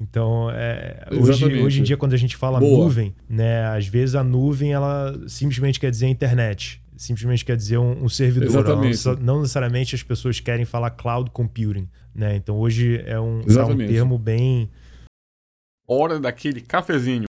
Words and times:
Então, 0.00 0.50
é, 0.50 1.06
hoje, 1.10 1.44
hoje 1.60 1.80
em 1.80 1.82
dia, 1.82 1.96
quando 1.96 2.12
a 2.12 2.18
gente 2.18 2.36
fala 2.36 2.60
Boa. 2.60 2.84
nuvem, 2.84 3.14
né, 3.28 3.64
às 3.66 3.86
vezes 3.86 4.14
a 4.14 4.22
nuvem 4.22 4.72
ela 4.72 5.18
simplesmente 5.26 5.80
quer 5.80 5.90
dizer 5.90 6.06
internet. 6.06 6.82
Simplesmente 6.96 7.44
quer 7.44 7.56
dizer 7.56 7.78
um, 7.78 8.04
um 8.04 8.08
servidor. 8.08 8.64
Não, 8.64 9.16
não, 9.16 9.40
necessariamente 9.40 9.94
as 9.94 10.02
pessoas 10.02 10.40
querem 10.40 10.64
falar 10.64 10.90
cloud 10.90 11.30
computing. 11.30 11.88
Né? 12.14 12.36
Então 12.36 12.56
hoje 12.56 13.02
é 13.04 13.20
um, 13.20 13.40
é 13.40 13.64
um 13.64 13.76
termo 13.76 14.18
bem. 14.18 14.70
Hora 15.86 16.18
daquele 16.18 16.60
cafezinho. 16.60 17.26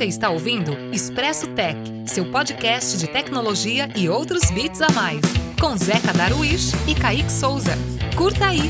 Você 0.00 0.06
está 0.06 0.30
ouvindo 0.30 0.72
Expresso 0.94 1.46
Tech, 1.48 1.78
seu 2.06 2.24
podcast 2.24 2.96
de 2.96 3.06
tecnologia 3.06 3.86
e 3.94 4.08
outros 4.08 4.50
bits 4.50 4.80
a 4.80 4.90
mais, 4.92 5.20
com 5.60 5.76
Zeca 5.76 6.10
Darwish 6.14 6.72
e 6.88 6.94
Kaique 6.94 7.30
Souza. 7.30 7.72
Curta 8.16 8.46
aí! 8.46 8.62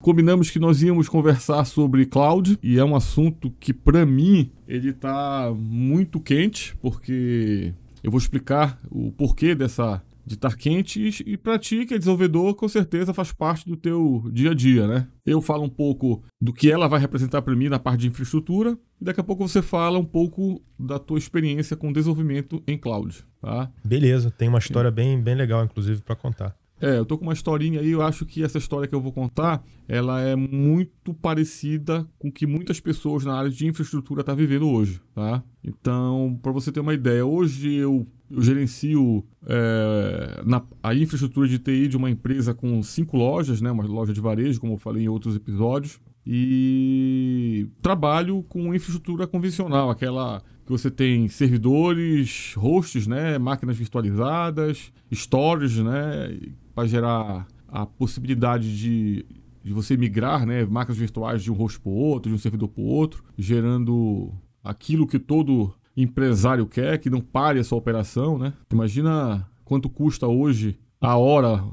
Combinamos 0.00 0.48
que 0.48 0.60
nós 0.60 0.80
íamos 0.80 1.08
conversar 1.08 1.64
sobre 1.64 2.06
cloud 2.06 2.56
e 2.62 2.78
é 2.78 2.84
um 2.84 2.94
assunto 2.94 3.52
que 3.58 3.74
para 3.74 4.06
mim 4.06 4.52
ele 4.68 4.90
está 4.90 5.52
muito 5.52 6.20
quente, 6.20 6.76
porque 6.76 7.74
eu 8.00 8.12
vou 8.12 8.18
explicar 8.18 8.78
o 8.88 9.10
porquê 9.10 9.56
dessa 9.56 10.00
de 10.26 10.34
estar 10.34 10.56
quente 10.56 11.22
e 11.24 11.36
para 11.36 11.58
ti 11.58 11.86
que 11.86 11.94
é 11.94 11.98
desenvolvedor 11.98 12.54
com 12.56 12.68
certeza 12.68 13.14
faz 13.14 13.32
parte 13.32 13.64
do 13.64 13.76
teu 13.76 14.28
dia 14.32 14.50
a 14.50 14.54
dia, 14.54 14.86
né? 14.88 15.06
Eu 15.24 15.40
falo 15.40 15.62
um 15.62 15.68
pouco 15.68 16.24
do 16.40 16.52
que 16.52 16.70
ela 16.70 16.88
vai 16.88 16.98
representar 16.98 17.42
para 17.42 17.54
mim 17.54 17.68
na 17.68 17.78
parte 17.78 18.00
de 18.00 18.08
infraestrutura 18.08 18.76
e 19.00 19.04
daqui 19.04 19.20
a 19.20 19.24
pouco 19.24 19.46
você 19.46 19.62
fala 19.62 19.98
um 19.98 20.04
pouco 20.04 20.60
da 20.78 20.98
tua 20.98 21.18
experiência 21.18 21.76
com 21.76 21.92
desenvolvimento 21.92 22.60
em 22.66 22.76
cloud, 22.76 23.24
tá? 23.40 23.70
Beleza, 23.84 24.30
tem 24.30 24.48
uma 24.48 24.58
história 24.58 24.90
bem, 24.90 25.22
bem 25.22 25.36
legal 25.36 25.64
inclusive 25.64 26.02
para 26.02 26.16
contar. 26.16 26.56
É, 26.80 26.98
eu 26.98 27.06
tô 27.06 27.16
com 27.16 27.24
uma 27.24 27.32
historinha 27.32 27.80
aí, 27.80 27.90
eu 27.90 28.02
acho 28.02 28.26
que 28.26 28.42
essa 28.42 28.58
história 28.58 28.86
que 28.86 28.94
eu 28.94 29.00
vou 29.00 29.12
contar, 29.12 29.64
ela 29.88 30.20
é 30.20 30.36
muito 30.36 31.14
parecida 31.14 32.06
com 32.18 32.28
o 32.28 32.32
que 32.32 32.46
muitas 32.46 32.80
pessoas 32.80 33.24
na 33.24 33.34
área 33.34 33.50
de 33.50 33.66
infraestrutura 33.66 34.22
tá 34.22 34.34
vivendo 34.34 34.68
hoje, 34.68 35.00
tá? 35.14 35.42
Então, 35.64 36.38
para 36.42 36.52
você 36.52 36.70
ter 36.70 36.80
uma 36.80 36.92
ideia, 36.92 37.24
hoje 37.24 37.74
eu, 37.74 38.06
eu 38.30 38.42
gerencio 38.42 39.24
é, 39.46 40.42
na, 40.44 40.62
a 40.82 40.94
infraestrutura 40.94 41.48
de 41.48 41.58
TI 41.58 41.88
de 41.88 41.96
uma 41.96 42.10
empresa 42.10 42.52
com 42.52 42.82
cinco 42.82 43.16
lojas, 43.16 43.60
né? 43.60 43.70
Uma 43.70 43.84
loja 43.86 44.12
de 44.12 44.20
varejo, 44.20 44.60
como 44.60 44.74
eu 44.74 44.78
falei 44.78 45.04
em 45.04 45.08
outros 45.08 45.34
episódios, 45.34 45.98
e 46.26 47.68
trabalho 47.80 48.42
com 48.48 48.74
infraestrutura 48.74 49.26
convencional, 49.26 49.88
aquela 49.88 50.42
que 50.64 50.72
você 50.72 50.90
tem 50.90 51.28
servidores, 51.28 52.52
hosts, 52.56 53.06
né, 53.06 53.38
máquinas 53.38 53.76
virtualizadas, 53.76 54.92
storage, 55.12 55.84
né, 55.84 56.36
para 56.76 56.86
gerar 56.86 57.46
a 57.66 57.86
possibilidade 57.86 58.78
de, 58.78 59.24
de 59.64 59.72
você 59.72 59.96
migrar 59.96 60.46
né, 60.46 60.64
máquinas 60.66 60.98
virtuais 60.98 61.42
de 61.42 61.50
um 61.50 61.54
host 61.54 61.80
para 61.80 61.90
o 61.90 61.94
outro, 61.94 62.30
de 62.30 62.36
um 62.36 62.38
servidor 62.38 62.68
para 62.68 62.82
o 62.82 62.86
outro, 62.86 63.24
gerando 63.36 64.32
aquilo 64.62 65.06
que 65.06 65.18
todo 65.18 65.74
empresário 65.96 66.66
quer, 66.66 66.98
que 66.98 67.08
não 67.08 67.22
pare 67.22 67.58
a 67.58 67.64
sua 67.64 67.78
operação. 67.78 68.38
Né? 68.38 68.52
Imagina 68.70 69.48
quanto 69.64 69.88
custa 69.88 70.28
hoje 70.28 70.78
a 71.00 71.16
hora, 71.16 71.64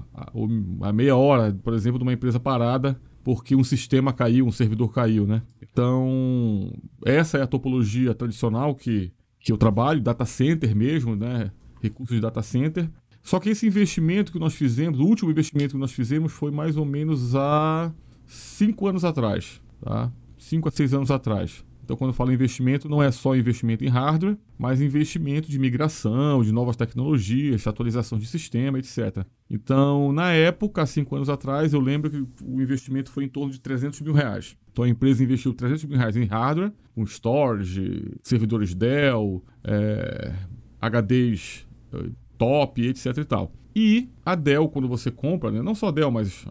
a 0.81 0.93
meia 0.93 1.17
hora, 1.17 1.53
por 1.53 1.73
exemplo, 1.73 1.99
de 1.99 2.03
uma 2.03 2.13
empresa 2.13 2.39
parada 2.39 2.97
porque 3.23 3.55
um 3.55 3.63
sistema 3.63 4.11
caiu, 4.11 4.45
um 4.45 4.51
servidor 4.51 4.91
caiu, 4.91 5.25
né? 5.25 5.41
Então, 5.61 6.71
essa 7.05 7.37
é 7.37 7.41
a 7.41 7.47
topologia 7.47 8.13
tradicional 8.13 8.75
que, 8.75 9.13
que 9.39 9.51
eu 9.51 9.57
trabalho, 9.57 10.01
data 10.01 10.25
center 10.25 10.75
mesmo, 10.75 11.15
né? 11.15 11.49
Recursos 11.81 12.15
de 12.15 12.21
data 12.21 12.41
center. 12.41 12.89
Só 13.23 13.39
que 13.39 13.49
esse 13.49 13.65
investimento 13.65 14.31
que 14.31 14.37
nós 14.37 14.53
fizemos, 14.53 14.99
o 14.99 15.05
último 15.05 15.31
investimento 15.31 15.73
que 15.73 15.79
nós 15.79 15.93
fizemos 15.93 16.33
foi 16.33 16.51
mais 16.51 16.75
ou 16.75 16.85
menos 16.85 17.33
há 17.35 17.91
cinco 18.27 18.85
anos 18.85 19.05
atrás, 19.05 19.61
tá? 19.81 20.11
Cinco 20.37 20.67
a 20.67 20.71
seis 20.71 20.93
anos 20.93 21.09
atrás. 21.09 21.63
Então, 21.83 21.97
quando 21.97 22.11
eu 22.11 22.13
falo 22.13 22.31
investimento, 22.31 22.87
não 22.87 23.03
é 23.03 23.11
só 23.11 23.35
investimento 23.35 23.83
em 23.83 23.89
hardware, 23.89 24.37
mas 24.57 24.81
investimento 24.81 25.49
de 25.49 25.59
migração, 25.59 26.41
de 26.41 26.51
novas 26.51 26.77
tecnologias, 26.77 27.67
atualização 27.67 28.17
de 28.17 28.25
sistema, 28.25 28.79
etc. 28.79 29.25
Então, 29.49 30.13
na 30.13 30.31
época, 30.31 30.81
há 30.81 30.85
cinco 30.85 31.15
anos 31.15 31.29
atrás, 31.29 31.73
eu 31.73 31.81
lembro 31.81 32.09
que 32.09 32.25
o 32.41 32.61
investimento 32.61 33.11
foi 33.11 33.25
em 33.25 33.27
torno 33.27 33.51
de 33.51 33.59
300 33.59 33.99
mil 33.99 34.13
reais. 34.13 34.55
Então, 34.71 34.85
a 34.85 34.89
empresa 34.89 35.23
investiu 35.23 35.53
300 35.53 35.83
mil 35.85 35.97
reais 35.97 36.15
em 36.15 36.25
hardware, 36.25 36.71
com 36.95 37.03
storage, 37.03 38.13
servidores 38.21 38.73
Dell, 38.73 39.43
é, 39.63 40.33
HDs 40.81 41.67
eh, 41.93 42.09
top, 42.37 42.85
etc 42.87 43.17
e 43.17 43.25
tal. 43.25 43.51
E 43.75 44.09
a 44.23 44.35
Dell, 44.35 44.69
quando 44.69 44.87
você 44.87 45.09
compra, 45.09 45.49
né, 45.49 45.61
não 45.61 45.73
só 45.73 45.87
a 45.87 45.91
Dell, 45.91 46.11
mas 46.11 46.45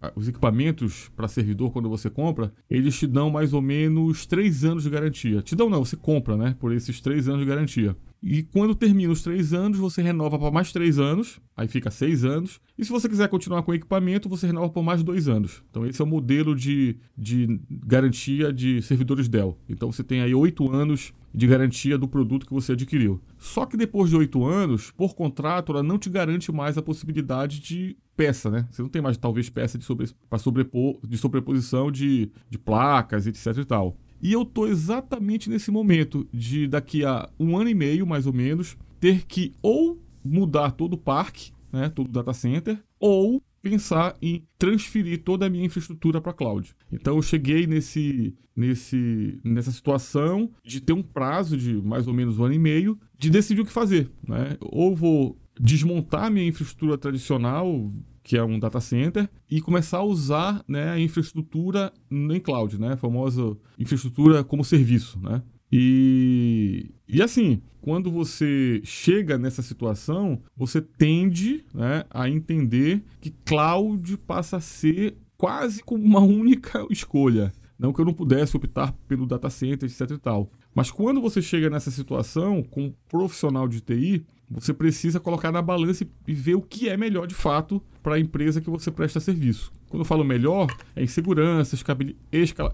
ah, 0.00 0.10
os 0.16 0.26
equipamentos 0.26 1.10
para 1.14 1.28
servidor, 1.28 1.70
quando 1.70 1.88
você 1.88 2.08
compra, 2.08 2.52
eles 2.68 2.98
te 2.98 3.06
dão 3.06 3.30
mais 3.30 3.52
ou 3.52 3.60
menos 3.60 4.26
três 4.26 4.64
anos 4.64 4.84
de 4.84 4.90
garantia. 4.90 5.42
Te 5.42 5.54
dão 5.54 5.68
não, 5.68 5.84
você 5.84 5.96
compra, 5.96 6.36
né? 6.36 6.56
Por 6.58 6.72
esses 6.72 7.00
três 7.00 7.28
anos 7.28 7.40
de 7.40 7.46
garantia. 7.46 7.96
E 8.22 8.44
quando 8.44 8.74
termina 8.74 9.12
os 9.12 9.22
três 9.22 9.52
anos, 9.52 9.78
você 9.78 10.00
renova 10.00 10.38
para 10.38 10.50
mais 10.50 10.70
três 10.70 10.98
anos, 11.00 11.40
aí 11.56 11.66
fica 11.66 11.90
seis 11.90 12.24
anos. 12.24 12.60
E 12.78 12.84
se 12.84 12.90
você 12.90 13.08
quiser 13.08 13.28
continuar 13.28 13.64
com 13.64 13.72
o 13.72 13.74
equipamento, 13.74 14.28
você 14.28 14.46
renova 14.46 14.70
por 14.70 14.84
mais 14.84 15.02
dois 15.02 15.26
anos. 15.26 15.62
Então, 15.68 15.84
esse 15.84 16.00
é 16.00 16.04
o 16.04 16.06
modelo 16.06 16.54
de, 16.54 16.96
de 17.18 17.60
garantia 17.68 18.52
de 18.52 18.80
servidores 18.80 19.28
Dell. 19.28 19.58
Então, 19.68 19.90
você 19.90 20.04
tem 20.04 20.20
aí 20.20 20.32
oito 20.32 20.70
anos 20.70 21.12
de 21.34 21.46
garantia 21.48 21.98
do 21.98 22.06
produto 22.06 22.46
que 22.46 22.52
você 22.52 22.72
adquiriu. 22.72 23.20
Só 23.38 23.66
que 23.66 23.76
depois 23.76 24.10
de 24.10 24.16
oito 24.16 24.44
anos, 24.44 24.92
por 24.92 25.16
contrato, 25.16 25.72
ela 25.72 25.82
não 25.82 25.98
te 25.98 26.08
garante 26.08 26.52
mais 26.52 26.78
a 26.78 26.82
possibilidade 26.82 27.58
de 27.58 27.96
peça, 28.16 28.50
né? 28.50 28.68
Você 28.70 28.82
não 28.82 28.88
tem 28.88 29.02
mais, 29.02 29.16
talvez, 29.16 29.50
peça 29.50 29.76
de, 29.76 29.84
sobre, 29.84 30.06
sobrepor, 30.38 31.00
de 31.04 31.18
sobreposição 31.18 31.90
de, 31.90 32.30
de 32.48 32.58
placas, 32.58 33.26
etc 33.26 33.56
e 33.58 33.64
tal. 33.64 33.96
E 34.22 34.32
eu 34.32 34.44
tô 34.44 34.68
exatamente 34.68 35.50
nesse 35.50 35.70
momento 35.70 36.28
de 36.32 36.68
daqui 36.68 37.04
a 37.04 37.28
um 37.40 37.58
ano 37.58 37.70
e 37.70 37.74
meio, 37.74 38.06
mais 38.06 38.26
ou 38.26 38.32
menos, 38.32 38.76
ter 39.00 39.26
que 39.26 39.52
ou 39.60 40.00
mudar 40.24 40.70
todo 40.70 40.94
o 40.94 40.98
parque, 40.98 41.50
né, 41.72 41.88
todo 41.88 42.06
o 42.06 42.12
data 42.12 42.32
center, 42.32 42.80
ou 43.00 43.42
pensar 43.60 44.16
em 44.22 44.44
transferir 44.58 45.22
toda 45.22 45.46
a 45.46 45.50
minha 45.50 45.64
infraestrutura 45.64 46.20
para 46.20 46.32
cloud. 46.32 46.74
Então 46.92 47.16
eu 47.16 47.22
cheguei 47.22 47.66
nesse, 47.66 48.36
nesse, 48.54 49.40
nessa 49.44 49.72
situação 49.72 50.50
de 50.64 50.80
ter 50.80 50.92
um 50.92 51.02
prazo 51.02 51.56
de 51.56 51.74
mais 51.82 52.06
ou 52.06 52.14
menos 52.14 52.38
um 52.38 52.44
ano 52.44 52.54
e 52.54 52.58
meio 52.58 52.98
de 53.18 53.28
decidir 53.30 53.60
o 53.60 53.64
que 53.64 53.72
fazer. 53.72 54.10
Né? 54.26 54.56
Ou 54.60 54.94
vou 54.94 55.36
desmontar 55.60 56.30
minha 56.30 56.46
infraestrutura 56.46 56.96
tradicional, 56.96 57.90
que 58.22 58.36
é 58.36 58.44
um 58.44 58.58
data 58.58 58.80
center, 58.80 59.28
e 59.50 59.60
começar 59.60 59.98
a 59.98 60.04
usar 60.04 60.62
né, 60.68 60.90
a 60.90 60.98
infraestrutura 60.98 61.92
em 62.10 62.40
cloud, 62.40 62.80
né? 62.80 62.92
a 62.92 62.96
famosa 62.96 63.56
infraestrutura 63.78 64.44
como 64.44 64.64
serviço. 64.64 65.18
Né? 65.20 65.42
E, 65.70 66.90
e 67.08 67.22
assim, 67.22 67.62
quando 67.80 68.10
você 68.10 68.80
chega 68.84 69.36
nessa 69.36 69.62
situação, 69.62 70.40
você 70.56 70.80
tende 70.80 71.64
né, 71.74 72.04
a 72.10 72.28
entender 72.28 73.02
que 73.20 73.30
cloud 73.44 74.16
passa 74.18 74.58
a 74.58 74.60
ser 74.60 75.16
quase 75.36 75.82
como 75.82 76.04
uma 76.04 76.20
única 76.20 76.86
escolha. 76.90 77.52
Não 77.78 77.92
que 77.92 78.00
eu 78.00 78.04
não 78.04 78.14
pudesse 78.14 78.56
optar 78.56 78.92
pelo 79.08 79.26
data 79.26 79.50
center, 79.50 79.90
etc 79.90 80.12
e 80.12 80.18
tal. 80.18 80.48
Mas 80.72 80.90
quando 80.90 81.20
você 81.20 81.42
chega 81.42 81.68
nessa 81.68 81.90
situação, 81.90 82.62
com 82.62 82.84
um 82.84 82.94
profissional 83.08 83.66
de 83.66 83.80
TI, 83.80 84.24
você 84.52 84.74
precisa 84.74 85.18
colocar 85.18 85.50
na 85.50 85.62
balança 85.62 86.06
e 86.26 86.34
ver 86.34 86.54
o 86.54 86.62
que 86.62 86.88
é 86.88 86.96
melhor 86.96 87.26
de 87.26 87.34
fato 87.34 87.82
para 88.02 88.16
a 88.16 88.20
empresa 88.20 88.60
que 88.60 88.68
você 88.68 88.90
presta 88.90 89.20
serviço. 89.20 89.72
Quando 89.88 90.02
eu 90.02 90.06
falo 90.06 90.24
melhor, 90.24 90.66
é 90.96 91.02
em 91.02 91.06
segurança, 91.06 91.76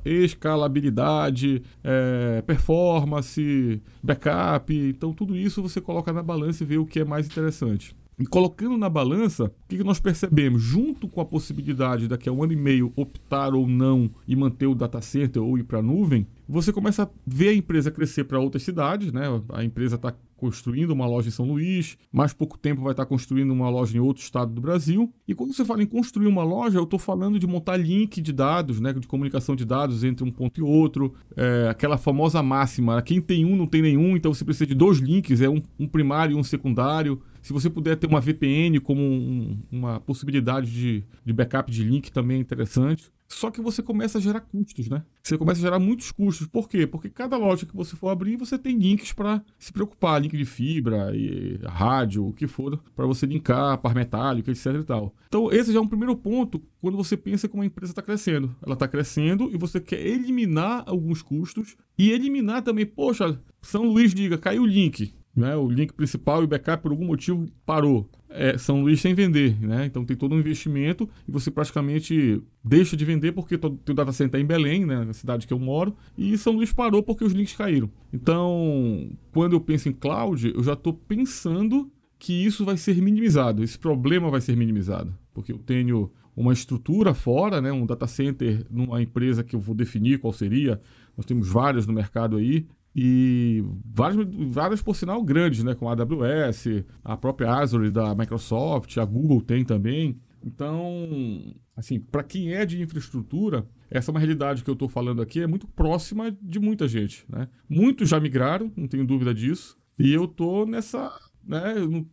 escalabilidade, 0.05 1.63
é, 1.83 2.43
performance, 2.43 3.83
backup. 4.03 4.73
Então, 4.75 5.13
tudo 5.13 5.37
isso 5.37 5.63
você 5.63 5.81
coloca 5.81 6.13
na 6.13 6.23
balança 6.23 6.63
e 6.63 6.67
vê 6.67 6.79
o 6.79 6.87
que 6.87 7.01
é 7.01 7.05
mais 7.05 7.27
interessante. 7.27 7.95
E 8.19 8.27
colocando 8.27 8.77
na 8.77 8.89
balança, 8.89 9.45
o 9.45 9.53
que, 9.69 9.85
nós 9.85 10.01
percebemos? 10.01 10.61
Junto 10.61 11.07
com 11.07 11.21
a 11.21 11.25
possibilidade 11.25 12.09
daqui 12.09 12.29
a 12.29 12.33
um 12.33 12.43
ano 12.43 12.53
e 12.53 12.57
meio 12.57 12.93
optar 12.97 13.55
ou 13.55 13.67
não 13.69 14.11
e 14.27 14.35
manter 14.35 14.67
o 14.67 14.75
data 14.75 15.01
center 15.01 15.41
ou 15.41 15.57
ir 15.57 15.63
para 15.63 15.79
a 15.79 15.83
nuvem, 15.83 16.27
você 16.49 16.73
começa 16.73 17.03
a 17.03 17.09
ver 17.27 17.51
a 17.51 17.55
empresa 17.55 17.91
crescer 17.91 18.25
para 18.25 18.41
outras 18.41 18.63
cidades, 18.63 19.13
né? 19.13 19.25
A 19.53 19.63
empresa 19.63 19.97
está 19.97 20.15
construindo 20.35 20.93
uma 20.93 21.07
loja 21.07 21.29
em 21.29 21.33
São 21.33 21.45
Luís, 21.45 21.99
mais 22.11 22.33
pouco 22.33 22.57
tempo 22.57 22.81
vai 22.81 22.93
estar 22.93 23.05
construindo 23.05 23.51
uma 23.51 23.69
loja 23.69 23.97
em 23.97 24.01
outro 24.01 24.23
estado 24.23 24.55
do 24.55 24.61
Brasil. 24.61 25.13
E 25.27 25.35
quando 25.35 25.53
você 25.53 25.65
fala 25.65 25.83
em 25.83 25.87
construir 25.87 26.29
uma 26.29 26.45
loja, 26.45 26.79
eu 26.79 26.85
estou 26.85 26.99
falando 26.99 27.39
de 27.39 27.47
montar 27.47 27.77
link 27.77 28.21
de 28.23 28.33
dados, 28.33 28.81
né, 28.81 28.93
de 28.93 29.07
comunicação 29.07 29.55
de 29.55 29.65
dados 29.65 30.05
entre 30.05 30.25
um 30.25 30.31
ponto 30.31 30.59
e 30.59 30.63
outro, 30.63 31.13
é, 31.37 31.69
aquela 31.69 31.99
famosa 31.99 32.43
máxima, 32.43 33.03
quem 33.03 33.21
tem 33.21 33.45
um 33.45 33.57
não 33.57 33.67
tem 33.67 33.83
nenhum, 33.83 34.17
então 34.17 34.33
você 34.33 34.45
precisa 34.45 34.67
de 34.67 34.75
dois 34.75 34.99
links, 34.99 35.41
é 35.41 35.49
um, 35.49 35.61
um 35.79 35.87
primário 35.87 36.37
e 36.37 36.41
um 36.41 36.45
secundário. 36.45 37.21
Se 37.43 37.53
você 37.53 37.69
puder 37.69 37.97
ter 37.97 38.07
uma 38.07 38.21
VPN 38.21 38.81
como 38.81 39.03
um, 39.03 39.59
uma 39.71 40.01
possibilidade 40.01 40.71
de, 40.71 41.05
de 41.25 41.33
backup 41.33 41.71
de 41.71 41.83
link 41.83 42.11
também 42.13 42.39
é 42.39 42.41
interessante. 42.41 43.11
Só 43.29 43.51
que 43.51 43.61
você 43.61 43.83
começa 43.83 44.19
a 44.19 44.21
gerar 44.21 44.41
custos, 44.41 44.89
né? 44.89 45.05
Você 45.23 45.37
começa 45.37 45.61
a 45.61 45.63
gerar 45.63 45.79
muitos 45.79 46.11
custos. 46.11 46.47
Por 46.47 46.69
quê? 46.69 46.87
Porque 46.87 47.11
cada 47.11 47.37
loja 47.37 47.67
que 47.67 47.77
você 47.77 47.95
for 47.95 48.09
abrir, 48.09 48.37
você 48.37 48.59
tem 48.59 48.77
links 48.77 49.13
para 49.13 49.45
se 49.59 49.71
preocupar, 49.71 50.21
link 50.21 50.37
de 50.37 50.47
fibra, 50.47 51.15
e 51.15 51.61
rádio, 51.67 52.27
o 52.27 52.33
que 52.33 52.47
for, 52.47 52.83
para 52.97 53.07
você 53.07 53.27
linkar, 53.27 53.79
par 53.79 53.95
metálico, 53.95 54.51
etc 54.51 54.67
e 54.81 54.85
tal. 54.85 55.15
Então, 55.27 55.53
esse 55.53 55.73
já 55.73 55.79
é 55.79 55.83
um 55.83 55.87
primeiro 55.87 56.17
ponto 56.17 56.63
quando 56.81 56.97
você 56.97 57.17
pensa 57.17 57.49
como 57.49 57.63
a 57.63 57.67
empresa 57.67 57.93
está 57.93 58.01
crescendo. 58.01 58.57
Ela 58.65 58.73
está 58.73 58.89
crescendo 58.89 59.51
e 59.53 59.59
você 59.59 59.79
quer 59.79 60.01
eliminar 60.01 60.85
alguns 60.87 61.21
custos 61.21 61.77
e 61.99 62.11
eliminar 62.11 62.63
também, 62.63 62.87
poxa, 62.87 63.39
São 63.61 63.85
Luís 63.85 64.15
diga, 64.15 64.39
caiu 64.39 64.63
o 64.63 64.67
link. 64.67 65.15
Né? 65.39 65.55
O 65.57 65.69
link 65.69 65.93
principal 65.93 66.43
e 66.43 66.45
o 66.45 66.49
backup, 66.49 66.83
por 66.83 66.91
algum 66.91 67.07
motivo, 67.07 67.47
parou. 67.65 68.09
É, 68.29 68.59
São 68.59 68.83
Luís 68.83 69.01
sem 69.01 69.15
vender, 69.15 69.59
né? 69.59 69.87
Então 69.87 70.05
tem 70.05 70.15
todo 70.15 70.35
um 70.35 70.39
investimento 70.39 71.09
e 71.27 71.33
você 71.33 71.51
praticamente 71.51 72.43
deixa 72.63 72.95
de 72.95 73.03
vender 73.05 73.33
porque 73.33 73.55
o 73.55 73.59
teu 73.59 73.95
data 73.95 74.13
center 74.13 74.39
é 74.39 74.43
em 74.43 74.47
Belém, 74.47 74.85
né? 74.85 75.03
Na 75.05 75.15
cidade 75.15 75.47
que 75.47 75.53
eu 75.53 75.59
moro, 75.59 75.97
e 76.17 76.37
São 76.37 76.53
Luís 76.55 76.71
parou 76.71 77.03
porque 77.03 77.25
os 77.25 77.33
links 77.33 77.57
caíram. 77.57 77.91
Então, 78.13 79.11
quando 79.33 79.55
eu 79.55 79.61
penso 79.61 79.89
em 79.89 79.93
cloud, 79.93 80.53
eu 80.55 80.63
já 80.63 80.75
estou 80.75 80.93
pensando 80.93 81.91
que 82.19 82.33
isso 82.45 82.65
vai 82.65 82.77
ser 82.77 83.01
minimizado, 83.01 83.63
esse 83.63 83.79
problema 83.79 84.31
vai 84.31 84.41
ser 84.41 84.57
minimizado, 84.57 85.15
porque 85.33 85.53
eu 85.53 85.59
tenho 85.59 86.11
uma 86.37 86.53
estrutura 86.53 87.15
fora, 87.15 87.61
né, 87.61 87.73
um 87.73 87.87
data 87.87 88.07
center 88.07 88.65
numa 88.71 89.03
empresa 89.03 89.43
que 89.43 89.57
eu 89.57 89.61
vou 89.61 89.75
definir 89.75 90.19
qual 90.19 90.33
seria. 90.33 90.81
Nós 91.17 91.27
temos 91.27 91.49
várias 91.49 91.85
no 91.85 91.93
mercado 91.93 92.37
aí, 92.37 92.67
e 93.01 93.63
várias, 93.85 94.27
várias 94.49 94.83
por 94.83 94.97
sinal 94.97 95.23
grandes, 95.23 95.63
né? 95.63 95.73
Como 95.73 95.89
a 95.89 95.93
AWS, 95.93 96.85
a 97.05 97.17
própria 97.17 97.49
Azure 97.53 97.93
da 97.93 98.13
Microsoft, 98.13 98.99
a 98.99 99.05
Google 99.05 99.41
tem 99.41 99.65
também. 99.65 100.21
Então, 100.45 101.55
assim, 101.77 102.01
para 102.01 102.25
quem 102.25 102.53
é 102.53 102.67
de 102.67 102.83
infraestrutura, 102.83 103.65
essa 103.89 104.11
é 104.11 104.13
uma 104.13 104.19
realidade 104.19 104.65
que 104.65 104.71
eu 104.71 104.73
estou 104.75 104.89
falando 104.89 105.23
aqui, 105.23 105.41
é 105.41 105.47
muito 105.47 105.69
próxima 105.69 106.37
de 106.43 106.59
muita 106.59 106.89
gente, 106.89 107.25
né? 107.29 107.49
Muitos 107.69 108.09
já 108.09 108.19
migraram, 108.19 108.73
não 108.77 108.89
tenho 108.89 109.07
dúvida 109.07 109.33
disso, 109.33 109.79
e 109.97 110.13
eu 110.13 110.27
tô 110.27 110.67
nessa, 110.67 111.17
né? 111.47 111.75
Eu, 111.77 112.05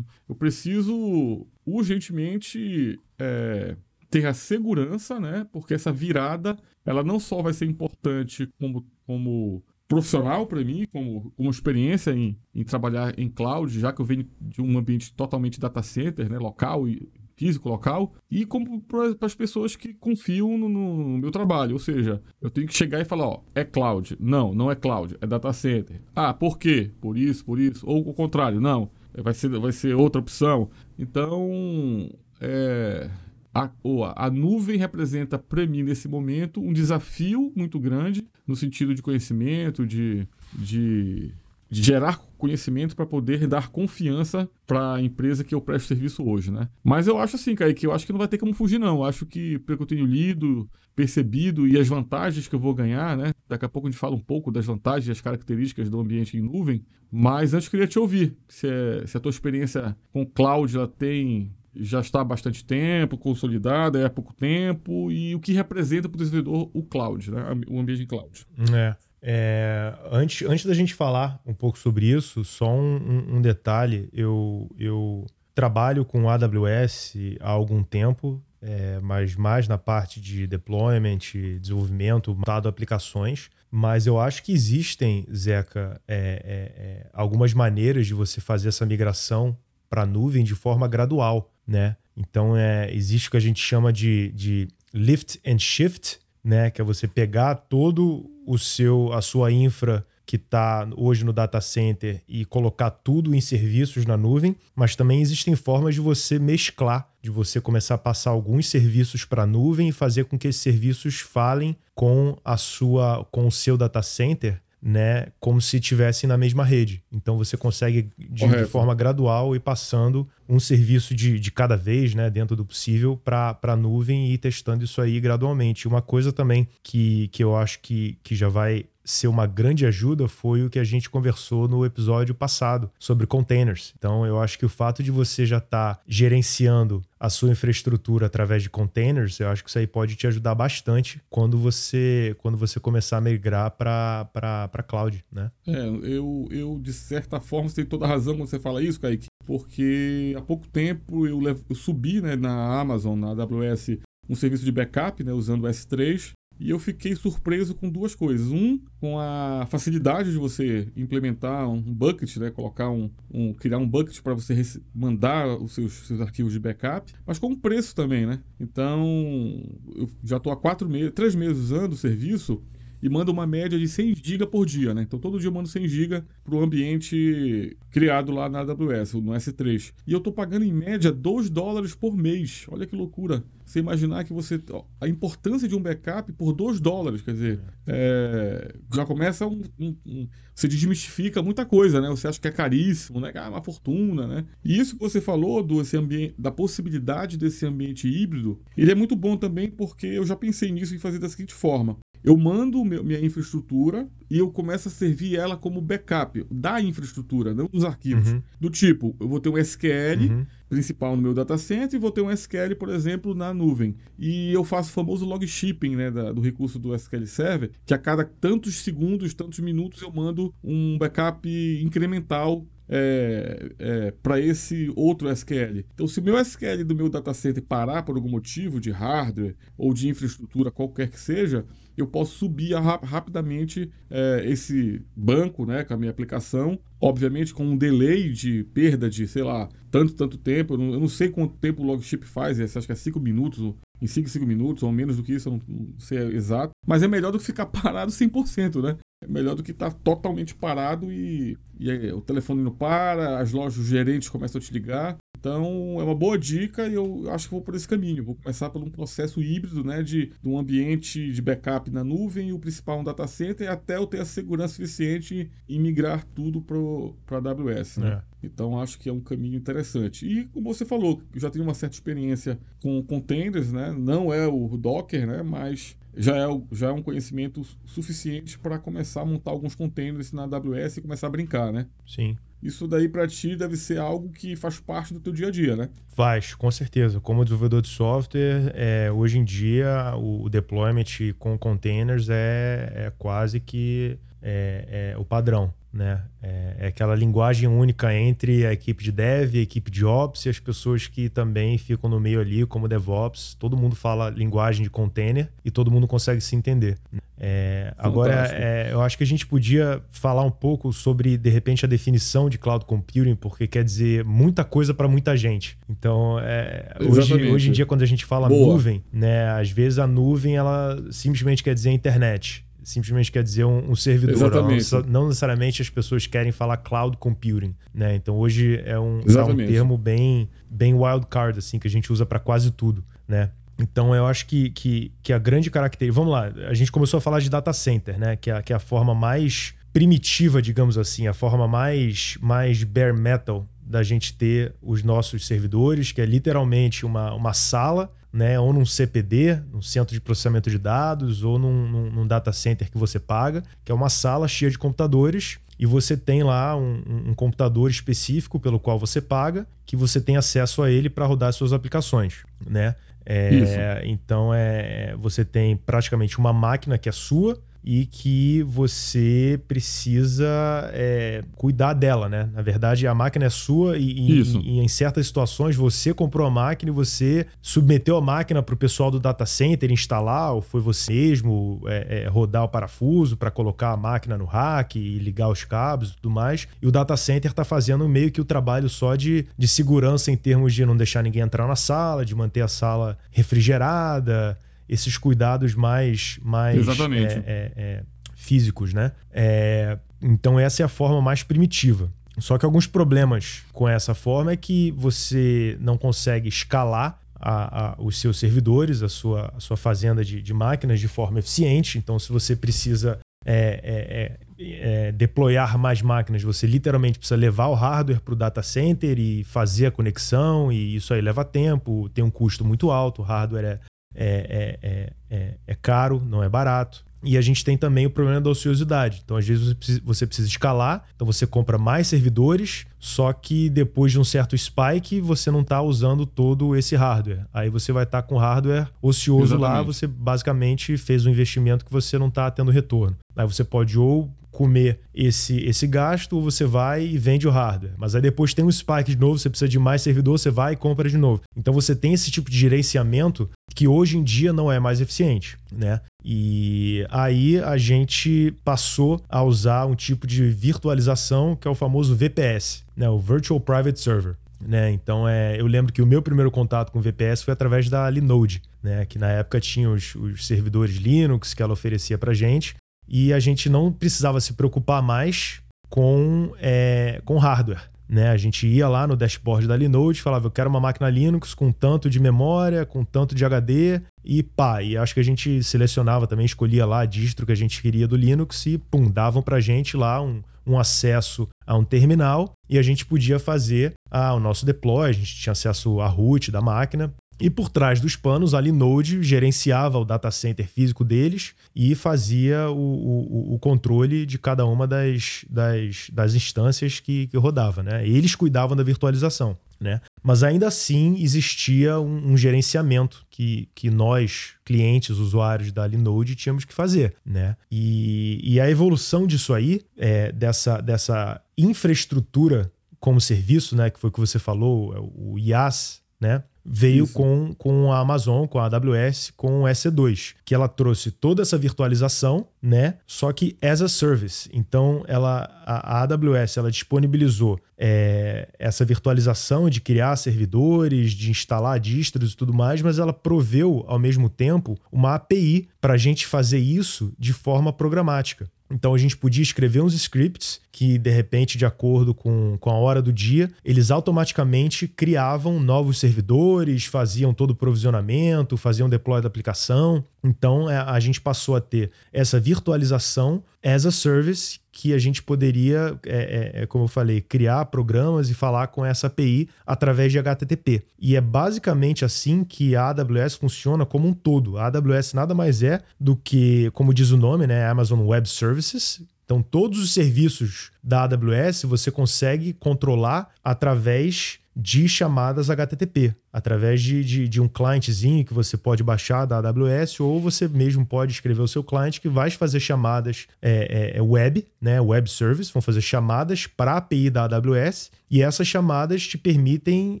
eu 0.26 0.34
preciso 0.34 1.46
urgentemente 1.66 2.98
é, 3.18 3.76
ter 4.08 4.24
a 4.26 4.32
segurança, 4.32 5.20
né? 5.20 5.46
Porque 5.52 5.74
essa 5.74 5.92
virada, 5.92 6.56
ela 6.86 7.04
não 7.04 7.20
só 7.20 7.42
vai 7.42 7.52
ser 7.52 7.66
importante 7.66 8.48
como, 8.58 8.86
como 9.06 9.62
profissional 9.88 10.46
para 10.46 10.62
mim, 10.62 10.86
como, 10.92 11.32
como 11.34 11.50
experiência 11.50 12.10
em, 12.12 12.38
em 12.54 12.62
trabalhar 12.62 13.18
em 13.18 13.28
cloud, 13.28 13.80
já 13.80 13.90
que 13.90 14.00
eu 14.00 14.04
venho 14.04 14.28
de 14.38 14.60
um 14.60 14.78
ambiente 14.78 15.12
totalmente 15.14 15.58
data 15.58 15.82
center, 15.82 16.30
né, 16.30 16.38
local 16.38 16.86
e 16.86 17.10
físico 17.38 17.68
local, 17.68 18.12
e 18.30 18.44
como 18.44 18.82
para 18.82 19.14
as 19.20 19.34
pessoas 19.34 19.76
que 19.76 19.94
confiam 19.94 20.58
no, 20.58 20.68
no, 20.68 21.18
meu 21.18 21.30
trabalho. 21.30 21.74
Ou 21.74 21.78
seja, 21.78 22.20
eu 22.40 22.50
tenho 22.50 22.66
que 22.66 22.74
chegar 22.74 23.00
e 23.00 23.04
falar, 23.04 23.28
ó, 23.28 23.40
é 23.54 23.64
cloud. 23.64 24.16
Não, 24.20 24.52
não 24.52 24.70
é 24.70 24.74
cloud, 24.74 25.16
é 25.20 25.26
data 25.26 25.52
center. 25.52 26.00
Ah, 26.14 26.34
por 26.34 26.58
quê? 26.58 26.90
Por 27.00 27.16
isso, 27.16 27.44
por 27.44 27.58
isso. 27.58 27.86
Ou 27.86 28.06
o 28.08 28.12
contrário, 28.12 28.60
não, 28.60 28.90
vai 29.22 29.32
ser, 29.32 29.48
vai 29.58 29.72
ser 29.72 29.94
outra 29.94 30.20
opção. 30.20 30.68
Então, 30.98 32.10
é, 32.40 33.08
a, 33.54 33.70
a 34.16 34.30
nuvem 34.30 34.78
representa 34.78 35.38
para 35.38 35.66
mim 35.66 35.82
nesse 35.82 36.08
momento 36.08 36.60
um 36.60 36.72
desafio 36.72 37.52
muito 37.56 37.78
grande 37.78 38.26
no 38.46 38.54
sentido 38.54 38.94
de 38.94 39.02
conhecimento, 39.02 39.86
de, 39.86 40.28
de, 40.52 41.32
de 41.68 41.82
gerar 41.82 42.18
conhecimento 42.36 42.94
para 42.94 43.06
poder 43.06 43.46
dar 43.46 43.68
confiança 43.68 44.48
para 44.66 44.94
a 44.94 45.02
empresa 45.02 45.42
que 45.42 45.54
eu 45.54 45.60
presto 45.60 45.88
serviço 45.88 46.24
hoje, 46.24 46.50
né? 46.50 46.68
Mas 46.84 47.06
eu 47.06 47.18
acho 47.18 47.36
assim, 47.36 47.54
Kaique, 47.54 47.84
eu 47.84 47.92
acho 47.92 48.06
que 48.06 48.12
não 48.12 48.18
vai 48.18 48.28
ter 48.28 48.38
como 48.38 48.54
fugir 48.54 48.78
não. 48.78 48.98
Eu 48.98 49.04
acho 49.04 49.26
que 49.26 49.58
pelo 49.60 49.78
que 49.78 49.82
eu 49.82 49.88
tenho 49.88 50.06
lido, 50.06 50.70
percebido 50.94 51.66
e 51.66 51.78
as 51.78 51.88
vantagens 51.88 52.48
que 52.48 52.54
eu 52.54 52.60
vou 52.60 52.74
ganhar, 52.74 53.16
né? 53.16 53.32
Daqui 53.48 53.64
a 53.64 53.68
pouco 53.68 53.88
a 53.88 53.90
gente 53.90 54.00
fala 54.00 54.14
um 54.14 54.20
pouco 54.20 54.50
das 54.50 54.66
vantagens 54.66 55.08
e 55.08 55.12
as 55.12 55.20
características 55.20 55.90
do 55.90 56.00
ambiente 56.00 56.36
em 56.36 56.40
nuvem, 56.40 56.84
mas 57.10 57.54
antes 57.54 57.66
eu 57.66 57.70
queria 57.70 57.86
te 57.86 57.98
ouvir, 57.98 58.36
se, 58.48 58.68
é, 58.68 59.06
se 59.06 59.16
a 59.16 59.20
tua 59.20 59.30
experiência 59.30 59.96
com 60.12 60.26
cloud 60.26 60.76
ela 60.76 60.88
tem 60.88 61.52
já 61.78 62.00
está 62.00 62.20
há 62.20 62.24
bastante 62.24 62.64
tempo, 62.64 63.16
consolidada, 63.16 63.98
é 63.98 64.04
há 64.04 64.10
pouco 64.10 64.34
tempo, 64.34 65.10
e 65.10 65.34
o 65.34 65.40
que 65.40 65.52
representa 65.52 66.08
para 66.08 66.16
o 66.16 66.18
desenvolvedor 66.18 66.70
o 66.74 66.82
cloud, 66.82 67.30
né? 67.30 67.42
o 67.68 67.78
ambiente 67.78 68.06
cloud. 68.06 68.46
É. 68.74 68.96
É, 69.20 69.94
antes, 70.12 70.46
antes 70.48 70.64
da 70.64 70.72
gente 70.72 70.94
falar 70.94 71.40
um 71.44 71.52
pouco 71.52 71.76
sobre 71.76 72.06
isso, 72.06 72.44
só 72.44 72.72
um, 72.72 73.36
um 73.36 73.42
detalhe: 73.42 74.08
eu, 74.12 74.70
eu 74.78 75.26
trabalho 75.54 76.04
com 76.04 76.30
AWS 76.30 77.16
há 77.40 77.50
algum 77.50 77.82
tempo, 77.82 78.40
é, 78.62 79.00
mas 79.00 79.34
mais 79.34 79.66
na 79.66 79.76
parte 79.76 80.20
de 80.20 80.46
deployment, 80.46 81.18
desenvolvimento, 81.60 82.34
montado 82.34 82.68
aplicações. 82.68 83.50
Mas 83.70 84.06
eu 84.06 84.18
acho 84.18 84.42
que 84.42 84.52
existem, 84.52 85.26
Zeca, 85.34 86.00
é, 86.08 86.16
é, 86.16 86.82
é 86.82 87.10
algumas 87.12 87.52
maneiras 87.52 88.06
de 88.06 88.14
você 88.14 88.40
fazer 88.40 88.68
essa 88.68 88.86
migração 88.86 89.58
para 89.90 90.02
a 90.02 90.06
nuvem 90.06 90.44
de 90.44 90.54
forma 90.54 90.88
gradual 90.88 91.52
né? 91.68 91.96
Então 92.16 92.56
é, 92.56 92.90
existe 92.92 93.28
o 93.28 93.30
que 93.30 93.36
a 93.36 93.40
gente 93.40 93.62
chama 93.62 93.92
de, 93.92 94.32
de 94.32 94.68
lift 94.92 95.38
and 95.46 95.58
shift, 95.58 96.18
né? 96.42 96.70
Que 96.70 96.80
é 96.80 96.84
você 96.84 97.06
pegar 97.06 97.54
todo 97.54 98.28
o 98.46 98.58
seu 98.58 99.12
a 99.12 99.20
sua 99.20 99.52
infra 99.52 100.04
que 100.24 100.36
está 100.36 100.86
hoje 100.94 101.24
no 101.24 101.32
data 101.32 101.58
center 101.58 102.20
e 102.28 102.44
colocar 102.44 102.90
tudo 102.90 103.34
em 103.34 103.40
serviços 103.40 104.04
na 104.04 104.14
nuvem, 104.14 104.54
mas 104.76 104.94
também 104.94 105.22
existem 105.22 105.56
formas 105.56 105.94
de 105.94 106.02
você 106.02 106.38
mesclar, 106.38 107.08
de 107.22 107.30
você 107.30 107.62
começar 107.62 107.94
a 107.94 107.98
passar 107.98 108.30
alguns 108.30 108.68
serviços 108.68 109.24
para 109.24 109.44
a 109.44 109.46
nuvem 109.46 109.88
e 109.88 109.92
fazer 109.92 110.24
com 110.24 110.38
que 110.38 110.48
esses 110.48 110.60
serviços 110.60 111.20
falem 111.20 111.74
com 111.94 112.36
a 112.44 112.58
sua 112.58 113.26
com 113.30 113.46
o 113.46 113.52
seu 113.52 113.78
data 113.78 114.02
center 114.02 114.60
né, 114.80 115.26
como 115.40 115.60
se 115.60 115.76
estivessem 115.76 116.28
na 116.28 116.36
mesma 116.36 116.64
rede. 116.64 117.02
Então 117.10 117.36
você 117.36 117.56
consegue, 117.56 118.10
de, 118.16 118.46
de, 118.46 118.64
forma 118.66 118.94
gradual, 118.94 119.54
ir 119.54 119.60
passando 119.60 120.28
um 120.48 120.58
serviço 120.58 121.14
de, 121.14 121.38
de 121.38 121.50
cada 121.50 121.76
vez, 121.76 122.14
né, 122.14 122.30
dentro 122.30 122.56
do 122.56 122.64
possível, 122.64 123.16
para 123.16 123.58
a 123.62 123.76
nuvem 123.76 124.28
e 124.28 124.34
ir 124.34 124.38
testando 124.38 124.84
isso 124.84 125.00
aí 125.00 125.20
gradualmente. 125.20 125.86
Uma 125.86 126.00
coisa 126.00 126.32
também 126.32 126.66
que, 126.82 127.28
que 127.28 127.44
eu 127.44 127.56
acho 127.56 127.80
que, 127.80 128.18
que 128.22 128.34
já 128.34 128.48
vai 128.48 128.84
ser 129.08 129.26
uma 129.26 129.46
grande 129.46 129.86
ajuda 129.86 130.28
foi 130.28 130.62
o 130.62 130.70
que 130.70 130.78
a 130.78 130.84
gente 130.84 131.08
conversou 131.08 131.66
no 131.66 131.84
episódio 131.84 132.34
passado 132.34 132.90
sobre 132.98 133.26
containers. 133.26 133.94
Então, 133.98 134.26
eu 134.26 134.40
acho 134.40 134.58
que 134.58 134.66
o 134.66 134.68
fato 134.68 135.02
de 135.02 135.10
você 135.10 135.46
já 135.46 135.58
estar 135.58 135.94
tá 135.94 136.02
gerenciando 136.06 137.02
a 137.18 137.30
sua 137.30 137.50
infraestrutura 137.50 138.26
através 138.26 138.62
de 138.62 138.70
containers, 138.70 139.40
eu 139.40 139.48
acho 139.48 139.64
que 139.64 139.70
isso 139.70 139.78
aí 139.78 139.86
pode 139.86 140.14
te 140.14 140.26
ajudar 140.26 140.54
bastante 140.54 141.20
quando 141.28 141.58
você 141.58 142.36
quando 142.38 142.56
você 142.56 142.78
começar 142.78 143.16
a 143.16 143.20
migrar 143.20 143.70
para 143.72 144.84
cloud, 144.86 145.24
né? 145.32 145.50
É, 145.66 145.88
eu, 145.88 146.46
eu 146.50 146.78
de 146.80 146.92
certa 146.92 147.40
forma, 147.40 147.68
você 147.68 147.76
tem 147.76 147.86
toda 147.86 148.06
razão 148.06 148.36
quando 148.36 148.48
você 148.48 148.60
fala 148.60 148.82
isso, 148.82 149.00
Kaique, 149.00 149.27
porque 149.48 150.34
há 150.36 150.42
pouco 150.42 150.68
tempo 150.68 151.26
eu, 151.26 151.40
eu 151.42 151.74
subi 151.74 152.20
né, 152.20 152.36
na 152.36 152.78
Amazon, 152.78 153.18
na 153.18 153.28
AWS, 153.28 153.96
um 154.28 154.34
serviço 154.34 154.62
de 154.62 154.70
backup, 154.70 155.24
né, 155.24 155.32
usando 155.32 155.64
o 155.64 155.66
S3, 155.66 156.32
e 156.60 156.68
eu 156.68 156.78
fiquei 156.78 157.16
surpreso 157.16 157.74
com 157.74 157.88
duas 157.88 158.14
coisas. 158.14 158.48
Um, 158.48 158.78
com 159.00 159.18
a 159.18 159.66
facilidade 159.70 160.32
de 160.32 160.36
você 160.36 160.92
implementar 160.94 161.66
um 161.66 161.80
bucket, 161.80 162.36
né? 162.36 162.50
Colocar 162.50 162.90
um, 162.90 163.08
um 163.32 163.54
criar 163.54 163.78
um 163.78 163.88
bucket 163.88 164.20
para 164.20 164.34
você 164.34 164.60
mandar 164.92 165.48
os 165.48 165.72
seus, 165.72 165.92
seus, 166.06 166.20
arquivos 166.20 166.52
de 166.52 166.58
backup, 166.58 167.10
mas 167.24 167.38
com 167.38 167.46
um 167.46 167.56
preço 167.56 167.94
também, 167.94 168.26
né? 168.26 168.40
Então, 168.60 169.62
eu 169.94 170.10
já 170.22 170.36
estou 170.36 170.52
há 170.52 170.56
quatro 170.56 170.88
meses, 170.90 171.12
três 171.14 171.34
meses 171.34 171.56
usando 171.58 171.92
o 171.92 171.96
serviço 171.96 172.60
e 173.02 173.08
manda 173.08 173.30
uma 173.30 173.46
média 173.46 173.78
de 173.78 173.88
100 173.88 174.16
GB 174.16 174.46
por 174.46 174.66
dia, 174.66 174.94
né? 174.94 175.02
Então 175.02 175.18
todo 175.18 175.38
dia 175.38 175.48
eu 175.48 175.52
mando 175.52 175.68
100 175.68 175.88
GB 175.88 176.22
para 176.44 176.54
o 176.54 176.62
ambiente 176.62 177.76
criado 177.90 178.32
lá 178.32 178.48
na 178.48 178.60
AWS, 178.60 179.14
no 179.14 179.32
S3. 179.32 179.92
E 180.06 180.12
eu 180.12 180.18
estou 180.18 180.32
pagando 180.32 180.64
em 180.64 180.72
média 180.72 181.12
2 181.12 181.50
dólares 181.50 181.94
por 181.94 182.16
mês. 182.16 182.66
Olha 182.68 182.86
que 182.86 182.96
loucura. 182.96 183.44
Você 183.68 183.80
imaginar 183.80 184.24
que 184.24 184.32
você. 184.32 184.58
Ó, 184.70 184.84
a 184.98 185.06
importância 185.06 185.68
de 185.68 185.76
um 185.76 185.82
backup 185.82 186.32
por 186.32 186.54
2 186.54 186.80
dólares, 186.80 187.20
quer 187.20 187.32
dizer, 187.32 187.60
é, 187.86 188.74
já 188.94 189.04
começa 189.04 189.46
um, 189.46 189.62
um, 189.78 189.94
um, 190.06 190.28
Você 190.54 190.66
desmistifica 190.66 191.42
muita 191.42 191.66
coisa, 191.66 192.00
né? 192.00 192.08
Você 192.08 192.26
acha 192.26 192.40
que 192.40 192.48
é 192.48 192.50
caríssimo, 192.50 193.20
né? 193.20 193.30
Ah, 193.34 193.46
é 193.46 193.48
uma 193.50 193.62
fortuna, 193.62 194.26
né? 194.26 194.46
E 194.64 194.78
isso 194.78 194.94
que 194.94 195.00
você 195.00 195.20
falou 195.20 195.62
do 195.62 195.82
esse 195.82 195.98
ambiente, 195.98 196.34
da 196.38 196.50
possibilidade 196.50 197.36
desse 197.36 197.66
ambiente 197.66 198.08
híbrido, 198.08 198.58
ele 198.74 198.90
é 198.90 198.94
muito 198.94 199.14
bom 199.14 199.36
também 199.36 199.70
porque 199.70 200.06
eu 200.06 200.24
já 200.24 200.34
pensei 200.34 200.72
nisso 200.72 200.94
e 200.94 200.98
fazer 200.98 201.18
da 201.18 201.28
seguinte 201.28 201.52
forma. 201.52 201.98
Eu 202.22 202.36
mando 202.36 202.84
minha 202.84 203.20
infraestrutura 203.24 204.08
e 204.30 204.38
eu 204.38 204.50
começo 204.50 204.88
a 204.88 204.90
servir 204.90 205.36
ela 205.36 205.56
como 205.56 205.80
backup 205.80 206.44
da 206.50 206.80
infraestrutura, 206.80 207.54
não 207.54 207.66
dos 207.66 207.84
arquivos. 207.84 208.32
Uhum. 208.32 208.42
Do 208.60 208.70
tipo, 208.70 209.16
eu 209.20 209.28
vou 209.28 209.40
ter 209.40 209.48
um 209.48 209.58
SQL 209.58 210.28
uhum. 210.28 210.46
principal 210.68 211.16
no 211.16 211.22
meu 211.22 211.32
data 211.34 211.56
center 211.56 211.96
e 211.96 212.00
vou 212.00 212.10
ter 212.10 212.20
um 212.20 212.30
SQL, 212.30 212.76
por 212.78 212.88
exemplo, 212.90 213.34
na 213.34 213.54
nuvem. 213.54 213.94
E 214.18 214.52
eu 214.52 214.64
faço 214.64 214.90
o 214.90 214.92
famoso 214.92 215.24
log 215.24 215.46
shipping 215.46 215.96
né, 215.96 216.10
da, 216.10 216.32
do 216.32 216.40
recurso 216.40 216.78
do 216.78 216.94
SQL 216.94 217.26
Server, 217.26 217.70
que 217.86 217.94
a 217.94 217.98
cada 217.98 218.24
tantos 218.24 218.76
segundos, 218.76 219.32
tantos 219.34 219.58
minutos 219.60 220.02
eu 220.02 220.12
mando 220.12 220.54
um 220.62 220.98
backup 220.98 221.48
incremental 221.82 222.66
é, 222.88 223.70
é, 223.78 224.10
para 224.22 224.40
esse 224.40 224.90
outro 224.96 225.30
SQL. 225.30 225.84
Então, 225.94 226.06
se 226.08 226.20
o 226.20 226.22
meu 226.22 226.38
SQL 226.38 226.84
do 226.84 226.94
meu 226.94 227.08
data 227.08 227.34
center 227.34 227.62
parar 227.62 228.02
por 228.02 228.16
algum 228.16 228.30
motivo 228.30 228.80
de 228.80 228.90
hardware 228.90 229.54
ou 229.76 229.92
de 229.92 230.08
infraestrutura, 230.08 230.70
qualquer 230.70 231.10
que 231.10 231.20
seja, 231.20 231.66
eu 231.98 232.06
posso 232.06 232.38
subir 232.38 232.74
rap 232.74 233.04
rapidamente 233.04 233.90
é, 234.08 234.42
esse 234.46 235.02
banco 235.16 235.66
né, 235.66 235.82
com 235.84 235.94
a 235.94 235.96
minha 235.96 236.10
aplicação, 236.10 236.78
obviamente 237.00 237.52
com 237.52 237.64
um 237.64 237.76
delay 237.76 238.30
de 238.30 238.64
perda 238.64 239.10
de, 239.10 239.26
sei 239.26 239.42
lá, 239.42 239.68
tanto, 239.90 240.14
tanto 240.14 240.38
tempo. 240.38 240.74
Eu 240.74 240.78
não, 240.78 240.92
eu 240.92 241.00
não 241.00 241.08
sei 241.08 241.28
quanto 241.28 241.56
tempo 241.56 241.82
o 241.82 241.86
Logship 241.86 242.24
faz, 242.24 242.60
acho 242.60 242.86
que 242.86 242.92
é 242.92 242.94
5 242.94 243.18
minutos, 243.18 243.74
em 244.00 244.06
5, 244.06 244.28
5 244.28 244.46
minutos, 244.46 244.82
ou 244.82 244.92
menos 244.92 245.16
do 245.16 245.22
que 245.22 245.34
isso, 245.34 245.48
eu 245.48 245.52
não, 245.54 245.62
não 245.66 245.98
sei 245.98 246.18
exato. 246.34 246.70
Mas 246.86 247.02
é 247.02 247.08
melhor 247.08 247.32
do 247.32 247.38
que 247.38 247.44
ficar 247.44 247.66
parado 247.66 248.12
100%, 248.12 248.82
né? 248.82 248.96
É 249.20 249.26
melhor 249.26 249.56
do 249.56 249.62
que 249.64 249.72
estar 249.72 249.90
tá 249.90 249.98
totalmente 250.04 250.54
parado 250.54 251.10
e, 251.10 251.58
e 251.80 251.90
aí, 251.90 252.12
o 252.12 252.20
telefone 252.20 252.62
não 252.62 252.72
para, 252.72 253.40
as 253.40 253.52
lojas, 253.52 253.78
os 253.78 253.86
gerentes 253.86 254.28
começam 254.28 254.60
a 254.60 254.62
te 254.62 254.72
ligar. 254.72 255.16
Então 255.38 256.00
é 256.00 256.04
uma 256.04 256.14
boa 256.14 256.36
dica 256.36 256.86
e 256.88 256.94
eu 256.94 257.30
acho 257.30 257.46
que 257.46 257.52
vou 257.52 257.62
por 257.62 257.74
esse 257.74 257.86
caminho. 257.86 258.24
Vou 258.24 258.34
começar 258.34 258.70
por 258.70 258.82
um 258.82 258.90
processo 258.90 259.40
híbrido, 259.40 259.84
né, 259.84 260.02
de, 260.02 260.32
de 260.42 260.48
um 260.48 260.58
ambiente 260.58 261.30
de 261.32 261.40
backup 261.40 261.90
na 261.90 262.02
nuvem 262.02 262.48
e 262.48 262.52
o 262.52 262.58
principal 262.58 263.00
um 263.00 263.04
data 263.04 263.26
center 263.26 263.70
até 263.70 263.96
eu 263.96 264.06
ter 264.06 264.20
a 264.20 264.24
segurança 264.24 264.74
suficiente 264.74 265.50
em 265.68 265.80
migrar 265.80 266.24
tudo 266.34 266.60
para 266.60 267.38
a 267.38 267.50
AWS, 267.50 267.98
né? 267.98 268.22
É. 268.42 268.46
Então 268.46 268.80
acho 268.80 268.98
que 268.98 269.08
é 269.08 269.12
um 269.12 269.20
caminho 269.20 269.56
interessante. 269.56 270.26
E 270.26 270.44
como 270.46 270.72
você 270.72 270.84
falou, 270.84 271.22
eu 271.32 271.40
já 271.40 271.50
tenho 271.50 271.64
uma 271.64 271.74
certa 271.74 271.94
experiência 271.94 272.58
com 272.82 273.02
containers, 273.02 273.72
né? 273.72 273.94
Não 273.96 274.32
é 274.32 274.46
o 274.46 274.76
Docker, 274.76 275.26
né? 275.26 275.42
Mas 275.42 275.96
já 276.16 276.36
é, 276.36 276.46
já 276.72 276.88
é 276.88 276.92
um 276.92 277.02
conhecimento 277.02 277.62
suficiente 277.86 278.58
para 278.58 278.78
começar 278.78 279.22
a 279.22 279.24
montar 279.24 279.50
alguns 279.50 279.74
containers 279.74 280.32
na 280.32 280.42
AWS 280.44 280.96
e 280.96 281.02
começar 281.02 281.26
a 281.28 281.30
brincar, 281.30 281.72
né? 281.72 281.86
Sim. 282.06 282.36
Isso 282.62 282.88
daí 282.88 283.08
para 283.08 283.26
ti 283.26 283.54
deve 283.54 283.76
ser 283.76 283.98
algo 283.98 284.30
que 284.30 284.56
faz 284.56 284.80
parte 284.80 285.14
do 285.14 285.20
teu 285.20 285.32
dia 285.32 285.48
a 285.48 285.50
dia, 285.50 285.76
né? 285.76 285.88
Faz, 286.08 286.54
com 286.54 286.70
certeza. 286.70 287.20
Como 287.20 287.44
desenvolvedor 287.44 287.82
de 287.82 287.88
software, 287.88 288.72
é, 288.74 289.10
hoje 289.12 289.38
em 289.38 289.44
dia 289.44 290.14
o 290.16 290.48
deployment 290.48 291.34
com 291.38 291.56
containers 291.56 292.28
é, 292.28 292.92
é 292.94 293.12
quase 293.16 293.60
que 293.60 294.18
é, 294.42 295.12
é 295.12 295.18
o 295.18 295.24
padrão. 295.24 295.72
Né? 295.92 296.22
É, 296.42 296.76
é, 296.80 296.86
aquela 296.88 297.14
linguagem 297.14 297.66
única 297.66 298.14
entre 298.14 298.66
a 298.66 298.72
equipe 298.72 299.02
de 299.02 299.10
dev, 299.10 299.54
a 299.54 299.58
equipe 299.58 299.90
de 299.90 300.04
ops 300.04 300.44
e 300.44 300.48
as 300.48 300.60
pessoas 300.60 301.06
que 301.06 301.28
também 301.28 301.78
ficam 301.78 302.10
no 302.10 302.20
meio 302.20 302.40
ali, 302.40 302.66
como 302.66 302.86
DevOps. 302.86 303.54
Todo 303.54 303.76
mundo 303.76 303.96
fala 303.96 304.28
linguagem 304.28 304.82
de 304.82 304.90
container 304.90 305.48
e 305.64 305.70
todo 305.70 305.90
mundo 305.90 306.06
consegue 306.06 306.40
se 306.40 306.54
entender. 306.54 306.98
É, 307.40 307.94
agora, 307.96 308.48
é, 308.52 308.88
eu 308.92 309.00
acho 309.00 309.16
que 309.16 309.24
a 309.24 309.26
gente 309.26 309.46
podia 309.46 310.02
falar 310.10 310.42
um 310.42 310.50
pouco 310.50 310.92
sobre, 310.92 311.36
de 311.36 311.48
repente, 311.48 311.84
a 311.84 311.88
definição 311.88 312.50
de 312.50 312.58
cloud 312.58 312.84
computing, 312.84 313.34
porque 313.36 313.66
quer 313.66 313.84
dizer 313.84 314.24
muita 314.24 314.64
coisa 314.64 314.92
para 314.92 315.08
muita 315.08 315.36
gente. 315.36 315.78
Então, 315.88 316.38
é, 316.40 316.96
hoje, 317.00 317.34
hoje 317.34 317.68
em 317.70 317.72
dia, 317.72 317.86
quando 317.86 318.02
a 318.02 318.06
gente 318.06 318.24
fala 318.24 318.48
Boa. 318.48 318.74
nuvem, 318.74 319.02
né, 319.12 319.48
às 319.50 319.70
vezes 319.70 319.98
a 319.98 320.06
nuvem 320.06 320.56
ela 320.56 321.02
simplesmente 321.10 321.62
quer 321.62 321.74
dizer 321.74 321.90
internet 321.90 322.67
simplesmente 322.88 323.30
quer 323.30 323.42
dizer 323.42 323.64
um, 323.64 323.90
um 323.90 323.94
servidor. 323.94 324.50
Não, 324.50 325.02
não, 325.02 325.28
necessariamente 325.28 325.82
as 325.82 325.90
pessoas 325.90 326.26
querem 326.26 326.50
falar 326.50 326.78
cloud 326.78 327.16
computing, 327.18 327.74
né? 327.92 328.14
Então 328.14 328.36
hoje 328.36 328.80
é 328.84 328.98
um, 328.98 329.20
é 329.20 329.42
um 329.42 329.56
termo 329.56 329.98
bem, 329.98 330.48
bem 330.70 330.94
wildcard, 330.94 331.58
assim, 331.58 331.78
que 331.78 331.86
a 331.86 331.90
gente 331.90 332.10
usa 332.12 332.24
para 332.24 332.38
quase 332.38 332.70
tudo, 332.70 333.04
né? 333.26 333.50
Então 333.78 334.14
eu 334.14 334.26
acho 334.26 334.46
que, 334.46 334.70
que, 334.70 335.12
que 335.22 335.32
a 335.32 335.38
grande 335.38 335.70
característica. 335.70 336.18
Vamos 336.18 336.32
lá, 336.32 336.50
a 336.68 336.74
gente 336.74 336.90
começou 336.90 337.18
a 337.18 337.20
falar 337.20 337.40
de 337.40 337.50
data 337.50 337.72
center, 337.72 338.18
né? 338.18 338.36
Que 338.36 338.50
é, 338.50 338.62
que 338.62 338.72
é 338.72 338.76
a 338.76 338.80
forma 338.80 339.14
mais 339.14 339.74
primitiva, 339.92 340.62
digamos 340.62 340.96
assim, 340.96 341.26
a 341.26 341.34
forma 341.34 341.68
mais, 341.68 342.38
mais 342.40 342.82
bare 342.84 343.12
metal 343.12 343.68
da 343.82 344.02
gente 344.02 344.34
ter 344.34 344.74
os 344.82 345.02
nossos 345.02 345.46
servidores, 345.46 346.12
que 346.12 346.20
é 346.20 346.26
literalmente 346.26 347.04
uma, 347.04 347.34
uma 347.34 347.52
sala 347.52 348.12
né, 348.32 348.58
ou 348.60 348.72
num 348.72 348.84
CPD, 348.84 349.60
num 349.72 349.82
centro 349.82 350.14
de 350.14 350.20
processamento 350.20 350.70
de 350.70 350.78
dados, 350.78 351.42
ou 351.42 351.58
num, 351.58 351.88
num, 351.88 352.10
num, 352.10 352.26
data 352.26 352.52
center 352.52 352.90
que 352.90 352.98
você 352.98 353.18
paga, 353.18 353.62
que 353.84 353.90
é 353.90 353.94
uma 353.94 354.08
sala 354.08 354.46
cheia 354.46 354.70
de 354.70 354.78
computadores, 354.78 355.58
e 355.78 355.86
você 355.86 356.16
tem 356.16 356.42
lá 356.42 356.76
um, 356.76 357.02
um 357.28 357.34
computador 357.34 357.90
específico 357.90 358.58
pelo 358.58 358.80
qual 358.80 358.98
você 358.98 359.20
paga, 359.20 359.66
que 359.86 359.96
você 359.96 360.20
tem 360.20 360.36
acesso 360.36 360.82
a 360.82 360.90
ele 360.90 361.08
para 361.08 361.24
rodar 361.24 361.52
suas 361.52 361.72
aplicações, 361.72 362.44
né? 362.66 362.94
É, 363.30 364.02
então 364.06 364.54
é, 364.54 365.14
você 365.18 365.44
tem 365.44 365.76
praticamente 365.76 366.38
uma 366.38 366.50
máquina 366.50 366.96
que 366.96 367.10
é 367.10 367.12
sua, 367.12 367.60
e 367.84 368.06
que 368.06 368.62
você 368.64 369.60
precisa 369.66 370.90
é, 370.92 371.42
cuidar 371.56 371.94
dela, 371.94 372.28
né? 372.28 372.48
Na 372.52 372.62
verdade, 372.62 373.06
a 373.06 373.14
máquina 373.14 373.46
é 373.46 373.50
sua 373.50 373.96
e, 373.96 374.40
e, 374.62 374.80
em 374.80 374.88
certas 374.88 375.26
situações 375.26 375.76
você 375.76 376.12
comprou 376.12 376.46
a 376.46 376.50
máquina 376.50 376.90
e 376.90 376.94
você 376.94 377.46
submeteu 377.62 378.16
a 378.16 378.20
máquina 378.20 378.62
para 378.62 378.74
o 378.74 378.78
pessoal 378.78 379.10
do 379.10 379.20
data 379.20 379.46
center 379.46 379.90
instalar, 379.90 380.54
ou 380.54 380.60
foi 380.60 380.80
você 380.80 381.12
mesmo 381.12 381.80
é, 381.86 382.24
é, 382.24 382.28
rodar 382.28 382.64
o 382.64 382.68
parafuso 382.68 383.36
para 383.36 383.50
colocar 383.50 383.92
a 383.92 383.96
máquina 383.96 384.36
no 384.36 384.44
rack 384.44 384.98
e 384.98 385.18
ligar 385.18 385.48
os 385.48 385.64
cabos 385.64 386.10
e 386.10 386.16
tudo 386.16 386.30
mais. 386.30 386.68
E 386.80 386.86
o 386.86 386.92
data 386.92 387.16
center 387.16 387.50
está 387.50 387.64
fazendo 387.64 388.08
meio 388.08 388.30
que 388.30 388.40
o 388.40 388.44
trabalho 388.44 388.88
só 388.88 389.14
de, 389.14 389.46
de 389.56 389.68
segurança 389.68 390.30
em 390.30 390.36
termos 390.36 390.74
de 390.74 390.84
não 390.84 390.96
deixar 390.96 391.22
ninguém 391.22 391.42
entrar 391.42 391.66
na 391.66 391.76
sala, 391.76 392.24
de 392.24 392.34
manter 392.34 392.60
a 392.60 392.68
sala 392.68 393.18
refrigerada 393.30 394.58
esses 394.88 395.16
cuidados 395.18 395.74
mais, 395.74 396.38
mais 396.42 396.86
é, 396.88 397.24
é, 397.24 397.72
é, 397.76 398.02
físicos, 398.34 398.92
né? 398.94 399.12
É, 399.30 399.98
então 400.22 400.58
essa 400.58 400.82
é 400.82 400.84
a 400.84 400.88
forma 400.88 401.20
mais 401.20 401.42
primitiva. 401.42 402.12
Só 402.38 402.56
que 402.56 402.64
alguns 402.64 402.86
problemas 402.86 403.62
com 403.72 403.88
essa 403.88 404.14
forma 404.14 404.52
é 404.52 404.56
que 404.56 404.92
você 404.92 405.76
não 405.80 405.98
consegue 405.98 406.48
escalar 406.48 407.20
a, 407.34 407.90
a, 407.90 407.94
os 407.98 408.18
seus 408.18 408.38
servidores, 408.38 409.02
a 409.02 409.08
sua, 409.08 409.52
a 409.56 409.60
sua 409.60 409.76
fazenda 409.76 410.24
de, 410.24 410.40
de 410.42 410.54
máquinas 410.54 411.00
de 411.00 411.08
forma 411.08 411.38
eficiente. 411.38 411.98
Então, 411.98 412.18
se 412.18 412.32
você 412.32 412.54
precisa 412.54 413.18
é, 413.44 413.80
é, 413.82 415.06
é, 415.08 415.12
deployar 415.12 415.78
mais 415.78 416.02
máquinas, 416.02 416.42
você 416.42 416.66
literalmente 416.66 417.18
precisa 417.18 417.36
levar 417.36 417.68
o 417.68 417.74
hardware 417.74 418.20
para 418.20 418.34
o 418.34 418.36
data 418.36 418.62
center 418.62 419.18
e 419.18 419.44
fazer 419.44 419.86
a 419.86 419.90
conexão, 419.90 420.72
e 420.72 420.96
isso 420.96 421.14
aí 421.14 421.20
leva 421.20 421.44
tempo, 421.44 422.08
tem 422.10 422.24
um 422.24 422.30
custo 422.30 422.64
muito 422.64 422.90
alto, 422.90 423.22
o 423.22 423.24
hardware 423.24 423.80
é, 424.20 424.78
é, 424.82 424.88
é, 424.90 425.12
é, 425.30 425.54
é, 425.64 425.74
caro, 425.74 426.20
não 426.28 426.42
é 426.42 426.48
barato. 426.48 427.06
E 427.22 427.36
a 427.36 427.40
gente 427.40 427.64
tem 427.64 427.76
também 427.76 428.06
o 428.06 428.10
problema 428.10 428.40
da 428.40 428.50
ociosidade. 428.50 429.22
Então, 429.24 429.36
às 429.36 429.46
vezes, 429.46 429.68
você 429.68 429.74
precisa, 429.74 430.00
você 430.04 430.26
precisa, 430.26 430.48
escalar, 430.48 431.04
então 431.14 431.26
você 431.26 431.46
compra 431.46 431.76
mais 431.76 432.06
servidores, 432.06 432.86
só 432.98 433.32
que 433.32 433.68
depois 433.68 434.12
de 434.12 434.20
um 434.20 434.24
certo 434.24 434.56
spike, 434.56 435.20
você 435.20 435.50
não 435.50 435.60
está 435.60 435.82
usando 435.82 436.24
todo 436.26 436.76
esse 436.76 436.94
hardware. 436.94 437.44
Aí 437.52 437.68
você 437.68 437.92
vai 437.92 438.04
estar 438.04 438.22
tá 438.22 438.28
com 438.28 438.36
hardware 438.36 438.88
ocioso 439.02 439.54
Exatamente. 439.54 439.76
lá, 439.76 439.82
você 439.82 440.06
basicamente 440.06 440.96
fez 440.96 441.26
um 441.26 441.30
investimento 441.30 441.84
que 441.84 441.92
você 441.92 442.18
não 442.18 442.28
está 442.28 442.48
tendo 442.50 442.70
retorno. 442.70 443.16
Aí 443.36 443.46
você 443.46 443.64
pode 443.64 443.98
ou 443.98 444.30
comer 444.50 445.00
esse, 445.14 445.58
esse 445.60 445.86
gasto, 445.86 446.34
ou 446.34 446.42
você 446.42 446.64
vai 446.64 447.04
e 447.04 447.18
vende 447.18 447.46
o 447.46 447.50
hardware. 447.50 447.94
Mas 447.96 448.14
aí 448.14 448.22
depois 448.22 448.54
tem 448.54 448.64
um 448.64 448.70
spike 448.70 449.12
de 449.12 449.18
novo, 449.18 449.38
você 449.38 449.48
precisa 449.48 449.68
de 449.68 449.78
mais 449.78 450.02
servidor, 450.02 450.38
você 450.38 450.50
vai 450.50 450.72
e 450.72 450.76
compra 450.76 451.08
de 451.08 451.16
novo. 451.16 451.42
Então 451.56 451.72
você 451.72 451.94
tem 451.94 452.12
esse 452.12 452.30
tipo 452.30 452.50
de 452.50 452.58
gerenciamento 452.58 453.48
que 453.74 453.86
hoje 453.86 454.18
em 454.18 454.24
dia 454.24 454.52
não 454.52 454.70
é 454.70 454.80
mais 454.80 455.00
eficiente, 455.00 455.56
né? 455.70 456.00
E 456.24 457.06
aí 457.10 457.58
a 457.60 457.76
gente 457.76 458.54
passou 458.64 459.22
a 459.28 459.42
usar 459.42 459.86
um 459.86 459.94
tipo 459.94 460.26
de 460.26 460.48
virtualização 460.48 461.54
que 461.54 461.68
é 461.68 461.70
o 461.70 461.74
famoso 461.74 462.16
VPS, 462.16 462.84
né? 462.96 463.08
O 463.08 463.18
Virtual 463.18 463.60
Private 463.60 464.00
Server. 464.00 464.34
Né? 464.60 464.90
Então 464.90 465.28
é, 465.28 465.60
eu 465.60 465.68
lembro 465.68 465.92
que 465.92 466.02
o 466.02 466.06
meu 466.06 466.20
primeiro 466.20 466.50
contato 466.50 466.90
com 466.90 467.00
VPS 467.00 467.42
foi 467.42 467.52
através 467.52 467.88
da 467.88 468.10
Linode, 468.10 468.60
né? 468.82 469.06
que 469.06 469.16
na 469.16 469.28
época 469.28 469.60
tinha 469.60 469.88
os, 469.88 470.16
os 470.16 470.48
servidores 470.48 470.96
Linux 470.96 471.54
que 471.54 471.62
ela 471.62 471.72
oferecia 471.72 472.18
para 472.18 472.34
gente 472.34 472.74
e 473.08 473.32
a 473.32 473.40
gente 473.40 473.68
não 473.68 473.92
precisava 473.92 474.40
se 474.40 474.52
preocupar 474.52 475.02
mais 475.02 475.60
com, 475.88 476.52
é, 476.60 477.20
com 477.24 477.38
hardware. 477.38 477.88
Né? 478.08 478.30
A 478.30 478.36
gente 478.36 478.66
ia 478.66 478.88
lá 478.88 479.06
no 479.06 479.16
dashboard 479.16 479.66
da 479.66 479.76
Linode, 479.76 480.22
falava, 480.22 480.46
eu 480.46 480.50
quero 480.50 480.70
uma 480.70 480.80
máquina 480.80 481.10
Linux 481.10 481.52
com 481.54 481.70
tanto 481.70 482.08
de 482.08 482.18
memória, 482.18 482.86
com 482.86 483.04
tanto 483.04 483.34
de 483.34 483.44
HD 483.44 484.00
e 484.24 484.42
pá. 484.42 484.82
E 484.82 484.96
acho 484.96 485.12
que 485.12 485.20
a 485.20 485.24
gente 485.24 485.62
selecionava 485.62 486.26
também, 486.26 486.46
escolhia 486.46 486.86
lá 486.86 487.00
a 487.00 487.06
distro 487.06 487.44
que 487.44 487.52
a 487.52 487.56
gente 487.56 487.82
queria 487.82 488.08
do 488.08 488.16
Linux 488.16 488.64
e 488.66 488.78
pum, 488.78 489.10
davam 489.10 489.42
pra 489.42 489.60
gente 489.60 489.94
lá 489.94 490.22
um, 490.22 490.42
um 490.66 490.78
acesso 490.78 491.46
a 491.66 491.76
um 491.76 491.84
terminal 491.84 492.52
e 492.68 492.78
a 492.78 492.82
gente 492.82 493.04
podia 493.04 493.38
fazer 493.38 493.92
ah, 494.10 494.32
o 494.34 494.40
nosso 494.40 494.64
deploy, 494.64 495.10
a 495.10 495.12
gente 495.12 495.34
tinha 495.34 495.52
acesso 495.52 496.00
à 496.00 496.06
root 496.06 496.50
da 496.50 496.62
máquina 496.62 497.12
E 497.40 497.48
por 497.48 497.68
trás 497.68 498.00
dos 498.00 498.16
panos, 498.16 498.54
a 498.54 498.60
Linode 498.60 499.22
gerenciava 499.22 499.98
o 499.98 500.04
data 500.04 500.30
center 500.30 500.66
físico 500.66 501.04
deles 501.04 501.54
e 501.74 501.94
fazia 501.94 502.68
o, 502.68 502.74
o, 502.74 503.54
o 503.54 503.58
controle 503.58 504.26
de 504.26 504.38
cada 504.38 504.66
uma 504.66 504.86
das, 504.86 505.44
das, 505.48 506.10
das 506.12 506.34
instâncias 506.34 507.00
que, 507.00 507.28
que 507.28 507.36
rodava. 507.36 507.82
Né? 507.82 508.06
Eles 508.06 508.34
cuidavam 508.34 508.76
da 508.76 508.82
virtualização. 508.82 509.56
Né? 509.80 510.00
Mas 510.22 510.42
ainda 510.42 510.66
assim 510.66 511.22
existia 511.22 512.00
um, 512.00 512.32
um, 512.32 512.36
gerenciamento 512.36 513.24
que, 513.30 513.68
que 513.76 513.88
nós, 513.90 514.54
clientes, 514.64 515.18
usuários 515.18 515.70
da 515.70 515.86
Linode, 515.86 516.34
tínhamos 516.34 516.64
que 516.64 516.74
fazer. 516.74 517.14
Né? 517.24 517.56
E, 517.70 518.40
e 518.42 518.60
a 518.60 518.68
evolução 518.68 519.24
disso 519.24 519.54
aí, 519.54 519.82
é, 519.96 520.32
dessa, 520.32 520.80
dessa 520.80 521.40
infraestrutura 521.56 522.72
como 522.98 523.20
serviço, 523.20 523.76
né, 523.76 523.90
que 523.90 524.00
foi 524.00 524.10
o 524.10 524.12
que 524.12 524.18
você 524.18 524.40
falou, 524.40 524.92
é 524.92 524.98
o 524.98 525.38
IaaS, 525.38 526.02
né? 526.20 526.42
Veio 526.70 527.08
com, 527.08 527.54
com 527.56 527.90
a 527.90 527.98
Amazon, 527.98 528.46
com 528.46 528.58
a 528.58 528.66
AWS, 528.66 529.32
com 529.36 529.62
o 529.62 529.64
EC2, 529.64 530.34
que 530.44 530.54
ela 530.54 530.68
trouxe 530.68 531.10
toda 531.10 531.40
essa 531.42 531.56
virtualização, 531.56 532.46
né? 532.60 532.96
Só 533.06 533.32
que 533.32 533.56
as 533.62 533.80
a 533.80 533.88
service. 533.88 534.50
Então, 534.52 535.02
ela, 535.08 535.48
a, 535.64 535.98
a 535.98 536.02
AWS 536.02 536.58
ela 536.58 536.70
disponibilizou 536.70 537.58
é, 537.78 538.48
essa 538.58 538.84
virtualização 538.84 539.70
de 539.70 539.80
criar 539.80 540.14
servidores, 540.16 541.12
de 541.12 541.30
instalar 541.30 541.80
distros 541.80 542.32
e 542.32 542.36
tudo 542.36 542.52
mais, 542.52 542.82
mas 542.82 542.98
ela 542.98 543.12
proveu 543.12 543.84
ao 543.88 543.98
mesmo 543.98 544.28
tempo 544.28 544.76
uma 544.92 545.14
API 545.14 545.68
para 545.80 545.94
a 545.94 545.98
gente 545.98 546.26
fazer 546.26 546.58
isso 546.58 547.12
de 547.18 547.32
forma 547.32 547.72
programática. 547.72 548.50
Então 548.70 548.94
a 548.94 548.98
gente 548.98 549.16
podia 549.16 549.42
escrever 549.42 549.80
uns 549.80 549.94
scripts 549.94 550.60
que, 550.78 550.96
de 550.96 551.10
repente, 551.10 551.58
de 551.58 551.66
acordo 551.66 552.14
com, 552.14 552.56
com 552.60 552.70
a 552.70 552.74
hora 552.74 553.02
do 553.02 553.12
dia, 553.12 553.50
eles 553.64 553.90
automaticamente 553.90 554.86
criavam 554.86 555.58
novos 555.58 555.98
servidores, 555.98 556.84
faziam 556.84 557.34
todo 557.34 557.50
o 557.50 557.54
provisionamento, 557.56 558.56
faziam 558.56 558.88
deploy 558.88 559.20
da 559.20 559.26
aplicação. 559.26 560.04
Então 560.22 560.70
é, 560.70 560.76
a 560.76 561.00
gente 561.00 561.20
passou 561.20 561.56
a 561.56 561.60
ter 561.60 561.90
essa 562.12 562.38
virtualização 562.38 563.42
as 563.60 563.84
a 563.84 563.90
service 563.90 564.60
que 564.70 564.94
a 564.94 564.98
gente 564.98 565.20
poderia, 565.20 565.98
é, 566.06 566.52
é, 566.54 566.62
é, 566.62 566.66
como 566.66 566.84
eu 566.84 566.88
falei, 566.88 567.20
criar 567.20 567.64
programas 567.64 568.30
e 568.30 568.34
falar 568.34 568.68
com 568.68 568.86
essa 568.86 569.08
API 569.08 569.48
através 569.66 570.12
de 570.12 570.18
HTTP. 570.20 570.84
E 570.96 571.16
é 571.16 571.20
basicamente 571.20 572.04
assim 572.04 572.44
que 572.44 572.76
a 572.76 572.90
AWS 572.90 573.34
funciona 573.34 573.84
como 573.84 574.06
um 574.06 574.12
todo. 574.12 574.56
A 574.56 574.66
AWS 574.66 575.12
nada 575.12 575.34
mais 575.34 575.60
é 575.60 575.82
do 575.98 576.14
que, 576.14 576.70
como 576.70 576.94
diz 576.94 577.10
o 577.10 577.16
nome, 577.16 577.48
né, 577.48 577.66
Amazon 577.66 578.06
Web 578.06 578.28
Services, 578.28 579.02
então, 579.28 579.42
todos 579.42 579.78
os 579.78 579.92
serviços 579.92 580.70
da 580.82 581.02
AWS 581.02 581.64
você 581.64 581.90
consegue 581.90 582.54
controlar 582.54 583.28
através 583.44 584.38
de 584.60 584.88
chamadas 584.88 585.50
HTTP 585.50 586.16
através 586.32 586.82
de, 586.82 587.04
de, 587.04 587.28
de, 587.28 587.40
um 587.40 587.46
clientzinho 587.46 588.24
que 588.24 588.34
você 588.34 588.56
pode 588.56 588.82
baixar 588.82 589.24
da 589.24 589.38
AWS 589.38 590.00
ou 590.00 590.20
você 590.20 590.48
mesmo 590.48 590.84
pode 590.84 591.12
escrever 591.12 591.40
o 591.40 591.48
seu 591.48 591.62
cliente 591.62 592.00
que 592.00 592.08
vai 592.08 592.28
fazer 592.30 592.58
chamadas 592.58 593.28
é, 593.40 593.92
é, 593.94 593.98
é 593.98 594.02
web, 594.02 594.44
né, 594.60 594.80
web 594.80 595.08
service, 595.08 595.52
vão 595.52 595.62
fazer 595.62 595.80
chamadas 595.80 596.46
para 596.46 596.72
a 596.72 596.76
API 596.78 597.08
da 597.08 597.24
AWS 597.24 597.90
e 598.10 598.22
essas 598.22 598.46
chamadas 598.46 599.06
te 599.06 599.18
permitem 599.18 600.00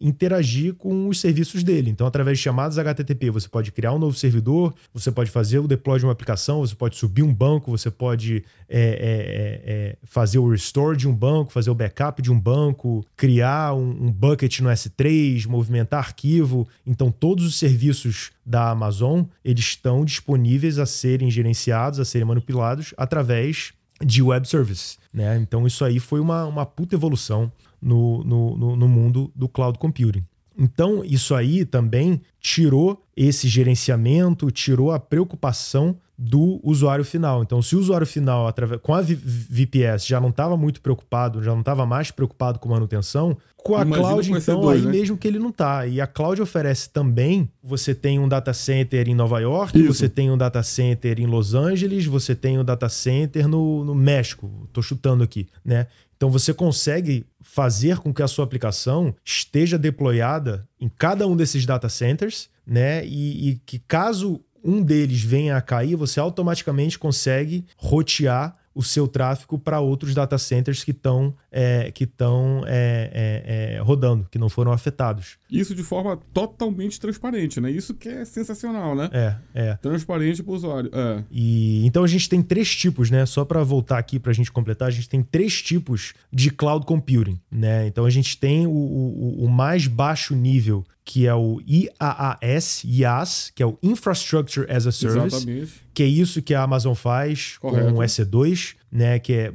interagir 0.00 0.74
com 0.74 1.08
os 1.08 1.20
serviços 1.20 1.62
dele. 1.62 1.90
Então, 1.90 2.06
através 2.06 2.38
de 2.38 2.44
chamadas 2.44 2.78
HTTP, 2.78 3.30
você 3.30 3.48
pode 3.48 3.70
criar 3.70 3.92
um 3.92 3.98
novo 3.98 4.16
servidor, 4.16 4.74
você 4.94 5.12
pode 5.12 5.30
fazer 5.30 5.58
o 5.58 5.68
deploy 5.68 5.98
de 5.98 6.06
uma 6.06 6.12
aplicação, 6.12 6.60
você 6.60 6.74
pode 6.74 6.96
subir 6.96 7.22
um 7.22 7.32
banco, 7.32 7.70
você 7.70 7.90
pode 7.90 8.44
é, 8.68 8.80
é, 8.80 9.72
é, 9.72 9.96
fazer 10.04 10.38
o 10.38 10.48
restore 10.48 10.96
de 10.96 11.06
um 11.06 11.14
banco, 11.14 11.52
fazer 11.52 11.70
o 11.70 11.74
backup 11.74 12.22
de 12.22 12.32
um 12.32 12.40
banco, 12.40 13.04
criar 13.14 13.74
um, 13.74 14.06
um 14.06 14.10
bucket 14.32 14.60
no 14.60 14.70
S3, 14.70 15.46
movimentar 15.46 16.00
arquivo. 16.00 16.66
Então, 16.86 17.10
todos 17.10 17.44
os 17.44 17.56
serviços 17.56 18.30
da 18.44 18.70
Amazon 18.70 19.24
eles 19.44 19.64
estão 19.64 20.04
disponíveis 20.04 20.78
a 20.78 20.86
serem 20.86 21.30
gerenciados, 21.30 22.00
a 22.00 22.04
serem 22.04 22.26
manipulados 22.26 22.94
através 22.96 23.72
de 24.04 24.22
web 24.22 24.48
service. 24.48 24.96
Né? 25.12 25.38
Então, 25.38 25.66
isso 25.66 25.84
aí 25.84 26.00
foi 26.00 26.20
uma, 26.20 26.44
uma 26.46 26.66
puta 26.66 26.94
evolução 26.94 27.52
no, 27.80 28.24
no, 28.24 28.76
no 28.76 28.88
mundo 28.88 29.30
do 29.34 29.48
cloud 29.48 29.78
computing. 29.78 30.24
Então, 30.58 31.04
isso 31.04 31.34
aí 31.34 31.64
também 31.64 32.20
tirou 32.40 33.02
esse 33.16 33.48
gerenciamento, 33.48 34.50
tirou 34.50 34.92
a 34.92 34.98
preocupação 34.98 35.96
do 36.24 36.60
usuário 36.62 37.04
final. 37.04 37.42
Então, 37.42 37.60
se 37.60 37.74
o 37.74 37.80
usuário 37.80 38.06
final, 38.06 38.54
com 38.80 38.94
a 38.94 39.02
VPS, 39.02 40.06
já 40.06 40.20
não 40.20 40.28
estava 40.28 40.56
muito 40.56 40.80
preocupado, 40.80 41.42
já 41.42 41.50
não 41.50 41.60
estava 41.60 41.84
mais 41.84 42.12
preocupado 42.12 42.60
com 42.60 42.68
manutenção, 42.68 43.36
com 43.56 43.74
a 43.74 43.82
Imagina 43.82 44.08
cloud, 44.08 44.30
então, 44.30 44.68
aí 44.68 44.82
né? 44.82 44.90
mesmo 44.90 45.16
que 45.16 45.26
ele 45.26 45.40
não 45.40 45.50
tá. 45.50 45.84
E 45.84 46.00
a 46.00 46.06
cloud 46.06 46.40
oferece 46.40 46.88
também, 46.90 47.48
você 47.60 47.92
tem 47.92 48.20
um 48.20 48.28
data 48.28 48.52
center 48.52 49.08
em 49.08 49.14
Nova 49.16 49.40
York, 49.40 49.76
Isso. 49.76 49.94
você 49.94 50.08
tem 50.08 50.30
um 50.30 50.38
data 50.38 50.62
center 50.62 51.18
em 51.18 51.26
Los 51.26 51.54
Angeles, 51.54 52.06
você 52.06 52.36
tem 52.36 52.56
um 52.56 52.64
data 52.64 52.88
center 52.88 53.48
no, 53.48 53.84
no 53.84 53.94
México, 53.94 54.68
tô 54.72 54.80
chutando 54.80 55.24
aqui, 55.24 55.48
né? 55.64 55.88
Então 56.16 56.30
você 56.30 56.54
consegue 56.54 57.26
fazer 57.40 57.98
com 57.98 58.14
que 58.14 58.22
a 58.22 58.28
sua 58.28 58.44
aplicação 58.44 59.12
esteja 59.24 59.76
deployada 59.76 60.68
em 60.80 60.88
cada 60.88 61.26
um 61.26 61.36
desses 61.36 61.66
data 61.66 61.88
centers, 61.88 62.48
né? 62.64 63.04
E, 63.04 63.48
e 63.50 63.54
que 63.66 63.80
caso 63.80 64.40
um 64.64 64.82
deles 64.82 65.22
venha 65.22 65.56
a 65.56 65.60
cair, 65.60 65.96
você 65.96 66.20
automaticamente 66.20 66.98
consegue 66.98 67.64
rotear 67.76 68.56
o 68.74 68.82
seu 68.82 69.06
tráfego 69.06 69.58
para 69.58 69.80
outros 69.80 70.14
data 70.14 70.38
centers 70.38 70.82
que 70.82 70.92
estão 70.92 71.34
é, 71.50 71.90
que 71.90 72.04
estão 72.04 72.62
é, 72.66 73.10
é, 73.12 73.74
é, 73.76 73.80
rodando, 73.80 74.26
que 74.30 74.38
não 74.38 74.48
foram 74.48 74.72
afetados. 74.72 75.36
Isso 75.50 75.74
de 75.74 75.82
forma 75.82 76.18
totalmente 76.32 76.98
transparente, 76.98 77.60
né? 77.60 77.70
Isso 77.70 77.94
que 77.94 78.08
é 78.08 78.24
sensacional, 78.24 78.94
né? 78.94 79.10
É, 79.12 79.36
é. 79.54 79.74
Transparente 79.74 80.42
para 80.42 80.52
o 80.52 80.54
usuário. 80.54 80.90
É. 80.92 81.24
E 81.30 81.84
então 81.86 82.02
a 82.02 82.06
gente 82.06 82.28
tem 82.28 82.42
três 82.42 82.74
tipos, 82.74 83.10
né? 83.10 83.26
Só 83.26 83.44
para 83.44 83.62
voltar 83.62 83.98
aqui 83.98 84.18
para 84.18 84.30
a 84.30 84.34
gente 84.34 84.50
completar, 84.50 84.88
a 84.88 84.92
gente 84.92 85.08
tem 85.08 85.22
três 85.22 85.60
tipos 85.60 86.14
de 86.32 86.50
cloud 86.50 86.86
computing, 86.86 87.38
né? 87.50 87.86
Então 87.86 88.06
a 88.06 88.10
gente 88.10 88.38
tem 88.38 88.66
o, 88.66 88.70
o, 88.70 89.44
o 89.44 89.48
mais 89.50 89.86
baixo 89.86 90.34
nível 90.34 90.84
que 91.04 91.26
é 91.26 91.34
o 91.34 91.60
IaaS, 91.66 92.84
IaaS, 92.84 93.52
que 93.54 93.62
é 93.62 93.66
o 93.66 93.76
Infrastructure 93.82 94.70
as 94.70 94.86
a 94.86 94.92
Service, 94.92 95.36
Exatamente. 95.36 95.72
que 95.92 96.02
é 96.02 96.06
isso 96.06 96.40
que 96.40 96.54
a 96.54 96.62
Amazon 96.62 96.94
faz 96.94 97.58
Correto. 97.58 97.92
com 97.92 98.00
o 98.00 98.02
EC2, 98.02 98.76
né, 98.90 99.18
que 99.18 99.32
é, 99.32 99.52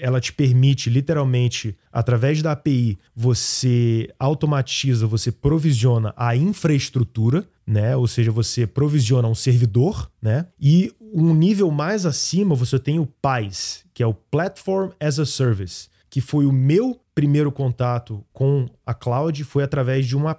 ela 0.00 0.20
te 0.20 0.32
permite 0.32 0.88
literalmente 0.88 1.76
através 1.92 2.40
da 2.40 2.52
API 2.52 2.98
você 3.14 4.08
automatiza, 4.18 5.06
você 5.06 5.30
provisiona 5.30 6.14
a 6.16 6.34
infraestrutura, 6.34 7.46
né? 7.66 7.96
Ou 7.96 8.06
seja, 8.06 8.30
você 8.30 8.64
provisiona 8.64 9.26
um 9.26 9.34
servidor, 9.34 10.08
né? 10.22 10.46
E 10.60 10.92
um 11.00 11.34
nível 11.34 11.70
mais 11.70 12.06
acima 12.06 12.54
você 12.54 12.78
tem 12.78 13.00
o 13.00 13.06
PaaS, 13.06 13.84
que 13.92 14.02
é 14.02 14.06
o 14.06 14.14
Platform 14.14 14.90
as 15.00 15.18
a 15.18 15.26
Service, 15.26 15.88
que 16.08 16.20
foi 16.20 16.46
o 16.46 16.52
meu 16.52 17.00
primeiro 17.16 17.50
contato 17.50 18.22
com 18.32 18.66
a 18.84 18.92
cloud 18.92 19.42
foi 19.42 19.64
através 19.64 20.06
de 20.06 20.14
uma 20.14 20.36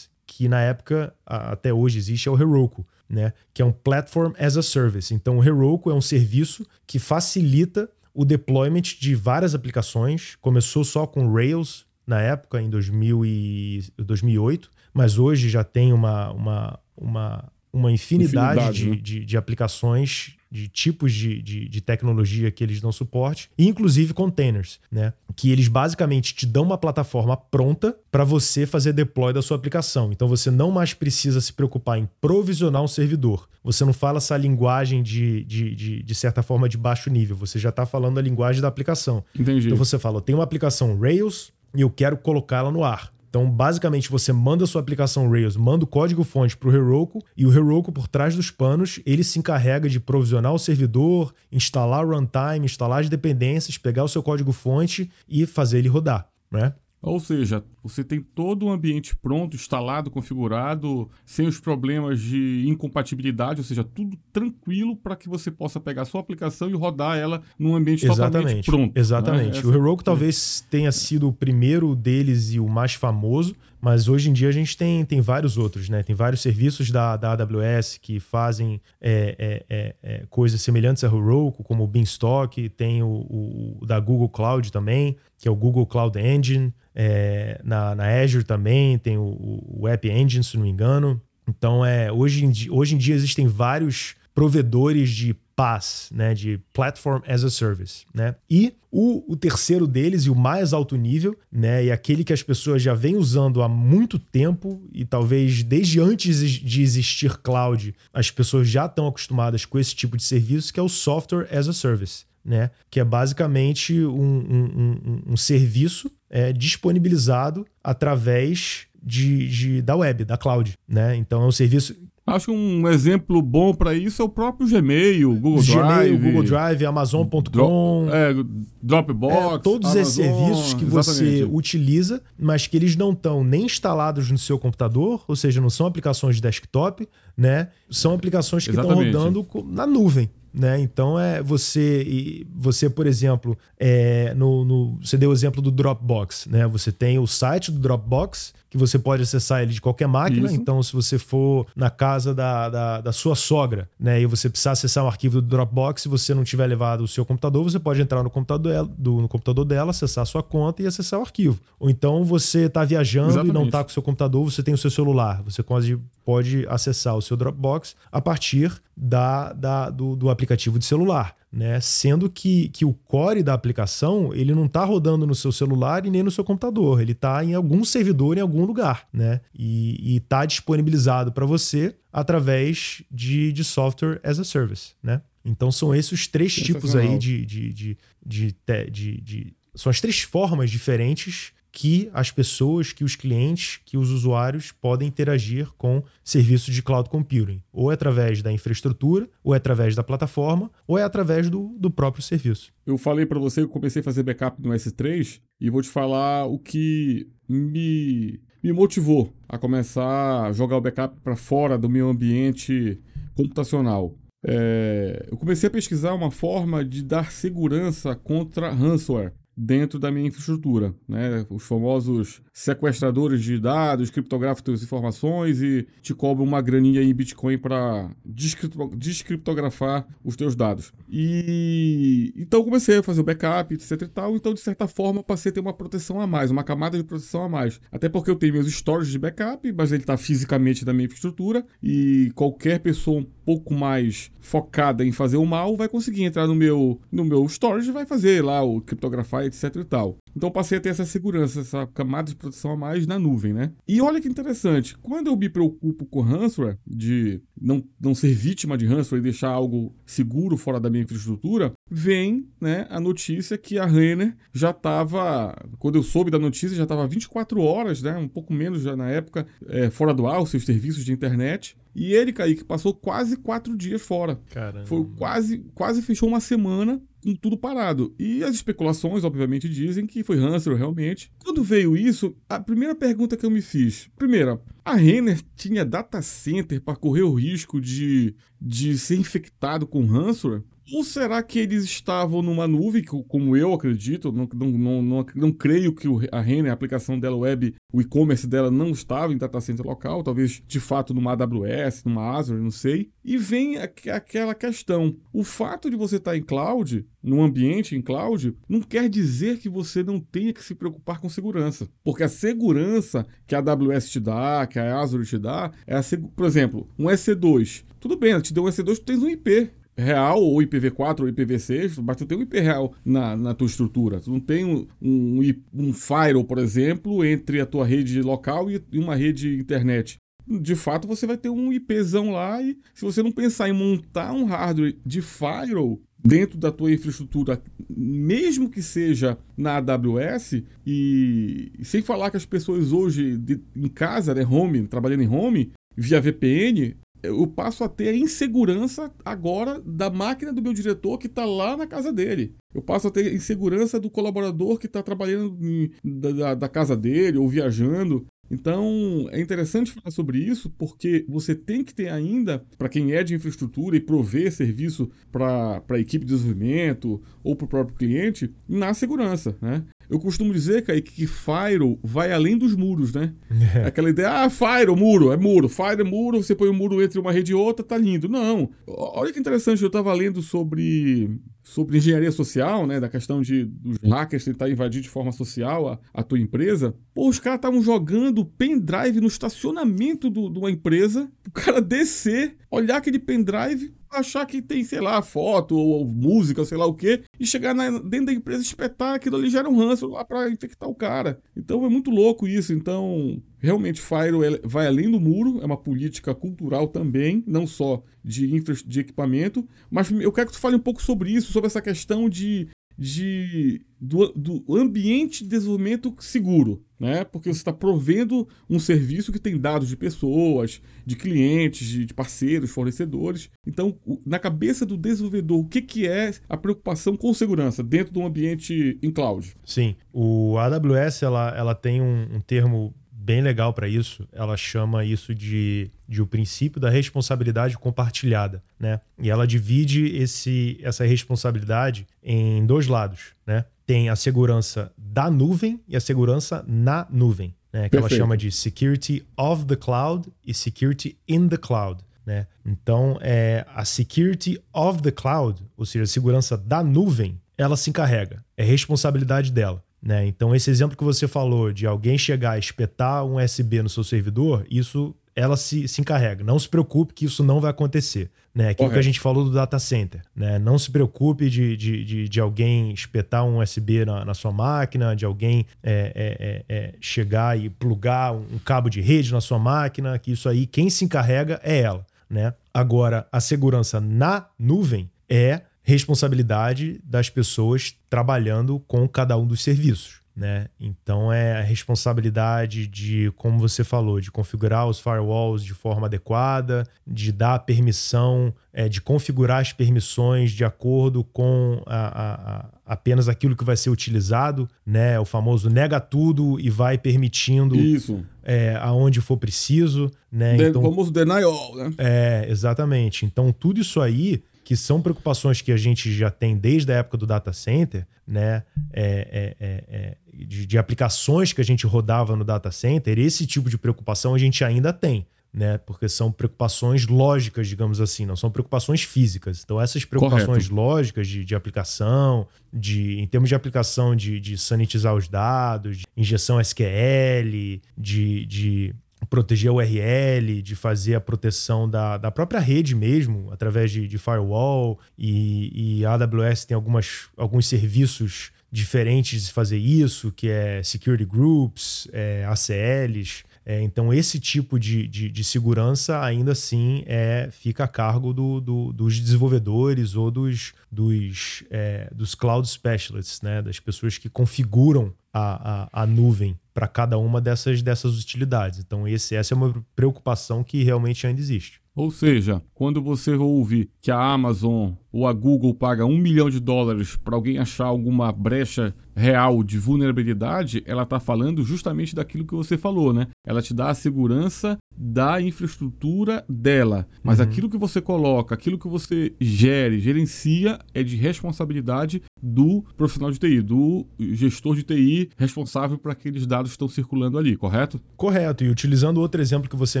Que 0.26 0.48
na 0.48 0.60
época, 0.60 1.12
até 1.26 1.72
hoje 1.72 1.98
existe, 1.98 2.28
é 2.28 2.32
o 2.32 2.40
Heroku. 2.40 2.86
Né, 3.08 3.32
que 3.52 3.60
é 3.60 3.64
um 3.64 3.72
Platform 3.72 4.32
as 4.38 4.56
a 4.56 4.62
Service. 4.62 5.12
Então, 5.12 5.38
o 5.38 5.44
Heroku 5.44 5.90
é 5.90 5.94
um 5.94 6.00
serviço 6.00 6.64
que 6.86 7.00
facilita 7.00 7.90
o 8.14 8.24
deployment 8.24 8.82
de 9.00 9.16
várias 9.16 9.52
aplicações. 9.52 10.36
Começou 10.40 10.84
só 10.84 11.08
com 11.08 11.32
Rails 11.32 11.84
na 12.06 12.20
época, 12.20 12.60
em 12.60 12.68
2000 12.68 13.24
e 13.24 13.84
2008, 13.98 14.70
mas 14.92 15.18
hoje 15.18 15.48
já 15.48 15.62
tem 15.62 15.92
uma, 15.92 16.30
uma, 16.32 16.78
uma, 16.96 17.52
uma 17.72 17.92
infinidade, 17.92 18.60
infinidade 18.60 18.78
de, 18.78 18.90
né? 18.90 18.96
de, 18.96 19.24
de, 19.24 19.36
aplicações 19.36 20.36
de 20.50 20.68
tipos 20.68 21.12
de, 21.12 21.40
de, 21.40 21.68
de, 21.68 21.80
tecnologia 21.80 22.50
que 22.50 22.64
eles 22.64 22.80
dão 22.80 22.90
suporte, 22.90 23.50
inclusive 23.58 24.12
containers, 24.12 24.80
né? 24.90 25.12
Que 25.36 25.50
eles 25.50 25.68
basicamente 25.68 26.34
te 26.34 26.44
dão 26.44 26.64
uma 26.64 26.76
plataforma 26.76 27.36
pronta 27.36 27.96
para 28.10 28.24
você 28.24 28.66
fazer 28.66 28.92
deploy 28.92 29.32
da 29.32 29.42
sua 29.42 29.56
aplicação. 29.56 30.10
Então 30.10 30.26
você 30.26 30.50
não 30.50 30.70
mais 30.70 30.92
precisa 30.92 31.40
se 31.40 31.52
preocupar 31.52 31.98
em 31.98 32.08
provisionar 32.20 32.82
um 32.82 32.88
servidor. 32.88 33.48
Você 33.62 33.84
não 33.84 33.92
fala 33.92 34.18
essa 34.18 34.36
linguagem 34.36 35.02
de, 35.02 35.44
de, 35.44 35.74
de, 35.74 36.02
de 36.02 36.14
certa 36.14 36.42
forma 36.42 36.68
de 36.68 36.76
baixo 36.76 37.10
nível. 37.10 37.36
Você 37.36 37.58
já 37.58 37.68
está 37.68 37.86
falando 37.86 38.18
a 38.18 38.22
linguagem 38.22 38.60
da 38.60 38.68
aplicação. 38.68 39.22
Entendi. 39.38 39.66
Então 39.66 39.78
você 39.78 39.98
fala, 39.98 40.16
eu 40.16 40.22
tenho 40.22 40.38
uma 40.38 40.44
aplicação 40.44 40.98
Rails 40.98 41.52
e 41.74 41.82
eu 41.82 41.90
quero 41.90 42.16
colocá-la 42.16 42.70
no 42.70 42.82
ar. 42.82 43.12
Então, 43.30 43.48
basicamente, 43.48 44.10
você 44.10 44.32
manda 44.32 44.64
a 44.64 44.66
sua 44.66 44.80
aplicação 44.80 45.30
Rails, 45.30 45.56
manda 45.56 45.84
o 45.84 45.86
código-fonte 45.86 46.56
para 46.56 46.68
o 46.68 46.74
Heroku 46.74 47.24
e 47.36 47.46
o 47.46 47.52
Heroku, 47.52 47.92
por 47.92 48.08
trás 48.08 48.34
dos 48.34 48.50
panos, 48.50 49.00
ele 49.06 49.22
se 49.22 49.38
encarrega 49.38 49.88
de 49.88 50.00
provisionar 50.00 50.52
o 50.52 50.58
servidor, 50.58 51.32
instalar 51.50 52.04
o 52.04 52.10
runtime, 52.10 52.66
instalar 52.66 53.00
as 53.00 53.08
dependências, 53.08 53.78
pegar 53.78 54.02
o 54.02 54.08
seu 54.08 54.20
código-fonte 54.20 55.08
e 55.28 55.46
fazer 55.46 55.78
ele 55.78 55.88
rodar, 55.88 56.28
né? 56.50 56.74
Ou 57.00 57.20
seja, 57.20 57.64
Você 57.82 58.04
tem 58.04 58.20
todo 58.20 58.66
o 58.66 58.70
ambiente 58.70 59.16
pronto, 59.16 59.56
instalado, 59.56 60.10
configurado, 60.10 61.10
sem 61.24 61.46
os 61.46 61.58
problemas 61.58 62.20
de 62.20 62.64
incompatibilidade, 62.66 63.60
ou 63.60 63.64
seja, 63.64 63.82
tudo 63.82 64.16
tranquilo 64.32 64.96
para 64.96 65.16
que 65.16 65.28
você 65.28 65.50
possa 65.50 65.80
pegar 65.80 66.02
a 66.02 66.04
sua 66.04 66.20
aplicação 66.20 66.68
e 66.68 66.74
rodar 66.74 67.16
ela 67.16 67.42
num 67.58 67.74
ambiente 67.74 68.04
Exatamente. 68.04 68.32
totalmente 68.32 68.66
pronto. 68.66 68.94
Né? 68.94 69.00
Exatamente. 69.00 69.64
Né? 69.64 69.70
O 69.70 69.74
Heroku 69.74 70.04
talvez 70.04 70.64
tenha 70.70 70.92
sido 70.92 71.28
o 71.28 71.32
primeiro 71.32 71.94
deles 71.94 72.52
e 72.52 72.60
o 72.60 72.68
mais 72.68 72.94
famoso, 72.94 73.54
mas 73.80 74.08
hoje 74.08 74.28
em 74.28 74.32
dia 74.32 74.48
a 74.48 74.52
gente 74.52 74.76
tem, 74.76 75.04
tem 75.04 75.20
vários 75.20 75.56
outros, 75.56 75.88
né? 75.88 76.02
Tem 76.02 76.14
vários 76.14 76.42
serviços 76.42 76.90
da, 76.90 77.16
da 77.16 77.32
AWS 77.32 77.98
que 78.00 78.20
fazem 78.20 78.80
é, 79.00 79.34
é, 79.38 79.64
é, 79.70 79.96
é, 80.02 80.26
coisas 80.28 80.60
semelhantes 80.60 81.02
a 81.02 81.06
Heroku, 81.06 81.64
como 81.64 81.84
o 81.84 81.86
Beanstalk, 81.86 82.68
tem 82.70 83.02
o, 83.02 83.08
o, 83.08 83.78
o, 83.80 83.86
da 83.86 83.98
Google 83.98 84.28
Cloud 84.28 84.70
também, 84.70 85.16
que 85.38 85.48
é 85.48 85.50
o 85.50 85.56
Google 85.56 85.86
Cloud 85.86 86.18
Engine. 86.18 86.74
É, 86.94 87.60
na, 87.70 87.94
na 87.94 88.20
Azure 88.20 88.42
também 88.42 88.98
tem 88.98 89.16
o, 89.16 89.62
o 89.64 89.88
App 89.88 90.08
Engine, 90.10 90.42
se 90.42 90.56
não 90.56 90.64
me 90.64 90.70
engano. 90.70 91.22
Então, 91.48 91.84
é, 91.84 92.10
hoje, 92.10 92.44
em 92.44 92.50
dia, 92.50 92.72
hoje 92.72 92.96
em 92.96 92.98
dia 92.98 93.14
existem 93.14 93.46
vários 93.46 94.16
provedores 94.34 95.10
de 95.10 95.34
PaaS, 95.54 96.08
né, 96.12 96.32
de 96.34 96.58
Platform 96.72 97.20
as 97.26 97.44
a 97.44 97.50
Service, 97.50 98.06
né? 98.14 98.34
E 98.48 98.72
o, 98.90 99.32
o, 99.32 99.36
terceiro 99.36 99.86
deles 99.86 100.22
e 100.22 100.30
o 100.30 100.34
mais 100.34 100.72
alto 100.72 100.96
nível, 100.96 101.38
né, 101.52 101.84
e 101.84 101.92
aquele 101.92 102.24
que 102.24 102.32
as 102.32 102.42
pessoas 102.42 102.80
já 102.82 102.94
vêm 102.94 103.16
usando 103.16 103.62
há 103.62 103.68
muito 103.68 104.18
tempo 104.18 104.82
e 104.92 105.04
talvez 105.04 105.62
desde 105.62 106.00
antes 106.00 106.40
de 106.40 106.82
existir 106.82 107.36
cloud, 107.38 107.94
as 108.12 108.30
pessoas 108.30 108.68
já 108.68 108.86
estão 108.86 109.06
acostumadas 109.06 109.64
com 109.64 109.78
esse 109.78 109.94
tipo 109.94 110.16
de 110.16 110.22
serviço, 110.22 110.72
que 110.72 110.80
é 110.80 110.82
o 110.82 110.88
Software 110.88 111.46
as 111.52 111.68
a 111.68 111.72
Service. 111.72 112.24
Né, 112.42 112.70
que 112.90 112.98
é 112.98 113.04
basicamente 113.04 114.00
um, 114.02 114.08
um, 114.08 115.00
um, 115.04 115.22
um 115.32 115.36
serviço 115.36 116.10
é, 116.30 116.52
disponibilizado 116.52 117.66
através 117.82 118.86
de, 119.02 119.48
de, 119.48 119.82
da 119.82 119.96
web, 119.96 120.24
da 120.24 120.36
cloud. 120.36 120.78
Né? 120.88 121.16
Então 121.16 121.42
é 121.42 121.46
um 121.46 121.52
serviço 121.52 121.96
Acho 122.26 122.52
um 122.52 122.86
exemplo 122.88 123.42
bom 123.42 123.74
para 123.74 123.92
isso 123.92 124.22
é 124.22 124.24
o 124.24 124.28
próprio 124.28 124.68
Gmail, 124.68 125.34
Google 125.34 125.62
Gmail, 125.62 125.84
Drive. 125.84 126.18
Google 126.18 126.42
Drive, 126.44 126.86
Amazon.com. 126.86 127.40
Dro 127.40 128.06
é, 128.12 128.34
Dropbox. 128.80 129.54
É, 129.54 129.58
todos 129.58 129.90
Amazon, 129.90 130.02
esses 130.02 130.14
serviços 130.14 130.74
que 130.74 130.84
você 130.84 131.48
utiliza, 131.50 132.22
mas 132.38 132.68
que 132.68 132.76
eles 132.76 132.94
não 132.94 133.10
estão 133.10 133.42
nem 133.42 133.64
instalados 133.64 134.30
no 134.30 134.38
seu 134.38 134.60
computador, 134.60 135.24
ou 135.26 135.34
seja, 135.34 135.60
não 135.60 135.70
são 135.70 135.86
aplicações 135.86 136.36
de 136.36 136.42
desktop, 136.42 137.08
né? 137.36 137.68
São 137.90 138.14
aplicações 138.14 138.64
que 138.64 138.70
estão 138.70 138.94
rodando 138.94 139.44
na 139.66 139.86
nuvem. 139.86 140.30
Né? 140.52 140.80
Então 140.80 141.18
é 141.18 141.40
você 141.40 142.44
você 142.52 142.90
por 142.90 143.06
exemplo 143.06 143.56
é, 143.78 144.34
no, 144.34 144.64
no, 144.64 144.98
você 145.00 145.16
deu 145.16 145.30
o 145.30 145.32
exemplo 145.32 145.62
do 145.62 145.70
Dropbox 145.70 146.46
né 146.46 146.66
você 146.66 146.90
tem 146.90 147.20
o 147.20 147.26
site 147.26 147.70
do 147.70 147.78
Dropbox 147.78 148.52
que 148.70 148.78
você 148.78 148.98
pode 148.98 149.24
acessar 149.24 149.62
ele 149.62 149.72
de 149.72 149.80
qualquer 149.80 150.06
máquina. 150.06 150.46
Isso. 150.46 150.54
Então, 150.54 150.80
se 150.80 150.92
você 150.92 151.18
for 151.18 151.66
na 151.74 151.90
casa 151.90 152.32
da, 152.32 152.68
da, 152.68 153.00
da, 153.00 153.12
sua 153.12 153.34
sogra, 153.34 153.90
né, 153.98 154.20
e 154.20 154.26
você 154.26 154.48
precisar 154.48 154.70
acessar 154.70 155.04
um 155.04 155.08
arquivo 155.08 155.42
do 155.42 155.48
Dropbox, 155.48 156.02
se 156.02 156.08
você 156.08 156.32
não 156.32 156.44
tiver 156.44 156.66
levado 156.68 157.02
o 157.02 157.08
seu 157.08 157.26
computador, 157.26 157.64
você 157.64 157.80
pode 157.80 158.00
entrar 158.00 158.22
no 158.22 158.30
computador, 158.30 158.86
do, 158.86 159.20
no 159.20 159.28
computador 159.28 159.64
dela, 159.64 159.90
acessar 159.90 160.22
a 160.22 160.26
sua 160.26 160.42
conta 160.42 160.82
e 160.82 160.86
acessar 160.86 161.18
o 161.18 161.22
arquivo. 161.22 161.58
Ou 161.80 161.90
então 161.90 162.24
você 162.24 162.66
está 162.66 162.84
viajando 162.84 163.30
Exatamente. 163.30 163.50
e 163.50 163.58
não 163.58 163.66
está 163.66 163.82
com 163.82 163.90
o 163.90 163.92
seu 163.92 164.02
computador, 164.02 164.48
você 164.48 164.62
tem 164.62 164.72
o 164.72 164.78
seu 164.78 164.90
celular. 164.90 165.42
Você 165.42 165.64
pode, 165.64 165.98
pode 166.24 166.64
acessar 166.68 167.16
o 167.16 167.22
seu 167.22 167.36
Dropbox 167.36 167.96
a 168.12 168.20
partir 168.20 168.72
da, 168.96 169.52
da, 169.52 169.90
do, 169.90 170.14
do 170.14 170.30
aplicativo 170.30 170.78
de 170.78 170.84
celular 170.84 171.39
né? 171.52 171.80
Sendo 171.80 172.30
que, 172.30 172.68
que 172.68 172.84
o 172.84 172.92
core 172.92 173.42
da 173.42 173.54
aplicação 173.54 174.32
ele 174.32 174.54
não 174.54 174.66
está 174.66 174.84
rodando 174.84 175.26
no 175.26 175.34
seu 175.34 175.50
celular 175.50 176.06
e 176.06 176.10
nem 176.10 176.22
no 176.22 176.30
seu 176.30 176.44
computador, 176.44 177.00
ele 177.00 177.12
está 177.12 177.44
em 177.44 177.54
algum 177.54 177.84
servidor 177.84 178.38
em 178.38 178.40
algum 178.40 178.64
lugar, 178.64 179.08
né? 179.12 179.40
E 179.54 180.16
está 180.16 180.46
disponibilizado 180.46 181.32
para 181.32 181.46
você 181.46 181.94
através 182.12 183.02
de, 183.10 183.52
de 183.52 183.64
software 183.64 184.20
as 184.22 184.38
a 184.38 184.44
service, 184.44 184.92
né? 185.02 185.22
Então 185.44 185.72
são 185.72 185.94
esses 185.94 186.12
os 186.12 186.26
três 186.26 186.54
tipos 186.54 186.94
aí 186.94 187.18
de, 187.18 187.44
de, 187.46 187.72
de, 187.72 187.98
de, 188.24 188.56
de, 188.90 189.20
de 189.20 189.54
são 189.74 189.88
as 189.90 190.00
três 190.00 190.20
formas 190.20 190.70
diferentes 190.70 191.52
que 191.72 192.10
as 192.12 192.30
pessoas, 192.30 192.92
que 192.92 193.04
os 193.04 193.16
clientes, 193.16 193.80
que 193.84 193.96
os 193.96 194.10
usuários 194.10 194.72
podem 194.72 195.08
interagir 195.08 195.68
com 195.76 196.02
serviços 196.24 196.74
de 196.74 196.82
cloud 196.82 197.08
computing, 197.08 197.62
ou 197.72 197.90
é 197.90 197.94
através 197.94 198.42
da 198.42 198.52
infraestrutura, 198.52 199.28
ou 199.42 199.54
é 199.54 199.56
através 199.56 199.94
da 199.94 200.02
plataforma, 200.02 200.70
ou 200.86 200.98
é 200.98 201.02
através 201.02 201.48
do, 201.48 201.74
do 201.78 201.90
próprio 201.90 202.22
serviço. 202.22 202.72
Eu 202.86 202.98
falei 202.98 203.24
para 203.24 203.38
você 203.38 203.60
que 203.60 203.66
eu 203.66 203.70
comecei 203.70 204.00
a 204.00 204.04
fazer 204.04 204.22
backup 204.22 204.60
no 204.60 204.70
S3 204.70 205.40
e 205.60 205.70
vou 205.70 205.82
te 205.82 205.88
falar 205.88 206.46
o 206.46 206.58
que 206.58 207.28
me, 207.48 208.40
me 208.62 208.72
motivou 208.72 209.32
a 209.48 209.58
começar 209.58 210.46
a 210.46 210.52
jogar 210.52 210.76
o 210.76 210.80
backup 210.80 211.20
para 211.20 211.36
fora 211.36 211.78
do 211.78 211.88
meu 211.88 212.08
ambiente 212.08 213.00
computacional. 213.34 214.14
É, 214.44 215.26
eu 215.30 215.36
comecei 215.36 215.68
a 215.68 215.70
pesquisar 215.70 216.14
uma 216.14 216.30
forma 216.30 216.82
de 216.82 217.02
dar 217.02 217.30
segurança 217.30 218.16
contra 218.16 218.72
ransomware 218.72 219.32
dentro 219.62 219.98
da 219.98 220.10
minha 220.10 220.26
infraestrutura, 220.26 220.94
né? 221.06 221.44
Os 221.50 221.64
famosos 221.64 222.40
sequestradores 222.50 223.42
de 223.42 223.58
dados, 223.58 224.08
criptografam 224.08 224.64
suas 224.64 224.82
informações 224.82 225.60
e 225.60 225.86
te 226.00 226.14
cobram 226.14 226.46
uma 226.46 226.62
graninha 226.62 227.02
em 227.02 227.12
Bitcoin 227.12 227.58
para 227.58 228.10
descriptografar 228.24 230.06
os 230.24 230.34
teus 230.34 230.56
dados. 230.56 230.94
E 231.10 232.32
então 232.36 232.64
comecei 232.64 232.98
a 232.98 233.02
fazer 233.02 233.20
o 233.20 233.24
backup, 233.24 233.74
etc 233.74 234.02
e 234.02 234.08
tal, 234.08 234.34
então 234.34 234.54
de 234.54 234.60
certa 234.60 234.88
forma 234.88 235.22
passei 235.22 235.50
a 235.50 235.52
ter 235.52 235.60
uma 235.60 235.74
proteção 235.74 236.18
a 236.20 236.26
mais, 236.26 236.50
uma 236.50 236.64
camada 236.64 236.96
de 236.96 237.04
proteção 237.04 237.44
a 237.44 237.48
mais. 237.48 237.80
Até 237.92 238.08
porque 238.08 238.30
eu 238.30 238.36
tenho 238.36 238.54
meus 238.54 238.66
storages 238.66 239.12
de 239.12 239.18
backup, 239.18 239.70
mas 239.72 239.92
ele 239.92 240.02
está 240.02 240.16
fisicamente 240.16 240.86
na 240.86 240.94
minha 240.94 241.04
infraestrutura 241.04 241.66
e 241.82 242.32
qualquer 242.34 242.78
pessoa 242.78 243.20
um 243.20 243.26
pouco 243.44 243.74
mais 243.74 244.32
focada 244.40 245.04
em 245.04 245.12
fazer 245.12 245.36
o 245.36 245.44
mal 245.44 245.76
vai 245.76 245.88
conseguir 245.88 246.24
entrar 246.24 246.46
no 246.46 246.54
meu 246.54 246.98
no 247.12 247.24
meu 247.24 247.44
storage 247.46 247.90
e 247.90 247.92
vai 247.92 248.06
fazer 248.06 248.42
lá 248.42 248.62
o 248.62 248.80
criptografar 248.80 249.49
etc 249.50 249.76
e 249.76 249.84
tal. 249.84 250.18
Então 250.34 250.50
passei 250.50 250.78
a 250.78 250.80
ter 250.80 250.88
essa 250.88 251.04
segurança, 251.04 251.60
essa 251.60 251.86
camada 251.88 252.30
de 252.30 252.36
proteção 252.36 252.72
a 252.72 252.76
mais 252.76 253.06
na 253.06 253.18
nuvem, 253.18 253.52
né? 253.52 253.72
E 253.86 254.00
olha 254.00 254.20
que 254.20 254.28
interessante, 254.28 254.96
quando 254.98 255.26
eu 255.26 255.36
me 255.36 255.48
preocupo 255.48 256.06
com 256.06 256.20
ransomware, 256.20 256.78
de 256.86 257.42
não, 257.60 257.84
não 258.00 258.14
ser 258.14 258.32
vítima 258.32 258.78
de 258.78 258.86
ransomware 258.86 259.20
e 259.20 259.30
deixar 259.30 259.50
algo 259.50 259.94
seguro 260.10 260.56
fora 260.56 260.80
da 260.80 260.90
minha 260.90 261.04
infraestrutura, 261.04 261.72
vem 261.88 262.48
né, 262.60 262.86
a 262.90 262.98
notícia 262.98 263.56
que 263.56 263.78
a 263.78 263.86
Renner 263.86 264.36
já 264.52 264.70
estava, 264.70 265.54
quando 265.78 265.96
eu 265.96 266.02
soube 266.02 266.30
da 266.30 266.38
notícia, 266.38 266.76
já 266.76 266.82
estava 266.82 267.06
24 267.06 267.60
horas, 267.62 268.02
né, 268.02 268.16
um 268.16 268.28
pouco 268.28 268.52
menos 268.52 268.82
já 268.82 268.96
na 268.96 269.08
época, 269.08 269.46
é, 269.66 269.88
fora 269.90 270.12
do 270.12 270.26
ar, 270.26 270.42
os 270.42 270.50
seus 270.50 270.64
serviços 270.64 271.04
de 271.04 271.12
internet. 271.12 271.76
E 271.94 272.12
ele, 272.12 272.32
Kaique, 272.32 272.64
passou 272.64 272.94
quase 272.94 273.36
quatro 273.36 273.76
dias 273.76 274.02
fora. 274.02 274.38
Caramba. 274.50 274.86
Foi 274.86 275.04
quase, 275.16 275.58
quase 275.74 276.02
fechou 276.02 276.28
uma 276.28 276.40
semana 276.40 277.02
com 277.22 277.34
tudo 277.34 277.56
parado. 277.56 278.14
E 278.18 278.42
as 278.42 278.54
especulações, 278.54 279.24
obviamente, 279.24 279.68
dizem 279.68 280.06
que 280.06 280.22
foi 280.22 280.38
Hansel 280.38 280.76
realmente. 280.76 281.30
Quando 281.38 281.62
veio 281.62 281.96
isso, 281.96 282.34
a 282.48 282.60
primeira 282.60 282.94
pergunta 282.94 283.36
que 283.36 283.44
eu 283.44 283.50
me 283.50 283.60
fiz: 283.60 284.08
primeira, 284.16 284.60
a 284.84 284.94
Renner 284.94 285.40
tinha 285.56 285.84
data 285.84 286.22
center 286.22 286.80
para 286.80 286.96
correr 286.96 287.22
o 287.22 287.34
risco 287.34 287.80
de, 287.80 288.34
de 288.60 288.98
ser 288.98 289.16
infectado 289.16 289.86
com 289.86 290.06
ransomware? 290.06 290.62
Ou 290.92 291.04
será 291.04 291.40
que 291.42 291.58
eles 291.58 291.84
estavam 291.84 292.42
numa 292.42 292.66
nuvem, 292.66 293.04
como 293.04 293.56
eu 293.56 293.72
acredito? 293.72 294.32
Não, 294.32 294.48
não, 294.52 295.02
não, 295.02 295.26
não, 295.34 295.52
creio 295.52 295.94
que 295.94 296.08
a 296.32 296.40
Renner, 296.40 296.70
a 296.70 296.74
aplicação 296.74 297.18
dela 297.18 297.36
web, 297.36 297.74
o 297.92 298.00
e-commerce 298.00 298.46
dela 298.46 298.70
não 298.70 298.90
estava 298.90 299.32
em 299.32 299.36
data 299.36 299.60
center 299.60 299.86
local, 299.86 300.24
talvez 300.24 300.60
de 300.66 300.80
fato 300.80 301.14
numa 301.14 301.32
AWS, 301.32 302.04
numa 302.04 302.36
Azure, 302.36 302.60
não 302.60 302.72
sei. 302.72 303.10
E 303.24 303.36
vem 303.36 303.76
aquela 303.78 304.54
questão: 304.54 305.16
o 305.32 305.44
fato 305.44 305.88
de 305.88 305.96
você 305.96 306.16
estar 306.16 306.36
em 306.36 306.42
cloud, 306.42 307.06
num 307.22 307.42
ambiente 307.42 307.94
em 307.94 308.02
cloud, 308.02 308.56
não 308.68 308.80
quer 308.80 309.08
dizer 309.08 309.58
que 309.58 309.68
você 309.68 310.02
não 310.02 310.18
tenha 310.18 310.52
que 310.52 310.62
se 310.62 310.74
preocupar 310.74 311.20
com 311.20 311.28
segurança. 311.28 311.88
Porque 312.02 312.24
a 312.24 312.28
segurança 312.28 313.26
que 313.46 313.54
a 313.54 313.58
AWS 313.58 314.10
te 314.10 314.18
dá, 314.18 314.66
que 314.66 314.78
a 314.78 314.98
Azure 314.98 315.24
te 315.24 315.38
dá, 315.38 315.70
é 315.86 315.94
a, 315.94 316.00
por 316.34 316.46
exemplo, 316.46 316.88
um 316.98 317.04
EC2. 317.04 317.84
Tudo 318.00 318.16
bem, 318.16 318.32
ela 318.32 318.40
te 318.40 318.52
deu 318.52 318.64
um 318.64 318.68
EC2, 318.68 318.96
tu 318.96 319.04
tens 319.04 319.22
um 319.22 319.28
IP 319.28 319.70
real, 320.00 320.42
ou 320.42 320.58
IPv4 320.58 321.20
ou 321.20 321.26
IPv6, 321.26 322.02
mas 322.02 322.16
tu 322.16 322.26
tem 322.26 322.38
um 322.38 322.42
IP 322.42 322.60
real 322.60 322.94
na, 323.04 323.36
na 323.36 323.54
tua 323.54 323.66
estrutura. 323.66 324.20
Tu 324.20 324.30
não 324.30 324.40
tem 324.40 324.64
um, 324.64 324.86
um, 325.00 325.40
um 325.72 325.92
firewall, 325.92 326.44
por 326.44 326.58
exemplo, 326.58 327.24
entre 327.24 327.60
a 327.60 327.66
tua 327.66 327.86
rede 327.86 328.20
local 328.22 328.70
e 328.70 328.82
uma 328.98 329.14
rede 329.14 329.56
internet. 329.56 330.18
De 330.46 330.74
fato, 330.74 331.06
você 331.06 331.26
vai 331.26 331.36
ter 331.36 331.48
um 331.48 331.72
IPzão 331.72 332.32
lá 332.32 332.60
e 332.60 332.76
se 332.92 333.04
você 333.04 333.22
não 333.22 333.30
pensar 333.30 333.68
em 333.68 333.72
montar 333.72 334.32
um 334.32 334.44
hardware 334.44 334.96
de 335.06 335.22
firewall 335.22 336.00
dentro 336.22 336.58
da 336.58 336.70
tua 336.70 336.92
infraestrutura, 336.92 337.62
mesmo 337.88 338.68
que 338.68 338.82
seja 338.82 339.38
na 339.56 339.76
AWS, 339.76 340.62
e, 340.86 341.72
sem 341.82 342.02
falar 342.02 342.30
que 342.30 342.36
as 342.36 342.44
pessoas 342.44 342.92
hoje 342.92 343.36
de, 343.38 343.60
em 343.76 343.88
casa, 343.88 344.34
né, 344.34 344.44
home, 344.44 344.86
trabalhando 344.86 345.22
em 345.22 345.28
home, 345.28 345.72
via 345.96 346.20
VPN, 346.20 346.96
eu 347.22 347.46
passo 347.46 347.84
a 347.84 347.88
ter 347.88 348.08
a 348.08 348.16
insegurança 348.16 349.12
agora 349.24 349.80
da 349.84 350.10
máquina 350.10 350.52
do 350.52 350.62
meu 350.62 350.72
diretor 350.72 351.18
que 351.18 351.26
está 351.26 351.44
lá 351.44 351.76
na 351.76 351.86
casa 351.86 352.12
dele. 352.12 352.54
Eu 352.74 352.82
passo 352.82 353.08
a 353.08 353.10
ter 353.10 353.32
insegurança 353.34 353.98
do 353.98 354.10
colaborador 354.10 354.78
que 354.78 354.86
está 354.86 355.02
trabalhando 355.02 355.56
em, 355.60 355.90
da, 356.04 356.54
da, 356.54 356.68
casa 356.68 356.96
dele 356.96 357.38
ou 357.38 357.48
viajando. 357.48 358.26
Então, 358.50 359.28
é 359.30 359.40
interessante 359.40 359.92
falar 359.92 360.10
sobre 360.10 360.38
isso 360.38 360.70
porque 360.70 361.24
você 361.28 361.54
tem 361.54 361.84
que 361.84 361.94
ter 361.94 362.08
ainda, 362.08 362.64
para 362.76 362.88
quem 362.88 363.12
é 363.12 363.22
de 363.22 363.34
infraestrutura 363.34 363.96
e 363.96 364.00
prover 364.00 364.50
serviço 364.52 365.08
para 365.30 365.82
a 365.88 365.98
equipe 366.00 366.24
de 366.24 366.34
desenvolvimento 366.34 367.22
ou 367.44 367.54
para 367.54 367.64
o 367.64 367.68
próprio 367.68 367.96
cliente, 367.96 368.52
na 368.68 368.92
segurança. 368.92 369.56
Né? 369.60 369.84
Eu 370.10 370.18
costumo 370.18 370.52
dizer, 370.52 370.82
Kaique, 370.82 371.12
que 371.12 371.26
Fire 371.26 371.96
vai 372.02 372.32
além 372.32 372.58
dos 372.58 372.74
muros, 372.74 373.12
né? 373.14 373.32
É. 373.76 373.84
Aquela 373.86 374.10
ideia, 374.10 374.44
ah, 374.44 374.50
Fire, 374.50 374.90
muro, 374.96 375.30
é 375.30 375.36
muro. 375.36 375.68
Fire 375.68 376.00
é 376.00 376.04
muro, 376.04 376.42
você 376.42 376.52
põe 376.52 376.68
o 376.68 376.72
um 376.72 376.74
muro 376.74 377.00
entre 377.00 377.20
uma 377.20 377.30
rede 377.30 377.52
e 377.52 377.54
outra, 377.54 377.84
tá 377.84 377.96
lindo. 377.96 378.28
Não. 378.28 378.70
Olha 378.86 379.32
que 379.32 379.38
interessante, 379.38 379.80
eu 379.82 379.86
estava 379.86 380.12
lendo 380.12 380.42
sobre 380.42 381.30
sobre 381.62 381.98
engenharia 381.98 382.32
social, 382.32 382.84
né, 382.84 382.98
da 382.98 383.08
questão 383.08 383.40
de 383.40 383.64
dos 383.64 383.96
hackers 384.02 384.44
tentar 384.44 384.68
invadir 384.68 385.00
de 385.00 385.08
forma 385.08 385.30
social 385.30 385.88
a, 385.88 386.00
a 386.12 386.22
tua 386.22 386.40
empresa. 386.40 386.96
Pô, 387.14 387.28
os 387.28 387.38
caras 387.38 387.58
estavam 387.58 387.80
jogando 387.80 388.44
pendrive 388.44 389.20
no 389.20 389.28
estacionamento 389.28 390.28
do, 390.28 390.50
de 390.50 390.58
uma 390.58 390.70
empresa, 390.70 391.30
o 391.46 391.50
cara 391.52 391.80
descer, 391.80 392.56
olhar 392.70 392.96
aquele 392.96 393.20
pendrive, 393.20 393.94
achar 394.10 394.44
que 394.46 394.60
tem, 394.60 394.82
sei 394.84 395.00
lá, 395.00 395.22
foto 395.22 395.76
ou, 395.76 396.04
música, 396.06 396.64
sei 396.64 396.76
lá 396.76 396.86
o 396.86 396.94
quê, 396.94 397.22
e 397.38 397.46
chegar 397.46 397.74
na, 397.74 397.90
dentro 397.98 398.26
da 398.26 398.32
empresa 398.32 398.62
espetar 398.62 399.14
aquilo 399.14 399.36
ali 399.36 399.48
gera 399.48 399.68
um 399.68 399.76
ranço 399.76 400.06
lá 400.06 400.24
pra 400.24 400.50
infectar 400.50 400.88
o 400.88 400.94
cara. 400.94 401.40
Então 401.56 401.84
é 401.84 401.88
muito 401.88 402.10
louco 402.10 402.46
isso. 402.46 402.72
Então, 402.72 403.40
realmente, 403.58 404.00
Fire 404.00 404.60
vai 404.64 404.86
além 404.86 405.10
do 405.10 405.20
muro, 405.20 405.60
é 405.60 405.64
uma 405.64 405.76
política 405.76 406.34
cultural 406.34 406.88
também, 406.88 407.44
não 407.46 407.66
só 407.66 408.02
de, 408.24 408.54
infra, 408.54 408.74
de 408.74 409.00
equipamento, 409.00 409.66
mas 409.90 410.10
eu 410.10 410.32
quero 410.32 410.48
que 410.48 410.52
tu 410.54 410.60
fale 410.60 410.76
um 410.76 410.80
pouco 410.80 411.02
sobre 411.02 411.30
isso, 411.30 411.52
sobre 411.52 411.68
essa 411.68 411.80
questão 411.80 412.28
de 412.28 412.68
de, 413.00 413.80
do, 413.98 414.30
do 414.34 414.76
ambiente 414.76 415.42
de 415.42 415.48
desenvolvimento 415.48 416.14
seguro, 416.18 416.84
né? 416.98 417.24
Porque 417.24 417.48
você 417.48 417.58
está 417.58 417.72
provendo 417.72 418.46
um 418.68 418.78
serviço 418.78 419.32
que 419.32 419.38
tem 419.38 419.58
dados 419.58 419.88
de 419.88 419.96
pessoas, 419.96 420.82
de 421.06 421.16
clientes, 421.16 421.88
de, 421.88 422.04
de 422.04 422.12
parceiros, 422.12 422.70
fornecedores. 422.70 423.48
Então, 423.66 423.98
na 424.26 424.38
cabeça 424.38 424.84
do 424.84 424.98
desenvolvedor, 424.98 425.60
o 425.60 425.66
que, 425.66 425.80
que 425.80 426.06
é 426.06 426.34
a 426.46 426.58
preocupação 426.58 427.16
com 427.16 427.32
segurança 427.32 427.82
dentro 427.82 428.12
de 428.12 428.18
um 428.18 428.26
ambiente 428.26 428.98
em 429.02 429.10
cloud? 429.10 429.56
Sim, 429.64 429.96
o 430.12 430.58
AWS 430.58 431.22
ela, 431.22 431.56
ela 431.56 431.74
tem 431.74 432.02
um, 432.02 432.36
um 432.36 432.40
termo 432.42 432.94
bem 433.30 433.42
legal 433.42 433.72
para 433.72 433.86
isso. 433.86 434.26
Ela 434.32 434.56
chama 434.56 435.04
isso 435.04 435.32
de, 435.32 435.88
de 436.08 436.20
o 436.20 436.26
princípio 436.26 436.80
da 436.80 436.90
responsabilidade 436.90 437.78
compartilhada, 437.78 438.60
né? 438.76 439.00
E 439.16 439.30
ela 439.30 439.46
divide 439.46 440.04
esse, 440.16 440.80
essa 440.82 441.04
responsabilidade 441.04 442.08
em 442.20 442.66
dois 442.66 442.88
lados, 442.88 443.20
né? 443.46 443.64
Tem 443.86 444.08
a 444.08 444.16
segurança 444.16 444.92
da 444.98 445.30
nuvem 445.30 445.80
e 445.86 445.94
a 445.94 446.00
segurança 446.00 446.64
na 446.66 447.06
nuvem, 447.08 447.54
né? 447.72 447.84
Que 447.84 447.90
Perfeito. 447.90 448.14
ela 448.14 448.20
chama 448.20 448.36
de 448.36 448.50
security 448.50 449.24
of 449.36 449.64
the 449.66 449.76
cloud 449.76 450.28
e 450.44 450.52
security 450.52 451.16
in 451.28 451.48
the 451.48 451.56
cloud. 451.56 452.02
Né? 452.26 452.48
Então, 452.66 453.16
é, 453.20 453.64
a 453.74 453.84
security 453.84 454.60
of 454.72 455.02
the 455.02 455.12
cloud, 455.12 455.62
ou 455.76 455.86
seja, 455.86 456.02
a 456.02 456.08
segurança 456.08 456.56
da 456.56 456.82
nuvem, 456.82 457.40
ela 457.56 457.76
se 457.76 457.90
encarrega, 457.90 458.44
é 458.56 458.64
responsabilidade 458.64 459.52
dela. 459.52 459.82
Né? 460.02 460.26
Então, 460.26 460.54
esse 460.54 460.70
exemplo 460.70 460.96
que 460.96 461.04
você 461.04 461.28
falou 461.28 461.72
de 461.72 461.86
alguém 461.86 462.16
chegar 462.16 462.56
e 462.56 462.60
espetar 462.60 463.24
um 463.24 463.42
USB 463.42 463.82
no 463.82 463.88
seu 463.88 464.02
servidor, 464.02 464.66
isso 464.70 465.14
ela 465.34 465.56
se, 465.56 465.86
se 465.86 466.00
encarrega. 466.00 466.42
Não 466.42 466.58
se 466.58 466.68
preocupe 466.68 467.14
que 467.14 467.24
isso 467.24 467.44
não 467.44 467.60
vai 467.60 467.70
acontecer. 467.70 468.30
Né? 468.54 468.70
Aquilo 468.70 468.88
Correto. 468.88 468.94
que 468.94 468.98
a 468.98 469.02
gente 469.02 469.20
falou 469.20 469.44
do 469.44 469.52
data 469.52 469.78
center. 469.78 470.22
Né? 470.34 470.58
Não 470.58 470.78
se 470.78 470.90
preocupe 470.90 471.48
de, 471.48 471.76
de, 471.76 472.04
de, 472.04 472.28
de 472.28 472.40
alguém 472.40 472.92
espetar 472.92 473.44
um 473.44 473.60
USB 473.60 474.04
na, 474.04 474.24
na, 474.24 474.34
sua 474.34 474.50
máquina, 474.50 475.14
de 475.14 475.24
alguém 475.24 475.66
é, 475.82 476.64
é, 476.68 476.74
é, 476.76 476.76
é 476.76 476.94
chegar 477.00 477.58
e 477.58 477.70
plugar 477.70 478.32
um 478.32 478.58
cabo 478.64 478.88
de 478.88 479.00
rede 479.00 479.32
na 479.32 479.40
sua 479.40 479.58
máquina, 479.58 480.18
que 480.18 480.32
isso 480.32 480.48
aí, 480.48 480.66
quem 480.66 480.90
se 480.90 481.04
encarrega 481.04 481.60
é 481.62 481.80
ela. 481.80 482.04
Né? 482.28 482.52
Agora, 482.72 483.26
a 483.30 483.40
segurança 483.40 484.00
na 484.00 484.46
nuvem 484.58 485.10
é 485.28 485.62
responsabilidade 485.82 487.00
das 487.04 487.30
pessoas 487.30 487.94
trabalhando 488.08 488.80
com 488.80 489.08
cada 489.08 489.36
um 489.36 489.46
dos 489.46 489.62
serviços. 489.62 490.20
Né? 490.40 490.68
Então 490.80 491.30
é 491.30 491.58
a 491.58 491.60
responsabilidade 491.60 492.86
de, 492.86 493.32
como 493.36 493.58
você 493.58 493.82
falou, 493.84 494.20
de 494.20 494.30
configurar 494.30 494.88
os 494.88 494.98
firewalls 494.98 495.62
de 495.62 495.74
forma 495.74 496.06
adequada, 496.06 496.86
de 497.06 497.30
dar 497.30 497.58
permissão, 497.58 498.54
é, 498.72 498.88
de 498.88 499.02
configurar 499.02 499.60
as 499.60 499.72
permissões 499.72 500.52
de 500.52 500.64
acordo 500.64 501.24
com 501.24 501.82
a, 501.84 502.06
a, 502.06 502.34
a, 502.34 502.68
apenas 502.86 503.28
aquilo 503.28 503.54
que 503.54 503.64
vai 503.64 503.76
ser 503.76 503.90
utilizado, 503.90 504.66
né? 504.86 505.20
O 505.20 505.24
famoso 505.26 505.68
nega 505.68 506.00
tudo 506.00 506.58
e 506.60 506.70
vai 506.70 506.96
permitindo 506.96 507.74
Isso. 507.76 508.24
É, 508.42 508.76
aonde 508.80 509.20
for 509.20 509.36
preciso, 509.36 510.10
né? 510.32 510.56
então, 510.56 510.80
o 510.80 510.84
famoso 510.86 511.10
denial, 511.10 511.76
né? 511.76 511.92
É, 511.98 512.46
exatamente. 512.48 513.26
Então 513.26 513.52
tudo 513.52 513.80
isso 513.80 514.00
aí 514.00 514.42
que 514.70 514.76
são 514.76 515.02
preocupações 515.02 515.60
que 515.60 515.72
a 515.72 515.76
gente 515.76 516.12
já 516.12 516.30
tem 516.30 516.56
desde 516.56 516.92
a 516.92 516.98
época 516.98 517.16
do 517.16 517.26
data 517.26 517.52
center, 517.52 518.06
né? 518.24 518.62
É, 518.92 519.02
é, 519.02 519.56
é, 519.58 519.84
é, 519.88 520.16
de, 520.32 520.64
de, 520.64 520.78
aplicações 520.78 521.52
que 521.52 521.60
a 521.60 521.64
gente 521.64 521.88
rodava 521.88 522.36
no 522.36 522.44
data 522.44 522.70
center, 522.70 523.18
esse 523.18 523.48
tipo 523.48 523.68
de 523.68 523.76
preocupação 523.76 524.32
a 524.32 524.38
gente 524.38 524.62
ainda 524.62 524.92
tem. 524.92 525.26
Né? 525.52 525.76
Porque 525.78 526.08
são 526.08 526.30
preocupações 526.30 527.08
lógicas, 527.08 527.66
digamos 527.66 528.00
assim, 528.00 528.24
não 528.24 528.36
são 528.36 528.48
preocupações 528.48 529.02
físicas. 529.02 529.60
Então, 529.64 529.80
essas 529.80 530.04
preocupações 530.04 530.68
Correto. 530.68 530.74
lógicas 530.76 531.26
de, 531.26 531.44
de 531.44 531.56
aplicação, 531.56 532.46
de, 532.72 533.18
em 533.18 533.26
termos 533.26 533.48
de 533.48 533.56
aplicação 533.56 534.14
de, 534.14 534.38
de 534.38 534.56
sanitizar 534.56 535.16
os 535.16 535.26
dados, 535.26 535.96
de 535.96 536.04
injeção 536.16 536.60
SQL, 536.60 537.80
de, 537.98 538.46
de 538.46 538.94
proteger 539.30 539.70
a 539.70 539.74
URL, 539.74 540.60
de 540.60 540.74
fazer 540.74 541.14
a 541.14 541.20
proteção 541.20 541.88
da, 541.88 542.18
da 542.18 542.32
própria 542.32 542.58
rede 542.58 542.96
mesmo, 542.96 543.48
através 543.52 543.92
de, 543.92 544.08
de 544.08 544.18
firewall, 544.18 544.98
e, 545.16 546.00
e, 546.00 546.04
a 546.04 546.14
AWS 546.14 546.64
tem 546.64 546.74
algumas, 546.74 547.28
alguns 547.36 547.66
serviços 547.66 548.50
diferentes 548.72 549.46
de 549.46 549.52
fazer 549.52 549.78
isso, 549.78 550.32
que 550.32 550.48
é 550.48 550.82
Security 550.82 551.24
Groups, 551.24 552.08
é, 552.12 552.44
ACLs. 552.44 553.44
É, 553.64 553.80
então, 553.82 554.12
esse 554.12 554.40
tipo 554.40 554.80
de, 554.80 555.06
de, 555.06 555.28
de, 555.28 555.44
segurança 555.44 556.20
ainda 556.20 556.52
assim 556.52 557.04
é, 557.06 557.48
fica 557.52 557.84
a 557.84 557.88
cargo 557.88 558.32
do, 558.32 558.60
do, 558.60 558.92
dos 558.92 559.20
desenvolvedores 559.20 560.16
ou 560.16 560.30
dos, 560.30 560.72
dos, 560.90 561.62
é, 561.70 562.08
dos 562.12 562.34
cloud 562.34 562.68
specialists, 562.68 563.42
né? 563.42 563.62
das 563.62 563.78
pessoas 563.78 564.18
que 564.18 564.28
configuram 564.28 565.12
a, 565.32 565.88
a, 565.92 566.02
a 566.02 566.06
nuvem 566.06 566.58
para 566.72 566.88
cada 566.88 567.18
uma 567.18 567.40
dessas, 567.40 567.82
dessas 567.82 568.18
utilidades. 568.20 568.78
Então, 568.78 569.06
esse, 569.06 569.34
essa 569.34 569.54
é 569.54 569.56
uma 569.56 569.74
preocupação 569.94 570.64
que 570.64 570.82
realmente 570.82 571.26
ainda 571.26 571.40
existe. 571.40 571.80
Ou 571.94 572.10
seja, 572.10 572.62
quando 572.72 573.02
você 573.02 573.34
ouve 573.34 573.90
que 574.00 574.10
a 574.10 574.18
Amazon 574.18 574.92
ou 575.12 575.26
a 575.26 575.32
Google 575.32 575.74
paga 575.74 576.06
um 576.06 576.16
milhão 576.16 576.48
de 576.48 576.60
dólares 576.60 577.16
para 577.16 577.34
alguém 577.34 577.58
achar 577.58 577.86
alguma 577.86 578.30
brecha 578.32 578.94
real 579.14 579.62
de 579.62 579.78
vulnerabilidade, 579.78 580.82
ela 580.86 581.02
está 581.02 581.20
falando 581.20 581.62
justamente 581.62 582.14
daquilo 582.14 582.46
que 582.46 582.54
você 582.54 582.78
falou, 582.78 583.12
né? 583.12 583.26
Ela 583.46 583.60
te 583.60 583.74
dá 583.74 583.90
a 583.90 583.94
segurança 583.94 584.78
da 584.96 585.40
infraestrutura 585.40 586.44
dela. 586.48 587.06
Mas 587.22 587.38
uhum. 587.38 587.44
aquilo 587.44 587.70
que 587.70 587.76
você 587.76 588.00
coloca, 588.00 588.54
aquilo 588.54 588.78
que 588.78 588.88
você 588.88 589.34
gere, 589.40 590.00
gerencia, 590.00 590.78
é 590.94 591.02
de 591.02 591.16
responsabilidade 591.16 592.22
do 592.42 592.82
profissional 592.96 593.30
de 593.30 593.38
TI, 593.38 593.60
do 593.60 594.06
gestor 594.18 594.74
de 594.74 594.82
TI 594.82 595.30
responsável 595.36 595.98
por 595.98 596.10
aqueles 596.10 596.46
dados 596.46 596.70
que 596.70 596.74
estão 596.74 596.88
circulando 596.88 597.38
ali, 597.38 597.56
correto? 597.56 598.00
Correto. 598.16 598.64
E 598.64 598.68
utilizando 598.68 599.18
outro 599.18 599.40
exemplo 599.40 599.68
que 599.68 599.76
você 599.76 600.00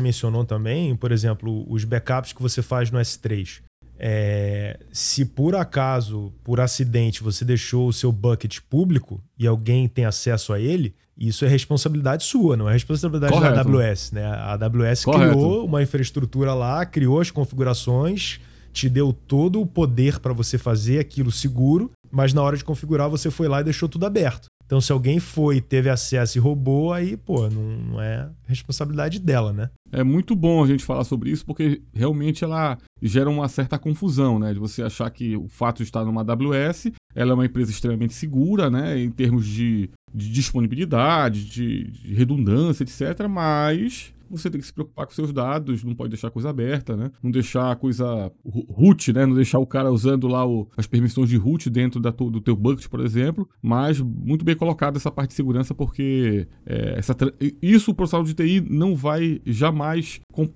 mencionou 0.00 0.44
também, 0.44 0.96
por 0.96 1.12
exemplo, 1.12 1.66
os 1.70 1.84
backups 1.84 2.32
que 2.32 2.42
você 2.42 2.62
faz 2.62 2.90
no 2.90 2.98
S3. 2.98 3.60
É, 4.02 4.80
se 4.90 5.26
por 5.26 5.54
acaso, 5.54 6.32
por 6.42 6.58
acidente, 6.58 7.22
você 7.22 7.44
deixou 7.44 7.86
o 7.86 7.92
seu 7.92 8.10
bucket 8.10 8.58
público 8.70 9.22
e 9.38 9.46
alguém 9.46 9.86
tem 9.86 10.06
acesso 10.06 10.54
a 10.54 10.58
ele, 10.58 10.94
isso 11.18 11.44
é 11.44 11.48
responsabilidade 11.48 12.24
sua, 12.24 12.56
não 12.56 12.66
é 12.66 12.72
responsabilidade 12.72 13.30
Correto. 13.30 13.54
da 13.54 13.60
AWS. 13.60 14.12
Né? 14.12 14.24
A 14.24 14.54
AWS 14.54 15.04
Correto. 15.04 15.32
criou 15.32 15.66
uma 15.66 15.82
infraestrutura 15.82 16.54
lá, 16.54 16.86
criou 16.86 17.20
as 17.20 17.30
configurações, 17.30 18.40
te 18.72 18.88
deu 18.88 19.12
todo 19.12 19.60
o 19.60 19.66
poder 19.66 20.18
para 20.18 20.32
você 20.32 20.56
fazer 20.56 20.98
aquilo 20.98 21.30
seguro, 21.30 21.90
mas 22.10 22.32
na 22.32 22.40
hora 22.40 22.56
de 22.56 22.64
configurar 22.64 23.10
você 23.10 23.30
foi 23.30 23.48
lá 23.48 23.60
e 23.60 23.64
deixou 23.64 23.86
tudo 23.86 24.06
aberto. 24.06 24.46
Então, 24.64 24.80
se 24.80 24.92
alguém 24.92 25.18
foi, 25.18 25.60
teve 25.60 25.90
acesso 25.90 26.38
e 26.38 26.40
roubou, 26.40 26.92
aí, 26.92 27.16
pô, 27.16 27.50
não, 27.50 27.62
não 27.62 28.00
é 28.00 28.30
responsabilidade 28.46 29.18
dela, 29.18 29.52
né? 29.52 29.68
É 29.92 30.04
muito 30.04 30.34
bom 30.34 30.62
a 30.62 30.66
gente 30.66 30.84
falar 30.84 31.04
sobre 31.04 31.30
isso, 31.30 31.44
porque 31.44 31.82
realmente 31.92 32.44
ela 32.44 32.78
gera 33.02 33.28
uma 33.28 33.48
certa 33.48 33.78
confusão, 33.78 34.38
né? 34.38 34.52
De 34.52 34.58
você 34.58 34.82
achar 34.82 35.10
que 35.10 35.36
o 35.36 35.48
fato 35.48 35.82
estar 35.82 36.04
numa 36.04 36.22
AWS, 36.22 36.92
ela 37.14 37.32
é 37.32 37.34
uma 37.34 37.46
empresa 37.46 37.70
extremamente 37.70 38.14
segura, 38.14 38.70
né? 38.70 38.98
Em 39.00 39.10
termos 39.10 39.46
de, 39.46 39.90
de 40.14 40.30
disponibilidade, 40.30 41.44
de, 41.44 41.90
de 41.90 42.14
redundância, 42.14 42.82
etc. 42.84 43.26
Mas 43.28 44.12
você 44.30 44.48
tem 44.48 44.60
que 44.60 44.66
se 44.66 44.72
preocupar 44.72 45.06
com 45.06 45.12
seus 45.12 45.32
dados, 45.32 45.82
não 45.82 45.94
pode 45.94 46.10
deixar 46.10 46.30
coisa 46.30 46.50
aberta, 46.50 46.96
né? 46.96 47.10
Não 47.22 47.30
deixar 47.30 47.72
a 47.72 47.76
coisa 47.76 48.30
root, 48.44 49.12
né? 49.12 49.26
Não 49.26 49.34
deixar 49.34 49.58
o 49.58 49.66
cara 49.66 49.90
usando 49.90 50.28
lá 50.28 50.46
o, 50.46 50.68
as 50.76 50.86
permissões 50.86 51.28
de 51.28 51.36
root 51.36 51.68
dentro 51.68 52.00
da, 52.00 52.10
do 52.10 52.40
teu 52.40 52.54
bucket, 52.54 52.86
por 52.86 53.00
exemplo. 53.00 53.48
Mas 53.60 54.00
muito 54.00 54.44
bem 54.44 54.54
colocado 54.54 54.96
essa 54.96 55.10
parte 55.10 55.30
de 55.30 55.34
segurança, 55.34 55.74
porque 55.74 56.46
é, 56.64 56.98
essa, 56.98 57.16
isso 57.60 57.90
o 57.90 57.94
profissional 57.94 58.24
de 58.24 58.34
TI 58.34 58.60
não 58.60 58.94
vai 58.94 59.40
jamais 59.44 59.79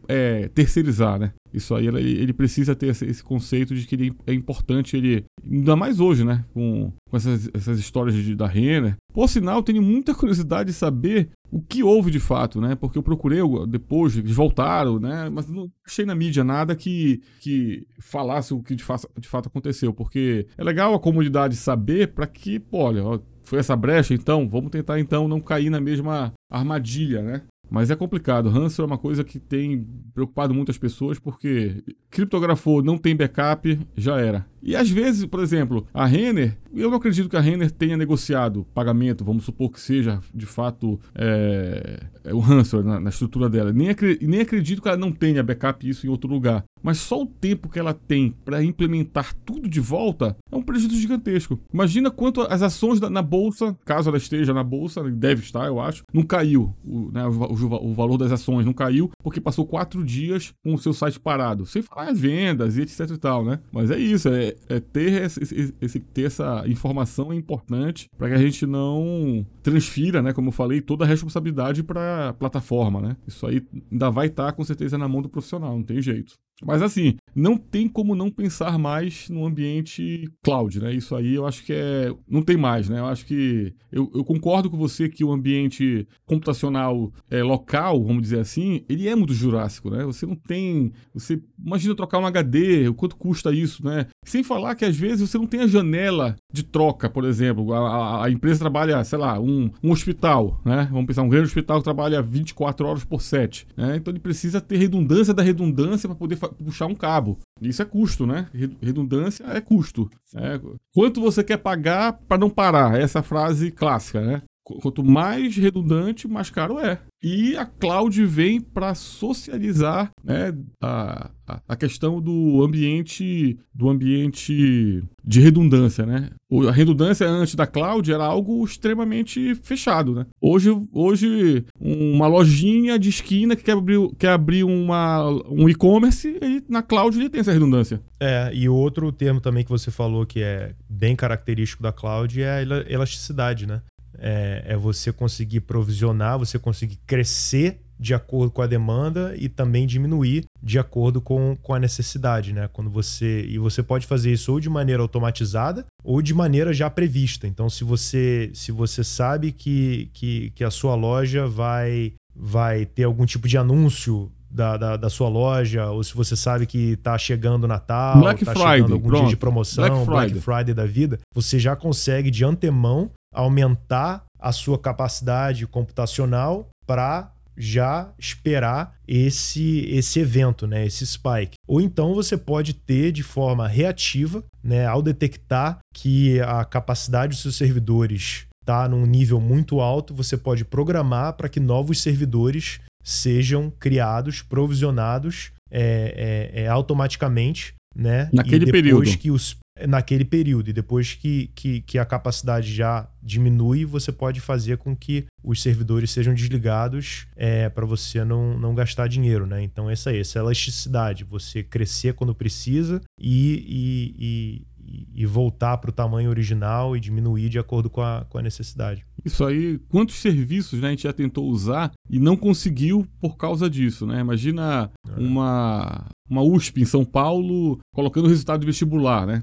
é, 0.09 0.49
terceirizar, 0.49 1.19
né? 1.19 1.33
Isso 1.53 1.73
aí 1.73 1.87
ele, 1.87 2.01
ele 2.01 2.33
precisa 2.33 2.75
ter 2.75 2.89
esse, 2.89 3.07
esse, 3.07 3.23
conceito 3.23 3.77
de 3.77 3.87
que 3.87 3.95
ele 3.95 4.13
é 4.27 4.35
importante, 4.35 4.97
ele. 4.97 5.25
Ainda 5.49 5.77
mais 5.77 6.01
hoje, 6.01 6.25
né? 6.25 6.45
Com, 6.53 6.93
com 7.09 7.17
essas, 7.17 7.49
essas 7.55 7.79
histórias 7.79 8.17
de, 8.17 8.35
da 8.35 8.47
Renner. 8.47 8.97
Por 9.13 9.29
sinal, 9.29 9.63
tenho 9.63 9.81
muita 9.81 10.13
curiosidade 10.13 10.71
de 10.71 10.77
saber 10.77 11.31
o 11.53 11.63
que 11.63 11.85
houve 11.85 12.11
de 12.11 12.19
fato, 12.19 12.61
né? 12.61 12.75
Porque 12.75 12.99
eu 12.99 13.03
procurei 13.05 13.39
depois, 13.69 14.17
eles 14.17 14.35
voltaram, 14.35 14.99
né? 14.99 15.31
Mas 15.31 15.49
não 15.49 15.71
achei 15.87 16.05
na 16.05 16.15
mídia 16.15 16.43
nada 16.43 16.75
que, 16.75 17.23
que 17.41 17.87
falasse 18.01 18.53
o 18.53 18.61
que 18.61 18.75
de, 18.75 18.83
fato, 18.83 19.09
de 19.17 19.29
fato 19.29 19.47
aconteceu. 19.47 19.93
Porque 19.93 20.49
é 20.59 20.65
legal 20.65 20.93
a 20.93 20.99
comunidade 20.99 21.55
saber 21.55 22.09
para 22.09 22.27
que, 22.27 22.59
pô, 22.59 22.79
olha, 22.79 23.21
foi 23.45 23.61
essa 23.61 23.77
brecha, 23.77 24.13
então 24.13 24.49
vamos 24.49 24.73
tentar 24.73 24.99
então 24.99 25.29
não 25.29 25.41
cair 25.41 25.71
na 25.71 25.81
mesma 25.81 26.33
armadilha, 26.51 27.23
né? 27.23 27.43
Mas 27.71 27.91
é 27.91 27.97
complicado. 27.97 28.49
Ransomware 28.49 28.91
é 28.91 28.93
uma 28.93 28.99
coisa 28.99 29.25
que 29.25 29.39
tem 29.39 29.87
preocupado 30.15 30.55
muitas 30.55 30.79
pessoas 30.79 31.19
porque 31.19 31.83
criptografou, 32.11 32.83
não 32.83 32.97
tem 32.99 33.17
backup, 33.17 33.79
já 33.97 34.21
era. 34.21 34.47
E 34.65 34.75
às 34.75 34.89
vezes, 34.89 35.27
por 35.27 35.41
exemplo, 35.41 35.87
a 35.93 36.07
Renner, 36.07 36.57
eu 36.75 36.89
não 36.89 36.97
acredito 36.97 37.29
que 37.29 37.37
a 37.37 37.41
Renner 37.41 37.71
tenha 37.71 37.99
negociado 37.99 38.67
pagamento, 38.75 39.23
vamos 39.23 39.45
supor 39.45 39.71
que 39.71 39.79
seja 39.79 40.21
de 40.35 40.47
fato 40.47 40.99
é, 41.15 42.01
é 42.25 42.33
o 42.33 42.39
ransomware 42.39 42.87
na, 42.87 42.99
na, 42.99 43.11
estrutura 43.11 43.51
dela. 43.51 43.73
Nem, 43.73 43.95
nem 44.23 44.41
acredito 44.41 44.81
que 44.81 44.89
ela 44.89 44.97
não 44.97 45.13
tenha 45.13 45.43
backup 45.43 45.87
isso 45.87 46.07
em 46.07 46.11
outro 46.11 46.31
lugar. 46.31 46.65
Mas 46.83 46.99
só 46.99 47.23
o 47.23 47.27
tempo 47.27 47.69
que 47.69 47.79
ela 47.79 47.95
tem 47.95 48.35
para 48.45 48.63
implementar 48.63 49.35
tudo 49.45 49.69
de 49.69 49.81
volta 49.81 50.37
é 50.51 50.57
um 50.57 50.63
prejuízo 50.63 50.97
gigantesco. 50.97 51.59
Imagina 51.73 52.11
quanto 52.11 52.43
as 52.43 52.61
ações 52.63 53.01
da, 53.01 53.09
na 53.09 53.23
bolsa, 53.23 53.77
caso 53.85 54.09
ela 54.09 54.19
esteja 54.19 54.53
na 54.53 54.63
bolsa, 54.63 55.03
deve 55.03 55.43
estar, 55.43 55.67
eu 55.67 55.81
acho, 55.81 56.05
não 56.13 56.23
caiu. 56.23 56.75
O, 56.85 57.11
né, 57.11 57.27
o, 57.27 57.91
o 57.91 57.95
valor 57.95 58.19
das 58.19 58.33
ações 58.33 58.67
não 58.67 58.73
caiu 58.73 59.11
porque 59.23 59.41
passou 59.41 59.67
quatro 59.67 60.05
dias 60.05 60.53
com 60.63 60.75
o 60.75 60.79
seu 60.79 60.93
site 60.93 61.21
parado. 61.21 61.65
Sem 61.67 61.83
falar 61.83 62.11
as 62.11 62.19
vendas 62.19 62.77
e 62.77 62.83
etc 62.83 63.11
e 63.11 63.19
tal, 63.19 63.45
né? 63.45 63.61
Mas 63.73 63.91
é 63.91 63.99
isso, 63.99 64.29
é 64.29 64.54
é, 64.69 64.81
ter, 64.81 65.23
esse, 65.23 65.75
esse, 65.81 66.01
ter 66.01 66.25
essa 66.25 66.65
informação 66.67 67.33
é 67.33 67.37
importante 67.37 68.09
para 68.17 68.29
que 68.29 68.35
a 68.35 68.39
gente 68.39 68.67
não 68.67 69.47
transfira, 69.63 70.23
né, 70.23 70.33
como 70.33 70.49
eu 70.49 70.53
falei, 70.53 70.81
toda 70.81 71.05
a 71.05 71.09
responsabilidade 71.09 71.83
para 71.83 72.31
a 72.31 72.33
plataforma, 72.33 73.01
né? 73.01 73.17
Isso 73.27 73.47
aí 73.47 73.63
ainda 73.91 74.11
vai 74.11 74.27
estar 74.27 74.47
tá, 74.47 74.53
com 74.53 74.65
certeza 74.65 74.99
na 74.99 75.09
mão 75.09 75.23
do 75.23 75.29
profissional, 75.29 75.77
não 75.77 75.83
tem 75.83 76.01
jeito. 76.01 76.35
Mas 76.63 76.83
assim, 76.83 77.17
não 77.35 77.57
tem 77.57 77.89
como 77.89 78.15
não 78.15 78.31
pensar 78.31 78.79
mais 78.79 79.29
no 79.29 79.45
ambiente 79.45 80.29
cloud, 80.43 80.81
né? 80.81 80.95
Isso 80.95 81.15
aí 81.17 81.35
eu 81.35 81.47
acho 81.47 81.65
que 81.65 81.73
é. 81.73 82.15
Não 82.29 82.43
tem 82.43 82.57
mais, 82.57 82.89
né? 82.89 83.01
Eu 83.01 83.07
acho 83.07 83.27
que. 83.27 83.75
Eu, 83.91 84.11
eu 84.15 84.25
concordo 84.25 84.71
com 84.71 84.77
você 84.77 85.09
que 85.09 85.25
o 85.25 85.33
ambiente 85.33 86.07
computacional 86.25 87.13
é, 87.31 87.43
local, 87.43 88.05
vamos 88.05 88.23
dizer 88.23 88.41
assim, 88.41 88.85
ele 88.89 89.09
é 89.09 89.15
muito 89.15 89.35
jurássico, 89.35 89.91
né? 89.91 90.05
Você 90.05 90.27
não 90.27 90.37
tem. 90.37 90.93
Você 91.13 91.41
imagina 91.65 91.95
trocar 91.95 92.19
um 92.19 92.27
HD, 92.27 92.89
o 92.89 92.95
quanto 92.95 93.17
custa 93.17 93.53
isso, 93.53 93.85
né? 93.85 94.07
Sem 94.25 94.43
falar 94.43 94.75
que 94.75 94.85
às 94.85 94.97
vezes 94.97 95.29
você 95.29 95.39
não 95.39 95.47
tem 95.47 95.61
a 95.61 95.67
janela 95.67 96.37
de 96.53 96.63
troca, 96.63 97.11
por 97.11 97.25
exemplo. 97.25 97.73
A, 97.73 97.79
a, 97.79 98.25
a 98.27 98.31
empresa 98.31 98.61
trabalha, 98.61 99.03
sei 99.03 99.19
lá, 99.19 99.41
um, 99.41 99.71
um 99.83 99.91
hospital, 99.91 100.61
né? 100.65 100.89
Vamos 100.91 101.07
pensar, 101.07 101.23
um 101.23 101.29
grande 101.29 101.47
hospital 101.47 101.79
que 101.79 101.85
trabalha 101.85 102.23
24 102.23 102.87
horas 102.87 103.05
por 103.05 103.21
7. 103.21 103.67
Né? 103.77 103.97
Então 103.97 104.13
ele 104.13 104.21
precisa 104.21 104.61
ter 104.61 104.77
redundância 104.77 105.35
da 105.35 105.43
redundância 105.43 106.09
para 106.09 106.17
poder 106.17 106.37
puxar 106.49 106.87
um 106.87 106.95
cabo. 106.95 107.39
Isso 107.61 107.83
é 107.83 107.85
custo, 107.85 108.27
né? 108.27 108.49
Redundância 108.81 109.45
é 109.45 109.61
custo. 109.61 110.11
É, 110.35 110.61
quanto 110.95 111.21
você 111.21 111.43
quer 111.43 111.59
pagar 111.59 112.13
para 112.13 112.39
não 112.39 112.51
parar? 112.51 112.99
Essa 112.99 113.23
frase 113.23 113.71
clássica, 113.71 114.21
né? 114.21 114.43
Quanto 114.65 115.05
mais 115.05 115.55
redundante, 115.57 116.27
mais 116.27 116.49
caro 116.49 116.79
é. 116.79 116.99
E 117.23 117.55
a 117.57 117.67
cloud 117.67 118.25
vem 118.25 118.61
para 118.61 118.95
socializar 118.95 120.11
né, 120.23 120.55
a, 120.83 121.31
a 121.69 121.77
questão 121.77 122.21
do 122.21 122.63
ambiente 122.63 123.59
do 123.75 123.89
ambiente 123.89 125.03
de 125.23 125.41
redundância, 125.41 126.07
né? 126.07 126.31
A 126.69 126.71
redundância 126.71 127.27
antes 127.27 127.55
da 127.55 127.67
cloud 127.67 128.11
era 128.11 128.25
algo 128.25 128.65
extremamente 128.65 129.55
fechado, 129.57 130.15
né? 130.15 130.27
Hoje, 130.41 130.71
hoje 130.93 131.65
uma 131.79 132.27
lojinha 132.27 132.99
de 132.99 133.09
esquina 133.09 133.57
que 133.57 133.65
quer 133.65 133.73
abrir, 133.73 133.99
quer 134.19 134.31
abrir 134.31 134.65
uma, 134.65 135.29
um 135.49 135.69
e-commerce, 135.69 136.39
na 136.69 136.83
cloud 136.83 137.19
ele 137.19 137.31
tem 137.31 137.41
essa 137.41 137.53
redundância. 137.53 138.03
É, 138.21 138.51
e 138.55 138.69
outro 138.69 139.11
termo 139.13 139.41
também 139.41 139.65
que 139.65 139.71
você 139.71 139.91
falou 139.91 140.25
que 140.25 140.41
é 140.41 140.75
bem 140.89 141.17
característico 141.17 141.83
da 141.83 141.93
cloud 141.93 142.41
é 142.41 142.51
a 142.51 142.63
elasticidade, 142.63 143.67
né? 143.67 143.83
É, 144.25 144.65
é 144.69 144.77
você 144.77 145.13
conseguir 145.13 145.61
provisionar, 145.61 146.39
você 146.39 146.59
conseguir 146.59 146.99
crescer 147.07 147.81
de 148.01 148.15
acordo 148.15 148.51
com 148.51 148.63
a 148.63 148.67
demanda 148.67 149.35
e 149.37 149.49
também 149.49 149.87
diminuir 149.87 150.45
de 150.63 150.79
acordo 150.79 151.21
com, 151.21 151.57
com 151.63 151.75
a 151.75 151.79
necessidade, 151.79 152.53
né? 152.53 152.69
Quando 152.73 152.91
você 152.91 153.43
e 153.43 153.59
você 153.59 153.83
pode 153.83 154.07
fazer 154.07 154.33
isso 154.33 154.51
ou 154.51 154.59
de 154.59 154.69
maneira 154.69 155.03
automatizada 155.03 155.85
ou 156.03 156.21
de 156.21 156.35
maneira 156.35 156.73
já 156.73 156.89
prevista. 156.91 157.47
Então, 157.47 157.69
se 157.69 157.85
você 157.85 158.51
se 158.55 158.73
você 158.73 159.05
sabe 159.05 159.53
que, 159.53 160.11
que, 160.15 160.51
que 160.57 160.65
a 160.65 160.71
sua 160.71 160.95
loja 160.95 161.47
vai 161.47 162.15
vai 162.35 162.85
ter 162.85 163.05
algum 163.05 163.27
tipo 163.27 163.47
de 163.47 163.57
anúncio 163.57 164.33
da, 164.51 164.77
da, 164.77 164.97
da, 164.97 165.11
sua 165.11 165.29
loja, 165.29 165.91
ou 165.91 166.03
se 166.03 166.15
você 166.15 166.37
sabe 166.37 166.65
que 166.65 166.93
está 166.93 167.19
chegando 167.19 167.67
Natal, 167.67 168.21
Black 168.21 168.45
tá 168.45 168.53
Friday, 168.53 168.77
chegando 168.77 168.93
algum 168.93 169.09
pronto. 169.09 169.23
dia 169.23 169.31
de 169.31 169.37
promoção, 169.37 169.85
Black 169.85 170.05
Friday. 170.05 170.31
Black 170.31 170.41
Friday 170.41 170.75
da 170.75 170.87
vida, 170.87 171.19
você 171.35 171.59
já 171.59 171.75
consegue 171.75 172.31
de 172.31 172.45
antemão 172.45 173.11
aumentar 173.35 174.25
a 174.41 174.53
sua 174.53 174.79
capacidade 174.79 175.67
computacional 175.67 176.69
para 176.87 177.31
já 177.57 178.13
esperar 178.19 178.95
esse 179.07 179.87
esse 179.89 180.21
evento, 180.21 180.67
né, 180.67 180.87
esse 180.87 181.07
spike. 181.07 181.55
Ou 181.69 181.81
então 181.81 182.15
você 182.15 182.37
pode 182.37 182.75
ter 182.75 183.13
de 183.13 183.23
forma 183.23 183.69
reativa, 183.69 184.43
né, 184.63 184.87
ao 184.87 185.03
detectar 185.03 185.79
que 185.95 186.41
a 186.41 186.65
capacidade 186.65 187.31
dos 187.31 187.43
seus 187.43 187.57
servidores 187.57 188.47
está 188.61 188.89
num 188.89 189.05
nível 189.05 189.41
muito 189.41 189.81
alto, 189.81 190.15
você 190.15 190.37
pode 190.37 190.65
programar 190.65 191.35
para 191.35 191.49
que 191.49 191.61
novos 191.61 192.01
servidores 192.01 192.81
sejam 193.03 193.71
criados, 193.71 194.41
provisionados 194.41 195.53
é, 195.71 196.53
é, 196.55 196.63
é, 196.63 196.69
automaticamente, 196.69 197.74
né? 197.95 198.29
Naquele 198.33 198.71
período. 198.71 199.17
que 199.19 199.31
os 199.31 199.57
naquele 199.87 200.25
período. 200.25 200.71
E 200.71 200.73
depois 200.73 201.15
que, 201.15 201.51
que, 201.55 201.81
que, 201.81 201.99
a 201.99 202.05
capacidade 202.05 202.73
já 202.73 203.09
diminui, 203.23 203.85
você 203.85 204.13
pode 204.13 204.41
fazer 204.41 204.79
com 204.79 204.95
que 204.95 205.27
os 205.43 205.61
servidores 205.61 206.11
sejam 206.11 206.33
desligados 206.33 207.27
é, 207.37 207.69
para 207.69 207.85
você 207.85 208.25
não, 208.25 208.59
não 208.59 208.75
gastar 208.75 209.09
dinheiro. 209.09 209.47
Né? 209.47 209.63
Então, 209.63 209.91
essa 209.91 210.13
é 210.13 210.21
essa 210.21 210.39
elasticidade. 210.39 211.25
Você 211.25 211.63
crescer 211.63 212.15
quando 212.15 212.35
precisa 212.35 213.01
e, 213.21 213.65
e, 213.69 214.15
e, 214.19 214.67
e 215.15 215.27
voltar 215.27 215.79
para 215.79 215.91
o 215.91 215.93
tamanho 215.93 216.31
original 216.31 216.97
e 216.97 217.01
diminuir 217.01 217.49
de 217.49 217.59
acordo 217.59 217.89
com 217.91 218.01
a, 218.01 218.25
com 218.29 218.39
a 218.39 218.43
necessidade. 218.43 219.05
Isso 219.25 219.45
aí, 219.45 219.79
quantos 219.89 220.17
serviços 220.17 220.81
né, 220.81 220.89
a 220.89 220.91
gente 220.91 221.05
já 221.05 221.13
tentou 221.13 221.49
usar 221.49 221.93
e 222.11 222.19
não 222.19 222.37
conseguiu 222.37 223.07
por 223.21 223.37
causa 223.37 223.69
disso, 223.69 224.07
né? 224.07 224.21
Imagina 224.21 224.91
é. 225.09 225.21
uma, 225.21 226.07
uma 226.29 226.43
USP 226.43 226.83
em 226.83 226.85
São 226.85 227.05
Paulo 227.05 227.79
colocando 227.93 228.27
o 228.27 228.29
resultado 228.29 228.61
de 228.61 228.67
vestibular, 228.67 229.27
né? 229.27 229.43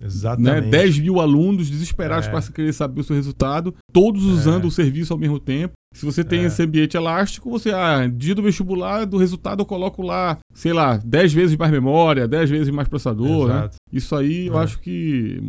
Exatamente. 0.00 0.66
Né, 0.66 0.70
10 0.70 0.98
mil 1.00 1.20
alunos 1.20 1.70
desesperados 1.70 2.28
é. 2.28 2.30
para 2.30 2.42
querer 2.42 2.72
saber 2.72 3.00
o 3.00 3.04
seu 3.04 3.16
resultado, 3.16 3.74
todos 3.92 4.24
usando 4.24 4.64
é. 4.64 4.66
o 4.66 4.70
serviço 4.70 5.12
ao 5.12 5.18
mesmo 5.18 5.38
tempo. 5.38 5.74
Se 5.94 6.04
você 6.04 6.22
tem 6.22 6.40
é. 6.40 6.44
esse 6.44 6.62
ambiente 6.62 6.96
elástico, 6.96 7.50
você, 7.50 7.70
ah, 7.70 8.06
dia 8.06 8.34
do 8.34 8.42
vestibular, 8.42 9.06
do 9.06 9.16
resultado 9.16 9.62
eu 9.62 9.66
coloco 9.66 10.02
lá, 10.02 10.38
sei 10.52 10.72
lá, 10.72 10.98
10 10.98 11.32
vezes 11.32 11.56
mais 11.56 11.72
memória, 11.72 12.28
10 12.28 12.50
vezes 12.50 12.70
mais 12.70 12.88
processador, 12.88 13.48
né? 13.48 13.70
Isso 13.90 14.14
aí 14.14 14.48
eu 14.48 14.58
é. 14.58 14.62
acho 14.62 14.78
que. 14.80 15.42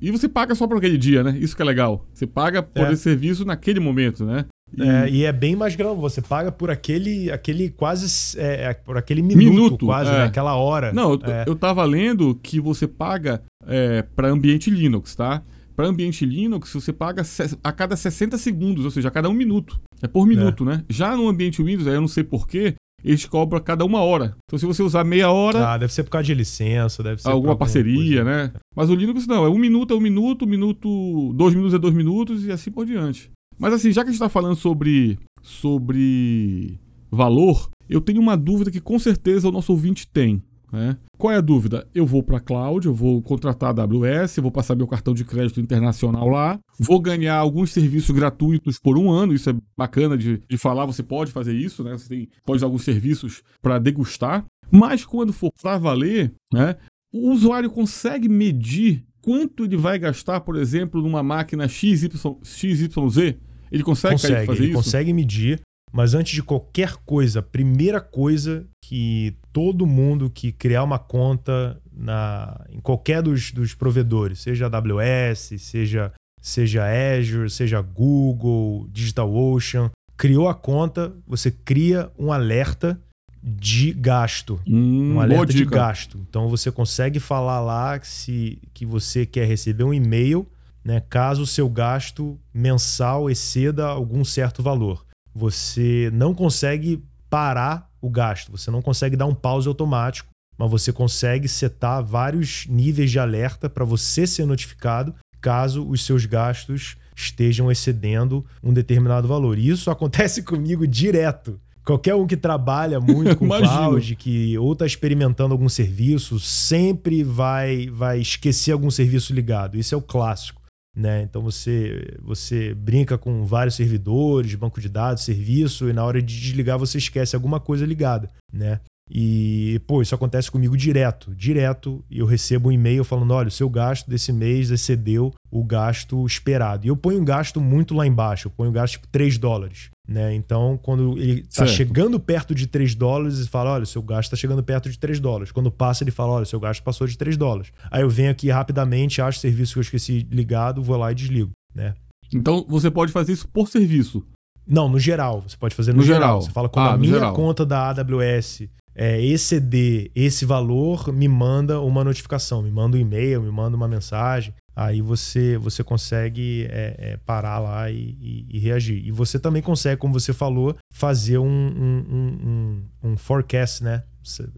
E 0.00 0.10
você 0.10 0.28
paga 0.28 0.54
só 0.54 0.66
por 0.66 0.78
aquele 0.78 0.96
dia, 0.96 1.22
né? 1.22 1.36
Isso 1.38 1.54
que 1.54 1.60
é 1.60 1.64
legal. 1.64 2.06
Você 2.12 2.26
paga 2.26 2.62
por 2.62 2.86
é. 2.86 2.92
esse 2.92 3.02
serviço 3.02 3.44
naquele 3.44 3.80
momento, 3.80 4.24
né? 4.24 4.46
E... 4.76 4.82
É, 4.82 5.08
e 5.08 5.24
é 5.24 5.32
bem 5.32 5.54
mais 5.54 5.76
grande. 5.76 6.00
Você 6.00 6.22
paga 6.22 6.50
por 6.50 6.70
aquele, 6.70 7.30
aquele 7.30 7.68
quase. 7.68 8.38
É, 8.38 8.70
é, 8.70 8.74
por 8.74 8.96
aquele 8.96 9.22
minuto, 9.22 9.54
minuto 9.54 9.86
quase, 9.86 10.10
é. 10.10 10.14
né? 10.14 10.24
Aquela 10.24 10.54
hora. 10.56 10.92
Não, 10.92 11.12
eu, 11.12 11.20
é. 11.24 11.44
eu 11.46 11.54
tava 11.54 11.84
lendo 11.84 12.34
que 12.42 12.58
você 12.58 12.86
paga 12.86 13.42
é, 13.66 14.02
para 14.02 14.28
ambiente 14.28 14.70
Linux, 14.70 15.14
tá? 15.14 15.42
Para 15.74 15.86
ambiente 15.86 16.26
Linux, 16.26 16.72
você 16.72 16.92
paga 16.92 17.22
a 17.64 17.72
cada 17.72 17.96
60 17.96 18.36
segundos, 18.36 18.84
ou 18.84 18.90
seja, 18.90 19.08
a 19.08 19.10
cada 19.10 19.28
um 19.28 19.32
minuto. 19.32 19.80
É 20.02 20.08
por 20.08 20.26
minuto, 20.26 20.64
é. 20.64 20.66
né? 20.66 20.84
Já 20.88 21.16
no 21.16 21.28
ambiente 21.28 21.62
Windows, 21.62 21.86
aí 21.86 21.94
eu 21.94 22.00
não 22.00 22.08
sei 22.08 22.22
porquê, 22.22 22.74
eles 23.04 23.26
cobram 23.26 23.60
cada 23.60 23.84
uma 23.84 24.00
hora. 24.00 24.36
Então, 24.44 24.58
se 24.58 24.66
você 24.66 24.82
usar 24.82 25.02
meia 25.02 25.30
hora. 25.30 25.72
Ah, 25.72 25.78
deve 25.78 25.92
ser 25.92 26.04
por 26.04 26.10
causa 26.10 26.26
de 26.26 26.34
licença, 26.34 27.02
deve 27.02 27.20
ser. 27.20 27.28
Alguma 27.28 27.56
parceria, 27.56 28.22
coisa. 28.22 28.24
né? 28.24 28.52
Mas 28.76 28.90
o 28.90 28.94
Linux 28.94 29.26
não, 29.26 29.44
é 29.44 29.48
um 29.48 29.58
minuto 29.58 29.92
é 29.92 29.96
um 29.96 30.00
minuto, 30.00 30.44
um 30.44 30.48
minuto, 30.48 31.32
dois 31.34 31.54
minutos 31.54 31.74
é 31.74 31.78
dois 31.78 31.94
minutos 31.94 32.44
e 32.44 32.52
assim 32.52 32.70
por 32.70 32.86
diante. 32.86 33.30
Mas 33.58 33.72
assim, 33.72 33.92
já 33.92 34.02
que 34.02 34.08
a 34.08 34.12
gente 34.12 34.20
está 34.20 34.28
falando 34.28 34.56
sobre, 34.56 35.18
sobre 35.42 36.78
valor, 37.10 37.70
eu 37.88 38.00
tenho 38.00 38.20
uma 38.20 38.36
dúvida 38.36 38.70
que 38.70 38.80
com 38.80 38.98
certeza 38.98 39.48
o 39.48 39.52
nosso 39.52 39.72
ouvinte 39.72 40.06
tem. 40.06 40.42
Né? 40.72 40.96
Qual 41.18 41.30
é 41.30 41.36
a 41.36 41.40
dúvida? 41.42 41.86
Eu 41.94 42.06
vou 42.06 42.22
para 42.22 42.38
a 42.38 42.40
cloud, 42.40 42.86
eu 42.86 42.94
vou 42.94 43.20
contratar 43.20 43.78
a 43.78 43.82
AWS, 43.82 44.36
vou 44.38 44.50
passar 44.50 44.74
meu 44.74 44.86
cartão 44.86 45.12
de 45.12 45.22
crédito 45.22 45.60
internacional 45.60 46.26
lá, 46.28 46.58
vou 46.80 46.98
ganhar 46.98 47.36
alguns 47.36 47.70
serviços 47.72 48.14
gratuitos 48.14 48.78
por 48.78 48.96
um 48.96 49.10
ano, 49.10 49.34
isso 49.34 49.50
é 49.50 49.54
bacana 49.76 50.16
de, 50.16 50.40
de 50.48 50.56
falar, 50.56 50.86
você 50.86 51.02
pode 51.02 51.30
fazer 51.30 51.54
isso, 51.54 51.84
né? 51.84 51.92
Você 51.92 52.08
tem, 52.08 52.28
pode 52.44 52.56
usar 52.56 52.66
alguns 52.66 52.84
serviços 52.84 53.42
para 53.60 53.78
degustar, 53.78 54.46
mas 54.70 55.04
quando 55.04 55.32
for 55.32 55.52
para 55.60 55.76
valer, 55.76 56.32
né, 56.50 56.76
o 57.12 57.30
usuário 57.30 57.70
consegue 57.70 58.26
medir 58.26 59.04
quanto 59.20 59.64
ele 59.64 59.76
vai 59.76 59.98
gastar, 59.98 60.40
por 60.40 60.56
exemplo, 60.56 61.02
numa 61.02 61.22
máquina 61.22 61.68
XY, 61.68 62.10
XYZ? 62.42 63.36
Ele 63.70 63.82
consegue, 63.82 64.14
consegue 64.14 64.46
fazer 64.46 64.62
ele 64.62 64.72
isso? 64.72 64.82
Consegue 64.82 65.12
medir. 65.12 65.60
Mas 65.92 66.14
antes 66.14 66.32
de 66.32 66.42
qualquer 66.42 66.94
coisa, 67.04 67.40
a 67.40 67.42
primeira 67.42 68.00
coisa 68.00 68.66
que 68.82 69.36
todo 69.52 69.86
mundo 69.86 70.30
que 70.30 70.52
criar 70.52 70.82
uma 70.82 70.98
conta 70.98 71.80
na, 71.92 72.64
em 72.70 72.80
qualquer 72.80 73.22
dos, 73.22 73.52
dos 73.52 73.74
provedores, 73.74 74.40
seja 74.40 74.66
AWS, 74.66 75.54
seja, 75.58 76.12
seja 76.40 76.84
Azure, 76.84 77.50
seja 77.50 77.80
Google, 77.80 78.86
DigitalOcean, 78.90 79.90
criou 80.16 80.48
a 80.48 80.54
conta, 80.54 81.12
você 81.26 81.50
cria 81.50 82.10
um 82.18 82.32
alerta 82.32 83.00
de 83.42 83.92
gasto. 83.92 84.60
Hum, 84.66 85.14
um 85.14 85.20
alerta 85.20 85.52
de 85.52 85.64
gasto. 85.64 86.24
Então 86.28 86.48
você 86.48 86.70
consegue 86.70 87.18
falar 87.18 87.60
lá 87.60 87.98
que, 87.98 88.06
se, 88.06 88.58
que 88.72 88.86
você 88.86 89.26
quer 89.26 89.46
receber 89.46 89.84
um 89.84 89.92
e-mail 89.92 90.46
né, 90.84 91.00
caso 91.08 91.42
o 91.42 91.46
seu 91.46 91.68
gasto 91.68 92.38
mensal 92.52 93.30
exceda 93.30 93.86
algum 93.86 94.24
certo 94.24 94.62
valor 94.62 95.04
você 95.34 96.10
não 96.12 96.34
consegue 96.34 97.02
parar 97.30 97.90
o 98.02 98.10
gasto, 98.10 98.50
você 98.50 98.70
não 98.70 98.82
consegue 98.82 99.16
dar 99.16 99.26
um 99.26 99.34
pause 99.34 99.68
automático, 99.68 100.28
mas 100.58 100.70
você 100.70 100.92
consegue 100.92 101.48
setar 101.48 102.04
vários 102.04 102.66
níveis 102.66 103.10
de 103.10 103.18
alerta 103.18 103.70
para 103.70 103.84
você 103.84 104.26
ser 104.26 104.44
notificado 104.44 105.14
caso 105.40 105.88
os 105.88 106.04
seus 106.04 106.26
gastos 106.26 106.96
estejam 107.16 107.70
excedendo 107.70 108.44
um 108.62 108.72
determinado 108.72 109.26
valor. 109.26 109.58
E 109.58 109.68
isso 109.68 109.88
acontece 109.90 110.42
comigo 110.42 110.86
direto. 110.86 111.60
Qualquer 111.84 112.14
um 112.14 112.28
que 112.28 112.36
trabalha 112.36 113.00
muito 113.00 113.36
com 113.36 113.48
cloud, 113.58 114.14
que 114.14 114.56
ou 114.56 114.72
está 114.72 114.86
experimentando 114.86 115.52
algum 115.52 115.68
serviço, 115.68 116.38
sempre 116.38 117.24
vai, 117.24 117.88
vai 117.88 118.20
esquecer 118.20 118.70
algum 118.70 118.90
serviço 118.90 119.34
ligado. 119.34 119.76
Isso 119.76 119.94
é 119.94 119.98
o 119.98 120.02
clássico. 120.02 120.61
Né? 120.94 121.22
Então 121.22 121.40
você, 121.40 122.18
você 122.20 122.74
brinca 122.74 123.16
com 123.16 123.44
vários 123.44 123.74
servidores, 123.74 124.54
banco 124.54 124.80
de 124.80 124.88
dados, 124.88 125.24
serviço, 125.24 125.88
e 125.88 125.92
na 125.92 126.04
hora 126.04 126.20
de 126.20 126.38
desligar 126.38 126.78
você 126.78 126.98
esquece 126.98 127.34
alguma 127.34 127.58
coisa 127.58 127.86
ligada. 127.86 128.28
Né? 128.52 128.80
E, 129.14 129.78
pô, 129.86 130.00
isso 130.00 130.14
acontece 130.14 130.50
comigo 130.50 130.74
direto, 130.74 131.34
direto. 131.34 132.02
E 132.10 132.20
eu 132.20 132.24
recebo 132.24 132.70
um 132.70 132.72
e-mail 132.72 133.04
falando: 133.04 133.32
olha, 133.32 133.48
o 133.48 133.50
seu 133.50 133.68
gasto 133.68 134.08
desse 134.08 134.32
mês 134.32 134.70
excedeu 134.70 135.34
o 135.50 135.62
gasto 135.62 136.24
esperado. 136.24 136.86
E 136.86 136.88
eu 136.88 136.96
ponho 136.96 137.20
um 137.20 137.24
gasto 137.24 137.60
muito 137.60 137.94
lá 137.94 138.06
embaixo, 138.06 138.48
eu 138.48 138.50
ponho 138.50 138.70
um 138.70 138.72
gasto 138.72 138.92
tipo 138.92 139.08
3 139.08 139.36
dólares. 139.36 139.90
Né? 140.08 140.34
Então, 140.34 140.80
quando 140.82 141.18
ele 141.18 141.40
está 141.40 141.66
chegando 141.66 142.18
perto 142.18 142.54
de 142.54 142.66
3 142.66 142.94
dólares, 142.94 143.38
ele 143.38 143.48
fala: 143.48 143.72
olha, 143.72 143.82
o 143.82 143.86
seu 143.86 144.00
gasto 144.00 144.28
está 144.32 144.36
chegando 144.36 144.62
perto 144.62 144.88
de 144.88 144.98
3 144.98 145.20
dólares. 145.20 145.52
Quando 145.52 145.70
passa, 145.70 146.02
ele 146.02 146.10
fala: 146.10 146.32
olha, 146.32 146.44
o 146.44 146.46
seu 146.46 146.58
gasto 146.58 146.82
passou 146.82 147.06
de 147.06 147.18
3 147.18 147.36
dólares. 147.36 147.70
Aí 147.90 148.00
eu 148.00 148.08
venho 148.08 148.30
aqui 148.30 148.48
rapidamente, 148.48 149.20
acho 149.20 149.36
o 149.36 149.40
serviço 149.42 149.74
que 149.74 149.78
eu 149.80 149.82
esqueci 149.82 150.26
ligado, 150.30 150.82
vou 150.82 150.96
lá 150.96 151.12
e 151.12 151.14
desligo. 151.14 151.50
Né? 151.74 151.92
Então 152.32 152.64
você 152.66 152.90
pode 152.90 153.12
fazer 153.12 153.32
isso 153.34 153.46
por 153.46 153.68
serviço. 153.68 154.24
Não, 154.66 154.88
no 154.88 154.98
geral. 154.98 155.42
Você 155.46 155.56
pode 155.56 155.74
fazer 155.74 155.92
no, 155.92 155.98
no 155.98 156.02
geral. 156.02 156.20
geral. 156.20 156.42
Você 156.42 156.50
fala, 156.50 156.68
quando 156.68 156.86
ah, 156.86 156.92
a 156.92 156.96
minha 156.96 157.14
geral. 157.14 157.34
conta 157.34 157.66
da 157.66 157.90
AWS 157.90 158.68
é, 158.94 159.20
exceder 159.20 160.10
esse 160.14 160.44
valor, 160.44 161.12
me 161.12 161.28
manda 161.28 161.80
uma 161.80 162.04
notificação, 162.04 162.62
me 162.62 162.70
manda 162.70 162.96
um 162.96 163.00
e-mail, 163.00 163.42
me 163.42 163.50
manda 163.50 163.76
uma 163.76 163.88
mensagem. 163.88 164.54
Aí 164.74 165.02
você, 165.02 165.58
você 165.58 165.84
consegue 165.84 166.66
é, 166.70 166.96
é, 166.98 167.16
parar 167.18 167.58
lá 167.58 167.90
e, 167.90 168.16
e, 168.20 168.46
e, 168.50 168.58
reagir. 168.58 169.06
E 169.06 169.10
você 169.10 169.38
também 169.38 169.60
consegue, 169.60 169.98
como 169.98 170.18
você 170.18 170.32
falou, 170.32 170.74
fazer 170.90 171.36
um, 171.36 171.46
um, 171.46 172.82
um, 173.02 173.10
um 173.10 173.16
forecast, 173.16 173.84
né? 173.84 174.02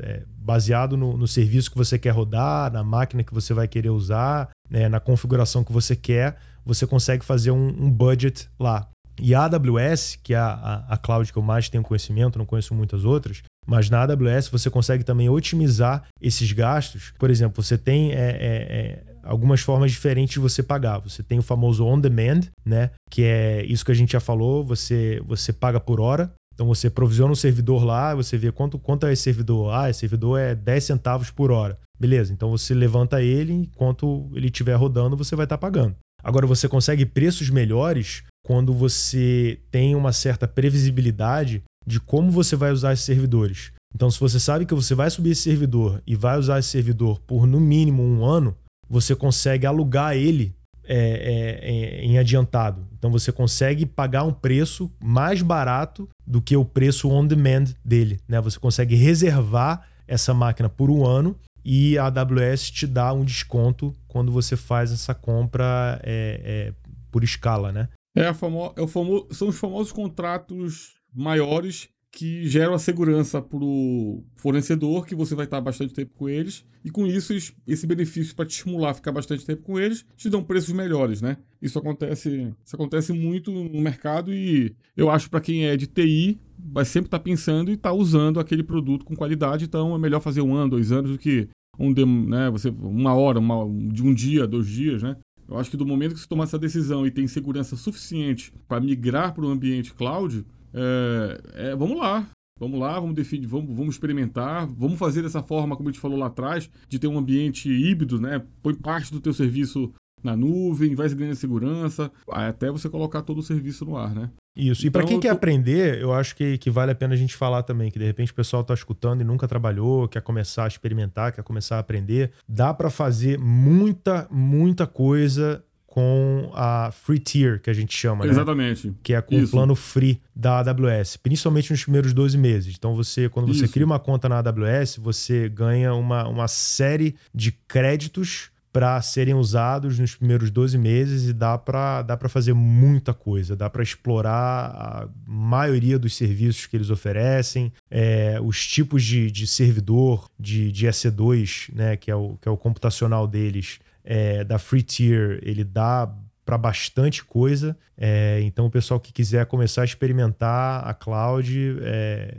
É, 0.01 0.23
baseado 0.37 0.97
no, 0.97 1.17
no, 1.17 1.27
serviço 1.27 1.71
que 1.71 1.77
você 1.77 1.99
quer 1.99 2.11
rodar, 2.11 2.71
na 2.71 2.85
máquina 2.85 3.25
que 3.25 3.33
você 3.33 3.55
vai 3.55 3.67
querer 3.67 3.89
usar, 3.89 4.51
né? 4.69 4.91
na 4.91 5.01
configuração 5.01 5.65
que 5.65 5.73
você 5.73 5.97
quer, 5.97 6.37
você 6.67 6.87
consegue 6.87 7.25
fazer 7.25 7.51
um, 7.51 7.91
budget 7.91 8.49
lá. 8.61 8.87
E 9.19 9.35
a 9.35 9.45
AWS, 9.45 10.19
que 10.23 10.35
é 10.35 10.37
a, 10.37 10.53
a, 10.53 10.95
a 10.95 10.97
cloud 10.99 11.33
que 11.33 11.39
eu 11.39 11.43
mais 11.43 11.71
tenho 11.71 11.83
conhecimento, 11.83 12.39
não 12.39 12.45
conheço 12.45 12.75
muitas 12.75 13.07
outras, 13.07 13.43
mas 13.67 13.91
na 13.91 14.03
AWS 14.03 14.49
você 14.49 14.71
consegue 14.71 15.05
também 15.05 15.29
otimizar 15.29 16.05
esses 16.21 16.51
gastos. 16.53 17.13
Por 17.19 17.31
exemplo, 17.31 17.63
você 17.63 17.79
tem 17.79 18.13
é, 18.13 18.15
é, 18.15 18.19
é, 18.21 19.03
algumas 19.23 19.61
formas 19.61 19.91
diferentes 19.91 20.35
de 20.35 20.41
você 20.41 20.63
pagar. 20.63 20.99
Você 20.99 21.23
tem 21.23 21.39
o 21.39 21.43
famoso 21.43 21.85
on 21.85 21.99
demand, 21.99 22.43
né? 22.65 22.91
Que 23.11 23.25
é 23.25 23.65
isso 23.65 23.85
que 23.85 23.93
a 23.93 23.95
gente 23.95 24.13
já 24.13 24.21
falou. 24.21 24.65
Você, 24.65 25.23
você 25.27 25.53
paga 25.53 25.81
por 25.81 26.01
hora. 26.01 26.33
Então 26.55 26.67
você 26.67 26.89
provisiona 26.89 27.33
um 27.33 27.37
servidor 27.37 27.85
lá, 27.85 28.15
você 28.15 28.39
vê 28.39 28.53
quanto, 28.53 28.79
quanto 28.79 29.07
é 29.07 29.13
esse 29.13 29.23
servidor. 29.23 29.75
Ah, 29.75 29.91
esse 29.91 30.01
servidor 30.01 30.39
é 30.39 30.55
10 30.55 30.85
centavos 30.85 31.31
por 31.31 31.51
hora. 31.51 31.77
Beleza, 31.99 32.33
então 32.33 32.51
você 32.51 32.75
levanta 32.75 33.23
ele, 33.23 33.53
enquanto 33.53 34.31
ele 34.35 34.47
estiver 34.47 34.75
rodando, 34.75 35.17
você 35.17 35.35
vai 35.35 35.47
estar 35.47 35.57
tá 35.57 35.61
pagando. 35.61 35.97
Agora 36.23 36.47
você 36.47 36.69
consegue 36.69 37.05
preços 37.05 37.51
melhores 37.51 38.23
quando 38.45 38.73
você 38.73 39.61
tem 39.71 39.95
uma 39.95 40.13
certa 40.13 40.49
previsibilidade 40.49 41.63
de 41.87 42.01
como 42.01 42.31
você 42.31 42.57
vai 42.57 42.73
usar 42.73 42.93
esses 42.93 43.05
servidores. 43.05 43.73
Então, 43.95 44.11
se 44.11 44.19
você 44.19 44.41
sabe 44.41 44.67
que 44.67 44.75
você 44.75 44.95
vai 44.95 45.09
subir 45.09 45.31
esse 45.31 45.43
servidor 45.43 46.03
e 46.07 46.17
vai 46.17 46.39
usar 46.39 46.59
esse 46.59 46.69
servidor 46.69 47.21
por 47.21 47.47
no 47.47 47.61
mínimo 47.61 48.03
um 48.03 48.25
ano, 48.25 48.57
você 48.89 49.15
consegue 49.15 49.67
alugar 49.67 50.17
ele 50.17 50.55
é, 50.87 50.97
é, 50.97 51.71
é, 51.71 52.05
em 52.05 52.19
adiantado. 52.19 52.87
Então, 52.99 53.11
você 53.11 53.31
consegue 53.31 53.87
pagar 53.87 54.25
um 54.25 54.33
preço 54.33 54.91
mais 55.03 55.43
barato 55.43 56.09
do 56.27 56.43
que 56.43 56.57
o 56.57 56.65
preço 56.65 57.09
on 57.09 57.27
demand 57.27 57.67
dele. 57.85 58.19
Né? 58.29 58.41
Você 58.41 58.59
consegue 58.59 58.97
reservar 58.97 59.87
essa 60.09 60.35
máquina 60.35 60.69
por 60.69 60.91
um 60.91 61.07
ano 61.07 61.37
e 61.65 61.97
a 61.97 62.07
AWS 62.07 62.71
te 62.71 62.87
dá 62.87 63.13
um 63.13 63.25
desconto 63.25 63.95
quando 64.07 64.31
você 64.31 64.57
faz 64.57 64.93
essa 64.93 65.15
compra 65.15 65.99
é, 66.03 66.41
é, 66.45 66.73
por 67.11 67.25
escala, 67.25 67.73
né? 67.73 67.89
É, 68.17 68.33
famo 68.33 68.73
é 68.77 68.87
famo 68.87 69.27
são 69.33 69.49
os 69.49 69.59
famosos 69.59 69.91
contratos 69.91 70.94
maiores 71.15 71.89
que 72.15 72.47
geram 72.47 72.75
a 72.75 72.79
segurança 72.79 73.43
para 73.43 73.59
o 73.59 74.23
fornecedor, 74.37 75.05
que 75.05 75.17
você 75.17 75.35
vai 75.35 75.47
estar 75.47 75.61
bastante 75.61 75.93
tempo 75.93 76.13
com 76.15 76.29
eles, 76.29 76.65
e 76.85 76.91
com 76.91 77.07
isso, 77.07 77.33
esse 77.67 77.87
benefício 77.89 78.37
para 78.37 78.47
te 78.47 78.51
estimular 78.51 78.91
a 78.91 78.95
ficar 78.95 79.11
bastante 79.11 79.45
tempo 79.45 79.63
com 79.63 79.81
eles, 79.81 80.07
te 80.17 80.31
dão 80.31 80.43
preços 80.43 80.73
melhores, 80.73 81.21
né? 81.21 81.39
Isso 81.61 81.77
acontece, 81.77 82.53
isso 82.65 82.77
acontece 82.77 83.13
muito 83.13 83.51
no 83.51 83.81
mercado 83.81 84.33
e 84.33 84.77
eu 84.97 85.11
acho 85.11 85.29
para 85.29 85.41
quem 85.41 85.67
é 85.67 85.77
de 85.77 85.89
TI, 85.89 86.39
vai 86.57 86.85
sempre 86.85 87.09
estar 87.09 87.19
pensando 87.19 87.73
e 87.73 87.75
estar 87.75 87.91
tá 87.91 87.95
usando 87.95 88.39
aquele 88.39 88.63
produto 88.63 89.05
com 89.05 89.17
qualidade, 89.17 89.65
então 89.65 89.93
é 89.93 89.99
melhor 89.99 90.21
fazer 90.21 90.41
um 90.41 90.55
ano, 90.55 90.71
dois 90.71 90.93
anos 90.93 91.11
do 91.11 91.19
que 91.19 91.49
um, 91.77 91.93
né, 92.29 92.49
você, 92.49 92.69
uma 92.69 93.15
hora, 93.15 93.41
uma, 93.41 93.67
de 93.93 94.05
um 94.05 94.15
dia, 94.15 94.47
dois 94.47 94.69
dias, 94.69 95.03
né? 95.03 95.17
Eu 95.49 95.59
acho 95.59 95.71
que 95.71 95.77
do 95.77 95.85
momento 95.85 96.15
que 96.15 96.21
você 96.21 96.29
tomar 96.29 96.45
essa 96.45 96.59
decisão 96.59 97.05
e 97.05 97.11
tem 97.11 97.27
segurança 97.27 97.77
suficiente 97.77 98.53
para 98.69 98.81
migrar 98.81 99.35
para 99.35 99.45
o 99.45 99.49
ambiente 99.49 99.93
cloud, 99.93 100.45
é, 100.75 101.71
é, 101.71 101.77
vamos 101.77 101.99
lá. 101.99 102.27
Vamos 102.59 102.79
lá, 102.79 103.01
vamos 103.01 103.17
definir, 103.17 103.49
vamos, 103.49 103.75
vamos 103.75 103.97
experimentar, 103.97 104.65
vamos 104.65 104.97
fazer 104.97 105.23
dessa 105.23 105.43
forma, 105.43 105.77
como 105.77 105.89
a 105.89 105.93
gente 105.93 106.01
falou 106.01 106.17
lá 106.17 106.27
atrás, 106.27 106.71
de 106.89 107.01
ter 107.01 107.09
um 107.09 107.19
ambiente 107.19 107.69
híbrido, 107.69 108.21
né? 108.21 108.41
Põe 108.63 108.75
parte 108.75 109.11
do 109.11 109.21
teu 109.21 109.33
serviço 109.33 109.93
na 110.23 110.37
nuvem, 110.37 110.95
vai 110.95 111.09
ganhando 111.09 111.35
segurança, 111.35 112.13
até 112.31 112.71
você 112.71 112.89
colocar 112.89 113.23
todo 113.23 113.39
o 113.39 113.43
serviço 113.43 113.85
no 113.85 113.97
ar, 113.97 114.15
né? 114.15 114.31
Isso. 114.57 114.87
E 114.87 114.91
para 114.91 115.01
então, 115.01 115.09
quem 115.09 115.19
tô... 115.19 115.23
quer 115.23 115.31
aprender, 115.31 116.01
eu 116.01 116.13
acho 116.13 116.37
que, 116.37 116.57
que 116.59 116.71
vale 116.71 116.93
a 116.93 116.95
pena 116.95 117.15
a 117.15 117.17
gente 117.17 117.35
falar 117.35 117.65
também, 117.65 117.91
que 117.91 117.99
de 117.99 118.05
repente 118.05 118.31
o 118.31 118.35
pessoal 118.35 118.63
está 118.63 118.73
escutando 118.73 119.21
e 119.21 119.25
nunca 119.25 119.49
trabalhou, 119.49 120.09
quer 120.09 120.23
começar 120.23 120.65
a 120.65 120.69
experimentar, 120.69 121.33
quer 121.33 121.43
começar 121.43 121.77
a 121.77 121.81
aprender. 121.81 122.31
Dá 122.49 122.73
para 122.73 122.89
fazer 122.89 123.37
muita, 123.39 124.29
muita 124.31 124.87
coisa 124.87 125.63
com 125.95 126.51
a 126.55 126.91
free 126.91 127.21
tier, 127.21 127.61
que 127.61 127.71
a 127.71 127.73
gente 127.73 127.97
chama, 127.97 128.25
né? 128.25 128.33
Exatamente. 128.33 128.93
Que 129.01 129.15
é 129.15 129.23
com 129.23 129.37
Isso. 129.37 129.47
o 129.47 129.51
plano 129.53 129.77
free 129.77 130.21
da 130.35 130.59
AWS, 130.59 131.19
principalmente 131.19 131.71
nos 131.71 131.85
primeiros 131.85 132.13
12 132.13 132.37
meses. 132.37 132.75
Então, 132.77 132.97
você, 132.97 133.29
quando 133.29 133.47
você 133.47 133.67
Isso. 133.67 133.73
cria 133.73 133.87
uma 133.87 134.01
conta 134.01 134.29
na 134.29 134.39
AWS, 134.39 134.97
você 134.97 135.49
ganha 135.49 135.95
uma, 135.95 136.27
uma 136.27 136.49
série 136.49 137.15
de 137.33 137.53
créditos 137.53 138.51
para 138.73 139.01
serem 139.03 139.35
usados 139.35 139.97
nos 140.01 140.17
primeiros 140.17 140.51
12 140.51 140.77
meses 140.77 141.29
e 141.29 141.33
dá 141.33 141.57
para 141.57 142.03
dá 142.03 142.19
fazer 142.29 142.55
muita 142.55 143.15
coisa, 143.15 143.55
dá 143.55 143.71
para 143.71 143.85
explorar 143.85 144.33
a 144.33 145.09
maioria 145.25 145.97
dos 145.97 146.17
serviços 146.17 146.67
que 146.67 146.77
eles 146.77 146.91
oferecem, 146.91 147.73
é, 147.89 148.41
os 148.43 148.67
tipos 148.67 149.05
de, 149.05 149.31
de 149.31 149.47
servidor 149.47 150.29
de, 150.37 150.73
de 150.73 150.89
EC2, 150.89 151.73
né, 151.73 151.97
que, 151.97 152.11
é 152.11 152.17
o, 152.17 152.37
que 152.43 152.49
é 152.49 152.51
o 152.51 152.57
computacional 152.57 153.29
deles, 153.29 153.79
é, 154.05 154.45
da 154.45 154.59
Free 154.59 154.83
Tier, 154.83 155.41
ele 155.43 155.65
dá 155.65 156.13
para 156.45 156.59
bastante 156.59 157.25
coisa. 157.25 157.77
É, 157.97 158.41
então, 158.43 158.67
o 158.67 158.71
pessoal 158.71 159.01
que 159.01 159.13
quiser 159.13 159.47
começar 159.47 159.83
a 159.83 159.85
experimentar 159.85 160.87
a 160.87 160.93
cloud, 160.93 161.79
é, 161.81 162.35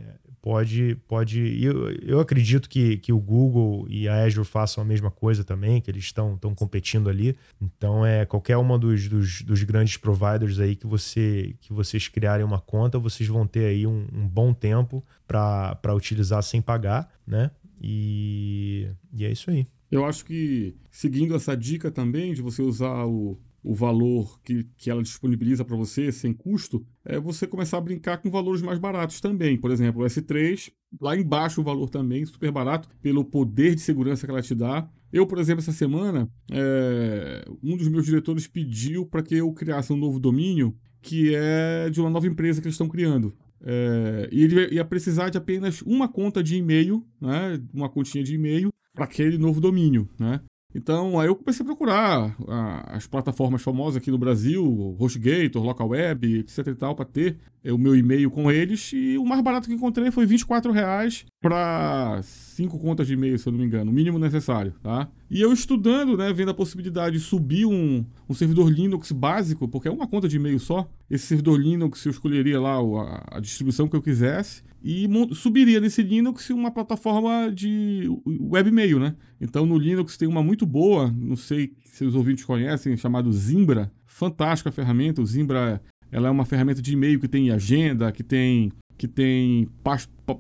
pode. 0.46 0.96
pode 1.08 1.64
eu, 1.64 1.90
eu 2.04 2.20
acredito 2.20 2.70
que, 2.70 2.98
que 2.98 3.12
o 3.12 3.20
Google 3.20 3.88
e 3.90 4.08
a 4.08 4.24
Azure 4.24 4.46
façam 4.46 4.84
a 4.84 4.86
mesma 4.86 5.10
coisa 5.10 5.44
também, 5.44 5.82
que 5.82 5.90
eles 5.90 6.04
estão 6.04 6.38
competindo 6.56 7.10
ali. 7.10 7.36
Então, 7.60 8.06
é 8.06 8.26
qualquer 8.26 8.58
uma 8.58 8.78
dos, 8.78 9.08
dos, 9.08 9.42
dos, 9.42 9.64
grandes 9.64 9.98
providers 9.98 10.60
aí 10.60 10.76
que, 10.76 10.86
você, 10.86 11.56
que 11.60 11.74
vocês 11.74 12.08
criarem 12.08 12.46
uma 12.46 12.60
conta, 12.60 13.00
vocês 13.00 13.28
vão 13.28 13.48
ter 13.48 13.66
aí 13.66 13.88
um, 13.88 14.06
um 14.14 14.28
bom 14.28 14.54
tempo 14.54 15.04
para 15.28 15.96
utilizar 15.96 16.44
sem 16.44 16.62
pagar, 16.62 17.10
né? 17.26 17.50
E, 17.82 18.88
e 19.12 19.26
é 19.26 19.32
isso 19.32 19.50
aí. 19.50 19.68
Eu 19.92 20.06
acho 20.06 20.26
que, 20.26 20.76
seguindo 20.92 21.36
essa 21.36 21.56
dica 21.56 21.92
também 21.92 22.34
de 22.34 22.42
você 22.42 22.62
usar 22.62 23.06
o, 23.06 23.40
o 23.64 23.74
valor 23.74 24.40
que, 24.42 24.68
que 24.78 24.90
ela 24.90 25.02
disponibiliza 25.02 25.66
para 25.66 25.76
você 25.76 26.12
sem 26.12 26.34
custo, 26.34 26.86
é 27.04 27.20
você 27.20 27.48
começar 27.48 27.78
a 27.78 27.82
brincar 27.82 28.18
com 28.18 28.30
valores 28.30 28.62
mais 28.62 28.80
baratos 28.80 29.20
também. 29.20 29.58
Por 29.58 29.72
exemplo, 29.72 30.04
o 30.04 30.06
S3, 30.06 30.72
lá 31.00 31.16
embaixo 31.16 31.62
o 31.62 31.64
valor 31.64 31.90
também, 31.90 32.26
super 32.26 32.52
barato, 32.52 32.90
pelo 33.02 33.26
poder 33.26 33.76
de 33.76 33.82
segurança 33.82 34.26
que 34.26 34.32
ela 34.32 34.42
te 34.42 34.54
dá. 34.54 34.90
Eu, 35.12 35.26
por 35.26 35.40
exemplo, 35.40 35.62
essa 35.62 35.72
semana, 35.72 36.30
é, 36.52 37.46
um 37.64 37.78
dos 37.78 37.88
meus 37.88 38.06
diretores 38.06 38.48
pediu 38.48 39.06
para 39.06 39.24
que 39.24 39.36
eu 39.36 39.52
criasse 39.54 39.94
um 39.94 39.98
novo 39.98 40.20
domínio 40.20 40.76
que 41.02 41.36
é 41.36 41.88
de 41.92 42.02
uma 42.02 42.10
nova 42.10 42.26
empresa 42.26 42.60
que 42.60 42.68
eles 42.68 42.74
estão 42.74 42.90
criando. 42.90 43.36
É, 43.62 44.28
e 44.32 44.44
ele 44.44 44.76
ia 44.76 44.84
precisar 44.84 45.30
de 45.30 45.38
apenas 45.38 45.82
uma 45.84 46.08
conta 46.08 46.44
de 46.44 46.56
e-mail, 46.56 47.06
né, 47.22 47.62
uma 47.74 47.88
continha 47.88 48.24
de 48.24 48.34
e-mail, 48.34 48.70
para 48.96 49.06
aquele 49.06 49.38
novo 49.38 49.62
domínio. 49.62 50.10
Né? 50.18 50.40
Então, 50.74 51.18
aí 51.18 51.28
eu 51.28 51.36
comecei 51.36 51.64
a 51.64 51.66
procurar 51.66 52.36
a, 52.48 52.98
as 52.98 53.08
plataformas 53.08 53.62
famosas 53.62 53.96
aqui 53.96 54.12
no 54.12 54.18
Brasil, 54.18 54.96
HostGator, 55.00 55.64
LocalWeb, 55.64 56.40
etc 56.40 56.68
e 56.68 56.76
tal, 56.76 56.96
para 56.96 57.06
ter 57.06 57.38
é, 57.64 57.72
o 57.72 57.78
meu 57.78 57.96
e-mail 57.96 58.30
com 58.30 58.52
eles. 58.52 58.92
E 58.94 59.18
o 59.18 59.26
mais 59.26 59.42
barato 59.42 59.70
que 59.70 59.74
encontrei 59.74 60.12
foi 60.12 60.26
24 60.26 60.74
reais 60.74 61.26
para 61.42 62.22
cinco 62.56 62.80
contas 62.80 63.06
de 63.06 63.14
e-mail, 63.14 63.38
se 63.38 63.48
eu 63.48 63.52
não 63.52 63.60
me 63.60 63.66
engano, 63.66 63.92
o 63.92 63.94
mínimo 63.94 64.18
necessário, 64.18 64.74
tá? 64.82 65.10
E 65.30 65.42
eu 65.42 65.52
estudando, 65.52 66.16
né, 66.16 66.32
vendo 66.32 66.52
a 66.52 66.54
possibilidade 66.54 67.18
de 67.18 67.22
subir 67.22 67.66
um, 67.66 68.06
um 68.30 68.34
servidor 68.34 68.72
Linux 68.72 69.12
básico, 69.12 69.68
porque 69.68 69.90
é 69.90 69.92
uma 69.92 70.08
conta 70.08 70.28
de 70.28 70.38
e-mail 70.38 70.60
só. 70.60 70.90
Esse 71.10 71.28
servidor 71.28 71.60
Linux 71.60 72.06
eu 72.06 72.12
escolheria 72.12 72.60
lá 72.60 72.78
a, 72.78 73.38
a 73.38 73.40
distribuição 73.42 73.88
que 73.88 73.96
eu 73.96 74.02
quisesse 74.02 74.64
e 74.82 75.10
subiria 75.34 75.82
nesse 75.82 76.02
Linux 76.02 76.50
uma 76.52 76.72
plataforma 76.72 77.52
de 77.54 78.08
webmail, 78.26 79.00
né? 79.00 79.16
Então 79.42 79.66
no 79.66 79.78
Linux 79.78 80.16
tem 80.16 80.28
uma 80.28 80.42
muito 80.42 80.66
boa, 80.66 81.12
não 81.12 81.36
sei 81.36 81.74
se 81.84 82.06
os 82.06 82.16
ouvintes 82.16 82.46
conhecem, 82.46 82.96
chamado 82.96 83.32
Zimbra. 83.34 83.92
Fantástica 84.06 84.72
ferramenta. 84.72 85.22
O 85.22 85.26
Zimbra 85.26 85.82
ela 86.12 86.30
é 86.30 86.32
uma 86.32 86.46
ferramenta 86.46 86.82
de 86.82 86.94
e-mail 86.94 87.20
que 87.20 87.28
tem 87.28 87.52
agenda, 87.52 88.12
que 88.12 88.24
tem 88.24 88.72
que 88.98 89.08
tem 89.08 89.68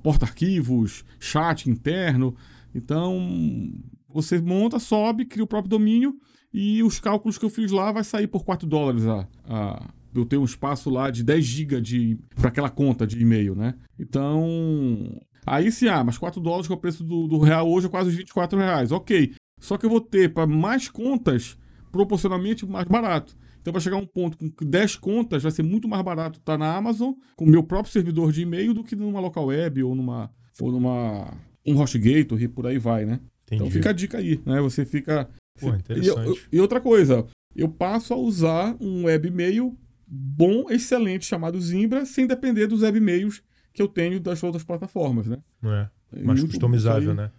porta-arquivos, 0.01 1.03
chat 1.19 1.69
interno. 1.69 2.35
Então 2.73 3.73
você 4.13 4.39
monta, 4.39 4.79
sobe, 4.79 5.25
cria 5.25 5.43
o 5.43 5.47
próprio 5.47 5.69
domínio 5.69 6.17
e 6.53 6.81
os 6.83 6.99
cálculos 6.99 7.37
que 7.37 7.45
eu 7.45 7.49
fiz 7.49 7.71
lá 7.71 7.91
vai 7.91 8.03
sair 8.03 8.27
por 8.27 8.45
4 8.45 8.67
dólares 8.67 9.05
a, 9.05 9.27
a 9.45 9.89
eu 10.15 10.25
tenho 10.25 10.41
um 10.41 10.45
espaço 10.45 10.89
lá 10.89 11.11
de 11.11 11.23
10 11.23 11.45
GB 11.45 11.81
de 11.81 12.17
para 12.35 12.47
aquela 12.47 12.69
conta 12.69 13.05
de 13.05 13.19
e-mail, 13.19 13.53
né? 13.53 13.75
Então, 13.99 15.21
aí 15.45 15.69
sim, 15.71 15.89
ah, 15.89 16.03
mas 16.03 16.17
4 16.17 16.39
dólares 16.39 16.67
que 16.67 16.73
é 16.73 16.75
o 16.75 16.79
preço 16.79 17.03
do, 17.03 17.27
do 17.27 17.39
real 17.39 17.69
hoje 17.69 17.87
é 17.87 17.89
quase 17.89 18.11
24 18.11 18.57
reais. 18.57 18.91
Ok. 18.93 19.33
Só 19.59 19.77
que 19.77 19.85
eu 19.85 19.89
vou 19.89 20.01
ter 20.01 20.33
para 20.33 20.47
mais 20.47 20.89
contas 20.89 21.57
proporcionalmente 21.91 22.65
mais 22.65 22.85
barato. 22.85 23.35
Então 23.65 23.73
vai 23.73 23.81
chegar 23.81 23.97
um 23.97 24.05
ponto 24.05 24.37
com 24.37 24.51
10 24.63 24.95
contas, 24.97 25.41
vai 25.41 25.51
ser 25.51 25.63
muito 25.63 25.87
mais 25.87 26.03
barato 26.03 26.37
estar 26.37 26.51
tá 26.51 26.57
na 26.57 26.75
Amazon 26.75 27.13
com 27.35 27.45
o 27.45 27.49
meu 27.49 27.63
próprio 27.63 27.91
servidor 27.91 28.31
de 28.31 28.43
e-mail 28.43 28.75
do 28.75 28.83
que 28.83 28.95
numa 28.95 29.19
local 29.19 29.47
web 29.47 29.81
ou 29.81 29.95
numa 29.95 30.29
ou 30.61 30.71
numa 30.71 31.33
um 31.65 31.81
HostGator 31.81 32.39
e 32.39 32.47
por 32.47 32.67
aí 32.67 32.77
vai, 32.77 33.05
né? 33.05 33.19
Entendi. 33.47 33.63
Então 33.63 33.71
fica 33.71 33.89
a 33.89 33.91
dica 33.91 34.19
aí, 34.19 34.39
né? 34.45 34.61
Você 34.61 34.85
fica 34.85 35.27
Pô, 35.59 35.73
interessante. 35.73 36.47
E, 36.51 36.57
e 36.57 36.61
outra 36.61 36.79
coisa, 36.79 37.25
eu 37.55 37.67
passo 37.67 38.13
a 38.13 38.17
usar 38.17 38.77
um 38.79 39.05
webmail 39.05 39.75
bom, 40.07 40.69
excelente, 40.69 41.25
chamado 41.25 41.59
Zimbra, 41.59 42.05
sem 42.05 42.27
depender 42.27 42.67
dos 42.67 42.83
webmails 42.83 43.41
que 43.73 43.81
eu 43.81 43.87
tenho 43.87 44.19
das 44.19 44.43
outras 44.43 44.63
plataformas, 44.63 45.25
né? 45.25 45.39
É. 45.63 45.89
Mais 46.11 46.39
Muito, 46.39 46.51
customizável, 46.51 47.13
né? 47.13 47.31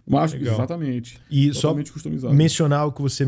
Exatamente. 0.53 1.19
E 1.31 1.53
só 1.53 1.75
mencionar 2.31 2.87
o 2.87 2.91
que 2.91 3.01
você 3.01 3.23
é, 3.23 3.27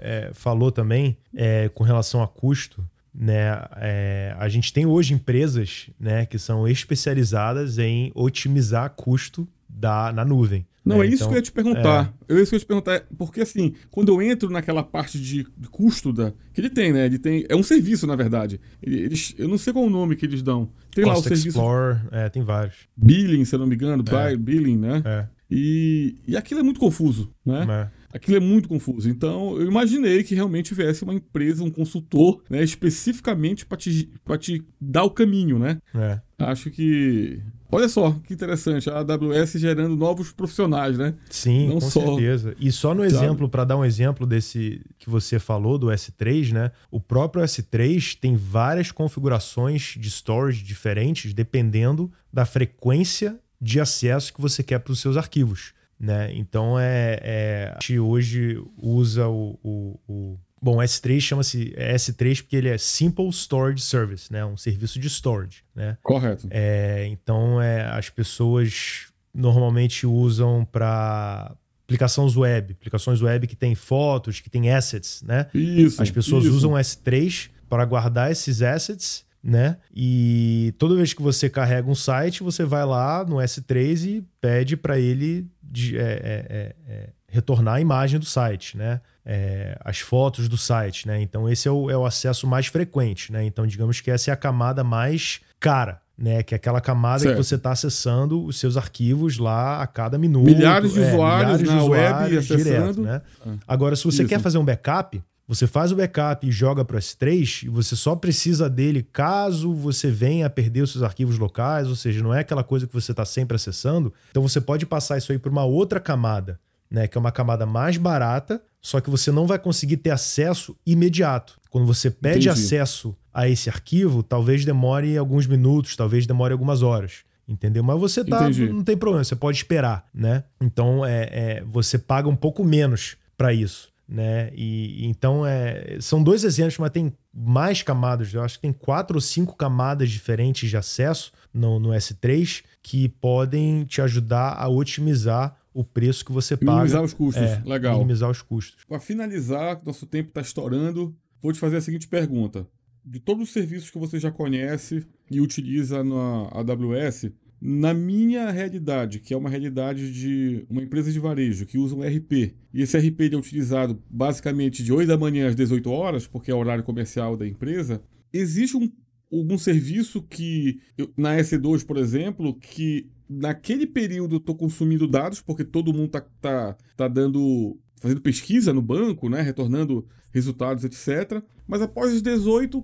é, 0.00 0.30
falou 0.32 0.72
também 0.72 1.16
é, 1.34 1.68
com 1.68 1.84
relação 1.84 2.22
a 2.22 2.28
custo. 2.28 2.84
Né, 3.20 3.50
é, 3.76 4.36
a 4.38 4.48
gente 4.48 4.72
tem 4.72 4.86
hoje 4.86 5.12
empresas 5.12 5.90
né, 5.98 6.24
que 6.24 6.38
são 6.38 6.68
especializadas 6.68 7.76
em 7.78 8.12
otimizar 8.14 8.90
custo 8.90 9.48
da, 9.78 10.12
na 10.12 10.24
nuvem. 10.24 10.66
Não, 10.84 11.02
é, 11.02 11.06
é 11.06 11.08
isso 11.08 11.16
então, 11.16 11.28
que 11.28 11.34
eu 11.34 11.38
ia 11.38 11.42
te 11.42 11.52
perguntar. 11.52 12.14
É. 12.28 12.32
Eu, 12.32 12.42
isso 12.42 12.50
que 12.50 12.54
eu 12.54 12.58
ia 12.58 12.60
te 12.60 12.66
perguntar. 12.66 13.02
Porque, 13.16 13.42
assim, 13.42 13.74
quando 13.90 14.08
eu 14.08 14.22
entro 14.22 14.48
naquela 14.48 14.82
parte 14.82 15.20
de, 15.20 15.46
de, 15.56 15.68
custo 15.68 16.12
da, 16.12 16.32
que 16.52 16.60
ele 16.60 16.70
tem, 16.70 16.92
né? 16.92 17.04
Ele 17.04 17.18
tem. 17.18 17.44
É 17.48 17.54
um 17.54 17.62
serviço, 17.62 18.06
na 18.06 18.16
verdade. 18.16 18.58
Eles, 18.82 19.34
eu 19.36 19.48
não 19.48 19.58
sei 19.58 19.72
qual 19.72 19.84
o 19.84 19.90
nome 19.90 20.16
que 20.16 20.24
eles 20.24 20.42
dão. 20.42 20.70
Tem 20.90 21.04
Cost 21.04 21.14
lá 21.14 21.20
o 21.20 21.22
serviço. 21.22 21.48
Explorer, 21.48 22.08
é, 22.10 22.28
tem 22.30 22.42
vários. 22.42 22.88
Billing, 22.96 23.44
se 23.44 23.54
eu 23.54 23.58
não 23.58 23.66
me 23.66 23.74
engano. 23.74 24.02
É. 24.10 24.36
Billing, 24.36 24.78
né? 24.78 25.02
É. 25.04 25.26
E, 25.50 26.16
e 26.26 26.36
aquilo 26.36 26.60
é 26.60 26.62
muito 26.62 26.80
confuso, 26.80 27.30
né? 27.44 27.66
É. 27.94 27.98
Aquilo 28.16 28.38
é 28.38 28.40
muito 28.40 28.68
confuso. 28.68 29.08
Então, 29.10 29.58
eu 29.58 29.66
imaginei 29.66 30.24
que 30.24 30.34
realmente 30.34 30.68
tivesse 30.68 31.04
uma 31.04 31.14
empresa, 31.14 31.62
um 31.62 31.70
consultor, 31.70 32.42
né, 32.48 32.62
especificamente 32.62 33.66
para 33.66 33.76
te, 33.76 34.10
te 34.40 34.64
dar 34.80 35.04
o 35.04 35.10
caminho, 35.10 35.58
né? 35.58 35.78
É. 35.94 36.18
Acho 36.38 36.70
que 36.70 37.42
Olha 37.70 37.88
só 37.88 38.12
que 38.24 38.32
interessante, 38.32 38.88
a 38.88 38.98
AWS 38.98 39.52
gerando 39.52 39.94
novos 39.94 40.32
profissionais, 40.32 40.96
né? 40.96 41.14
Sim, 41.28 41.68
Não 41.68 41.74
com 41.74 41.90
só... 41.90 42.00
certeza. 42.00 42.54
E 42.58 42.72
só 42.72 42.94
no 42.94 43.04
exemplo, 43.04 43.48
para 43.48 43.64
dar 43.64 43.76
um 43.76 43.84
exemplo 43.84 44.26
desse 44.26 44.80
que 44.98 45.10
você 45.10 45.38
falou 45.38 45.76
do 45.76 45.88
S3, 45.88 46.52
né? 46.52 46.70
O 46.90 46.98
próprio 46.98 47.44
S3 47.44 48.16
tem 48.18 48.36
várias 48.36 48.90
configurações 48.90 49.94
de 49.98 50.08
storage 50.10 50.62
diferentes 50.62 51.34
dependendo 51.34 52.10
da 52.32 52.46
frequência 52.46 53.38
de 53.60 53.80
acesso 53.80 54.32
que 54.32 54.40
você 54.40 54.62
quer 54.62 54.78
para 54.78 54.92
os 54.92 55.00
seus 55.00 55.16
arquivos. 55.16 55.72
Né? 55.98 56.32
Então 56.34 56.78
é, 56.78 57.18
é, 57.22 57.72
a 57.72 57.80
gente 57.80 57.98
hoje 57.98 58.62
usa 58.76 59.26
o, 59.26 59.58
o, 59.64 59.98
o 60.08 60.38
Bom, 60.60 60.78
S3 60.78 61.20
chama-se 61.20 61.74
S3 61.76 62.42
porque 62.42 62.56
ele 62.56 62.68
é 62.68 62.78
Simple 62.78 63.28
Storage 63.28 63.82
Service, 63.82 64.32
né? 64.32 64.44
Um 64.44 64.56
serviço 64.56 64.98
de 64.98 65.08
storage, 65.08 65.62
né? 65.74 65.96
Correto. 66.02 66.46
É, 66.50 67.06
então, 67.06 67.60
é, 67.60 67.84
as 67.84 68.10
pessoas 68.10 69.06
normalmente 69.34 70.06
usam 70.06 70.64
para 70.64 71.54
aplicações 71.84 72.36
web, 72.36 72.72
aplicações 72.72 73.22
web 73.22 73.46
que 73.46 73.56
tem 73.56 73.74
fotos, 73.74 74.40
que 74.40 74.50
tem 74.50 74.70
assets, 74.70 75.22
né? 75.22 75.46
Isso. 75.54 76.02
As 76.02 76.10
pessoas 76.10 76.44
isso. 76.44 76.54
usam 76.54 76.72
S3 76.72 77.48
para 77.68 77.84
guardar 77.84 78.30
esses 78.30 78.60
assets, 78.60 79.24
né? 79.42 79.78
E 79.94 80.74
toda 80.78 80.96
vez 80.96 81.14
que 81.14 81.22
você 81.22 81.48
carrega 81.48 81.88
um 81.88 81.94
site, 81.94 82.42
você 82.42 82.64
vai 82.64 82.84
lá 82.84 83.24
no 83.24 83.36
S3 83.36 84.06
e 84.06 84.24
pede 84.40 84.76
para 84.76 84.98
ele 84.98 85.46
de, 85.62 85.96
é, 85.96 86.02
é, 86.02 86.46
é, 86.48 86.76
é 86.86 87.08
retornar 87.28 87.74
a 87.74 87.80
imagem 87.80 88.18
do 88.18 88.24
site, 88.24 88.76
né? 88.76 89.00
É, 89.24 89.78
as 89.84 89.98
fotos 89.98 90.48
do 90.48 90.56
site, 90.56 91.06
né? 91.06 91.20
Então 91.20 91.48
esse 91.48 91.68
é 91.68 91.70
o, 91.70 91.90
é 91.90 91.96
o 91.96 92.06
acesso 92.06 92.46
mais 92.46 92.66
frequente, 92.66 93.30
né? 93.30 93.44
Então 93.44 93.66
digamos 93.66 94.00
que 94.00 94.10
essa 94.10 94.30
é 94.30 94.34
a 94.34 94.36
camada 94.36 94.82
mais 94.82 95.40
cara, 95.60 96.00
né? 96.16 96.42
Que 96.42 96.54
é 96.54 96.56
aquela 96.56 96.80
camada 96.80 97.20
certo. 97.20 97.36
que 97.36 97.44
você 97.44 97.56
está 97.56 97.72
acessando 97.72 98.42
os 98.44 98.58
seus 98.58 98.76
arquivos 98.76 99.36
lá 99.36 99.82
a 99.82 99.86
cada 99.86 100.16
minuto. 100.18 100.46
Milhares 100.46 100.94
de 100.94 101.02
é, 101.02 101.12
usuários 101.12 101.60
milhares 101.60 101.68
na 101.68 101.74
de 101.74 101.82
usuários 101.82 102.20
web 102.22 102.38
acessando. 102.38 102.64
Direto, 102.64 103.02
né? 103.02 103.22
Ah, 103.46 103.50
Agora, 103.68 103.94
se 103.94 104.04
você 104.04 104.22
Isso. 104.22 104.28
quer 104.28 104.40
fazer 104.40 104.56
um 104.56 104.64
backup, 104.64 105.22
você 105.46 105.66
faz 105.66 105.92
o 105.92 105.96
backup 105.96 106.46
e 106.46 106.50
joga 106.50 106.82
para 106.82 106.96
o 106.96 106.98
S3 106.98 107.64
e 107.64 107.68
você 107.68 107.94
só 107.94 108.16
precisa 108.16 108.70
dele 108.70 109.02
caso 109.02 109.74
você 109.74 110.10
venha 110.10 110.46
a 110.46 110.50
perder 110.50 110.80
os 110.80 110.92
seus 110.92 111.04
arquivos 111.04 111.38
locais, 111.38 111.88
ou 111.88 111.96
seja, 111.96 112.22
não 112.22 112.32
é 112.32 112.40
aquela 112.40 112.64
coisa 112.64 112.86
que 112.86 112.94
você 112.94 113.12
está 113.12 113.26
sempre 113.26 113.56
acessando. 113.56 114.12
Então 114.30 114.42
você 114.42 114.60
pode 114.60 114.86
passar 114.86 115.18
isso 115.18 115.30
aí 115.32 115.38
para 115.38 115.50
uma 115.50 115.64
outra 115.64 116.00
camada 116.00 116.58
né? 116.90 117.06
Que 117.06 117.18
é 117.18 117.20
uma 117.20 117.32
camada 117.32 117.66
mais 117.66 117.96
barata, 117.96 118.62
só 118.80 119.00
que 119.00 119.10
você 119.10 119.30
não 119.30 119.46
vai 119.46 119.58
conseguir 119.58 119.98
ter 119.98 120.10
acesso 120.10 120.76
imediato. 120.86 121.58
Quando 121.70 121.86
você 121.86 122.10
pede 122.10 122.48
Entendi. 122.48 122.50
acesso 122.50 123.16
a 123.32 123.48
esse 123.48 123.68
arquivo, 123.68 124.22
talvez 124.22 124.64
demore 124.64 125.16
alguns 125.16 125.46
minutos, 125.46 125.94
talvez 125.96 126.26
demore 126.26 126.52
algumas 126.52 126.82
horas. 126.82 127.24
Entendeu? 127.46 127.82
Mas 127.82 127.98
você 127.98 128.22
tá, 128.22 128.48
não 128.50 128.84
tem 128.84 128.96
problema, 128.96 129.24
você 129.24 129.34
pode 129.34 129.56
esperar, 129.56 130.06
né? 130.12 130.44
Então 130.60 131.04
é, 131.04 131.28
é 131.32 131.64
você 131.64 131.98
paga 131.98 132.28
um 132.28 132.36
pouco 132.36 132.62
menos 132.62 133.16
para 133.38 133.54
isso. 133.54 133.90
né? 134.06 134.50
E, 134.54 135.06
então 135.06 135.46
é, 135.46 135.98
são 136.00 136.22
dois 136.22 136.44
exemplos, 136.44 136.78
mas 136.78 136.90
tem 136.90 137.12
mais 137.32 137.82
camadas. 137.82 138.32
Eu 138.34 138.42
acho 138.42 138.56
que 138.56 138.62
tem 138.62 138.72
quatro 138.72 139.16
ou 139.16 139.20
cinco 139.20 139.56
camadas 139.56 140.10
diferentes 140.10 140.68
de 140.68 140.76
acesso 140.76 141.32
no, 141.52 141.78
no 141.78 141.90
S3 141.90 142.64
que 142.82 143.08
podem 143.08 143.84
te 143.84 144.00
ajudar 144.00 144.54
a 144.58 144.68
otimizar 144.68 145.56
o 145.78 145.84
preço 145.84 146.24
que 146.24 146.32
você 146.32 146.56
paga. 146.56 146.72
Minimizar 146.72 147.04
os 147.04 147.14
custos. 147.14 147.40
É, 147.40 147.62
Legal. 147.64 147.94
Minimizar 147.98 148.28
os 148.28 148.42
custos. 148.42 148.84
Para 148.84 148.98
finalizar, 148.98 149.80
nosso 149.86 150.06
tempo 150.06 150.30
está 150.30 150.40
estourando. 150.40 151.14
Vou 151.40 151.52
te 151.52 151.60
fazer 151.60 151.76
a 151.76 151.80
seguinte 151.80 152.08
pergunta: 152.08 152.66
de 153.04 153.20
todos 153.20 153.44
os 153.44 153.52
serviços 153.52 153.88
que 153.88 153.96
você 153.96 154.18
já 154.18 154.32
conhece 154.32 155.06
e 155.30 155.40
utiliza 155.40 156.02
na 156.02 156.48
AWS, 156.50 157.30
na 157.60 157.94
minha 157.94 158.50
realidade, 158.50 159.20
que 159.20 159.32
é 159.32 159.36
uma 159.36 159.48
realidade 159.48 160.12
de 160.12 160.66
uma 160.68 160.82
empresa 160.82 161.12
de 161.12 161.20
varejo 161.20 161.64
que 161.64 161.78
usa 161.78 161.94
um 161.94 162.02
RP, 162.02 162.56
e 162.74 162.82
esse 162.82 162.98
RP 162.98 163.32
é 163.32 163.36
utilizado 163.36 164.02
basicamente 164.10 164.82
de 164.82 164.92
8 164.92 165.06
da 165.06 165.16
manhã 165.16 165.46
às 165.46 165.54
18 165.54 165.88
horas, 165.90 166.26
porque 166.26 166.50
é 166.50 166.54
o 166.54 166.58
horário 166.58 166.82
comercial 166.82 167.36
da 167.36 167.46
empresa, 167.46 168.02
existe 168.32 168.76
um, 168.76 168.90
algum 169.32 169.58
serviço 169.58 170.22
que, 170.22 170.80
na 171.16 171.36
S2, 171.36 171.84
por 171.84 171.96
exemplo, 171.96 172.54
que 172.54 173.10
naquele 173.28 173.86
período 173.86 174.36
eu 174.36 174.38
estou 174.38 174.54
consumindo 174.54 175.06
dados, 175.06 175.40
porque 175.40 175.64
todo 175.64 175.92
mundo 175.92 176.06
está 176.06 176.20
tá, 176.40 176.76
tá 176.96 177.08
dando 177.08 177.78
fazendo 178.00 178.20
pesquisa 178.20 178.72
no 178.72 178.80
banco, 178.80 179.28
né, 179.28 179.40
retornando 179.42 180.06
resultados, 180.32 180.84
etc. 180.84 181.42
Mas 181.66 181.82
após 181.82 182.14
os 182.14 182.22
18, 182.22 182.78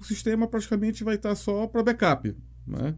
o 0.00 0.04
sistema 0.04 0.48
praticamente 0.48 1.04
vai 1.04 1.14
estar 1.14 1.34
só 1.34 1.66
para 1.66 1.82
backup, 1.82 2.34
né? 2.66 2.94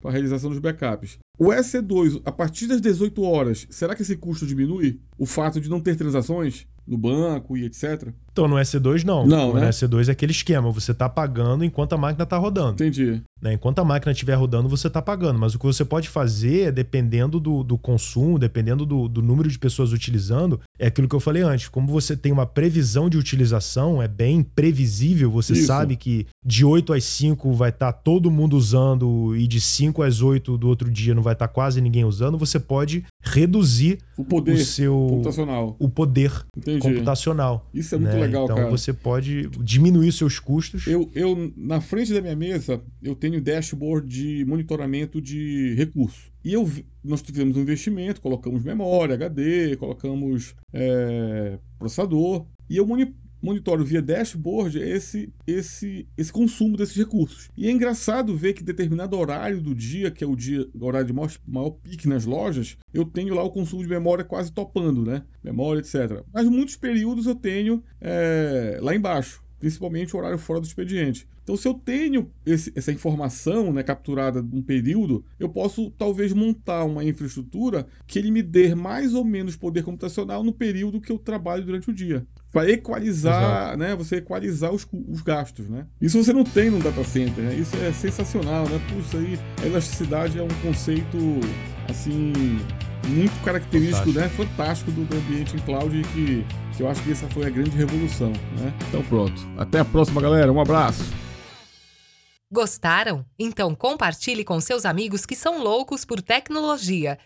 para 0.00 0.12
realização 0.12 0.50
dos 0.50 0.58
backups. 0.58 1.18
O 1.38 1.46
EC2, 1.46 2.22
a 2.24 2.32
partir 2.32 2.66
das 2.66 2.80
18 2.80 3.22
horas, 3.22 3.66
será 3.70 3.94
que 3.94 4.02
esse 4.02 4.16
custo 4.16 4.46
diminui? 4.46 5.00
O 5.16 5.26
fato 5.26 5.60
de 5.60 5.68
não 5.68 5.80
ter 5.80 5.96
transações 5.96 6.66
no 6.86 6.96
banco 6.96 7.56
e 7.56 7.64
etc? 7.64 8.12
Então, 8.38 8.46
no 8.46 8.54
S2 8.54 9.02
não. 9.02 9.26
Não, 9.26 9.48
no 9.52 9.60
né? 9.60 9.68
S2 9.70 10.08
é 10.08 10.12
aquele 10.12 10.30
esquema, 10.30 10.70
você 10.70 10.92
está 10.92 11.08
pagando 11.08 11.64
enquanto 11.64 11.94
a 11.94 11.96
máquina 11.96 12.22
está 12.22 12.36
rodando. 12.36 12.74
Entendi. 12.74 13.20
Né? 13.40 13.54
Enquanto 13.54 13.78
a 13.78 13.84
máquina 13.84 14.12
estiver 14.12 14.34
rodando, 14.34 14.68
você 14.68 14.88
está 14.88 15.00
pagando. 15.00 15.38
Mas 15.38 15.54
o 15.54 15.58
que 15.58 15.66
você 15.66 15.84
pode 15.84 16.08
fazer, 16.08 16.72
dependendo 16.72 17.38
do, 17.38 17.62
do 17.62 17.78
consumo, 17.78 18.38
dependendo 18.38 18.84
do, 18.84 19.08
do, 19.08 19.22
número 19.22 19.48
de 19.48 19.58
pessoas 19.58 19.92
utilizando, 19.92 20.60
é 20.78 20.88
aquilo 20.88 21.08
que 21.08 21.14
eu 21.14 21.20
falei 21.20 21.42
antes. 21.42 21.68
Como 21.68 21.88
você 21.88 22.16
tem 22.16 22.32
uma 22.32 22.46
previsão 22.46 23.08
de 23.08 23.16
utilização, 23.16 24.02
é 24.02 24.08
bem 24.08 24.42
previsível, 24.42 25.30
você 25.30 25.52
Isso. 25.52 25.66
sabe 25.66 25.96
que 25.96 26.26
de 26.44 26.64
8 26.64 26.92
às 26.92 27.04
5 27.04 27.52
vai 27.52 27.70
estar 27.70 27.92
tá 27.92 27.98
todo 27.98 28.30
mundo 28.30 28.56
usando 28.56 29.36
e 29.36 29.46
de 29.46 29.60
5 29.60 30.02
às 30.02 30.20
8 30.20 30.58
do 30.58 30.68
outro 30.68 30.90
dia 30.90 31.14
não 31.14 31.22
vai 31.22 31.34
estar 31.34 31.48
tá 31.48 31.52
quase 31.52 31.80
ninguém 31.80 32.04
usando, 32.04 32.38
você 32.38 32.58
pode 32.58 33.04
reduzir 33.22 33.98
o 34.16 34.24
poder 34.24 34.52
o 34.52 34.58
seu 34.58 35.06
computacional. 35.10 35.76
O 35.78 35.88
poder 35.88 36.32
Entendi. 36.56 36.80
computacional. 36.80 37.66
Isso 37.72 37.94
é 37.94 37.98
muito 37.98 38.14
né? 38.14 38.20
legal, 38.20 38.27
então, 38.28 38.56
cara. 38.56 38.70
você 38.70 38.92
pode 38.92 39.48
diminuir 39.60 40.12
seus 40.12 40.38
custos. 40.38 40.86
Eu, 40.86 41.10
eu, 41.14 41.52
na 41.56 41.80
frente 41.80 42.12
da 42.12 42.20
minha 42.20 42.36
mesa, 42.36 42.82
eu 43.02 43.14
tenho 43.14 43.40
dashboard 43.40 44.08
de 44.08 44.44
monitoramento 44.44 45.20
de 45.20 45.74
recursos. 45.74 46.30
E 46.44 46.52
eu, 46.52 46.70
nós 47.04 47.22
tivemos 47.22 47.56
um 47.56 47.60
investimento, 47.60 48.20
colocamos 48.20 48.62
memória, 48.62 49.14
HD, 49.14 49.76
colocamos 49.76 50.54
é, 50.72 51.58
processador. 51.78 52.46
E 52.68 52.76
eu 52.76 52.86
monitoro 53.42 53.84
via 53.84 54.02
dashboard 54.02 54.78
esse, 54.78 55.32
esse, 55.46 56.06
esse 56.16 56.32
consumo 56.32 56.76
desses 56.76 56.96
recursos. 56.96 57.48
E 57.56 57.66
é 57.66 57.70
engraçado 57.70 58.36
ver 58.36 58.52
que 58.52 58.62
determinado 58.62 59.16
horário 59.16 59.60
do 59.60 59.74
dia, 59.74 60.10
que 60.10 60.24
é 60.24 60.26
o 60.26 60.36
dia 60.36 60.68
o 60.74 60.84
horário 60.84 61.06
de 61.06 61.12
maior, 61.12 61.30
maior 61.46 61.70
pique 61.70 62.08
nas 62.08 62.24
lojas, 62.24 62.76
eu 62.92 63.04
tenho 63.04 63.34
lá 63.34 63.42
o 63.42 63.50
consumo 63.50 63.82
de 63.82 63.88
memória 63.88 64.24
quase 64.24 64.52
topando, 64.52 65.04
né? 65.04 65.22
Memória, 65.42 65.80
etc. 65.80 66.22
Mas 66.32 66.48
muitos 66.48 66.76
períodos 66.76 67.26
eu 67.26 67.34
tenho 67.34 67.82
é, 68.00 68.78
lá 68.80 68.94
embaixo, 68.94 69.42
principalmente 69.58 70.14
o 70.14 70.18
horário 70.18 70.38
fora 70.38 70.60
do 70.60 70.66
expediente. 70.66 71.26
Então, 71.48 71.56
se 71.56 71.66
eu 71.66 71.72
tenho 71.72 72.30
esse, 72.44 72.70
essa 72.76 72.92
informação 72.92 73.72
né, 73.72 73.82
capturada 73.82 74.42
num 74.42 74.60
período, 74.60 75.24
eu 75.40 75.48
posso 75.48 75.90
talvez 75.92 76.34
montar 76.34 76.84
uma 76.84 77.02
infraestrutura 77.02 77.86
que 78.06 78.18
ele 78.18 78.30
me 78.30 78.42
dê 78.42 78.74
mais 78.74 79.14
ou 79.14 79.24
menos 79.24 79.56
poder 79.56 79.82
computacional 79.82 80.44
no 80.44 80.52
período 80.52 81.00
que 81.00 81.10
eu 81.10 81.18
trabalho 81.18 81.64
durante 81.64 81.88
o 81.88 81.94
dia 81.94 82.26
para 82.52 82.70
equalizar, 82.70 83.76
né? 83.76 83.94
Você 83.94 84.16
equalizar 84.16 84.72
os, 84.72 84.86
os 85.08 85.20
gastos, 85.20 85.68
né? 85.68 85.86
Isso 86.00 86.22
você 86.22 86.32
não 86.32 86.44
tem 86.44 86.70
no 86.70 86.78
data 86.78 87.04
center, 87.04 87.44
né? 87.44 87.54
Isso 87.54 87.76
é 87.76 87.92
sensacional, 87.92 88.68
né? 88.68 88.80
Puxa, 88.92 89.18
aí 89.18 89.38
a 89.62 89.66
elasticidade 89.66 90.38
é 90.38 90.42
um 90.42 90.48
conceito 90.62 91.16
assim 91.88 92.32
muito 93.06 93.42
característico, 93.42 94.12
Fantástico. 94.12 94.42
né? 94.42 94.48
Fantástico 94.48 94.90
do, 94.90 95.04
do, 95.04 95.16
ambiente 95.16 95.56
em 95.56 95.58
cloud 95.60 96.02
que, 96.12 96.44
que 96.76 96.82
eu 96.82 96.88
acho 96.88 97.02
que 97.02 97.12
essa 97.12 97.28
foi 97.28 97.46
a 97.46 97.50
grande 97.50 97.70
revolução, 97.70 98.32
né? 98.58 98.74
Então 98.88 99.02
pronto. 99.04 99.40
Até 99.56 99.80
a 99.80 99.84
próxima, 99.84 100.20
galera. 100.20 100.52
Um 100.52 100.60
abraço. 100.60 101.04
Gostaram? 102.50 103.24
Então 103.38 103.74
compartilhe 103.74 104.42
com 104.42 104.58
seus 104.58 104.86
amigos 104.86 105.26
que 105.26 105.36
são 105.36 105.62
loucos 105.62 106.04
por 106.04 106.22
tecnologia 106.22 107.16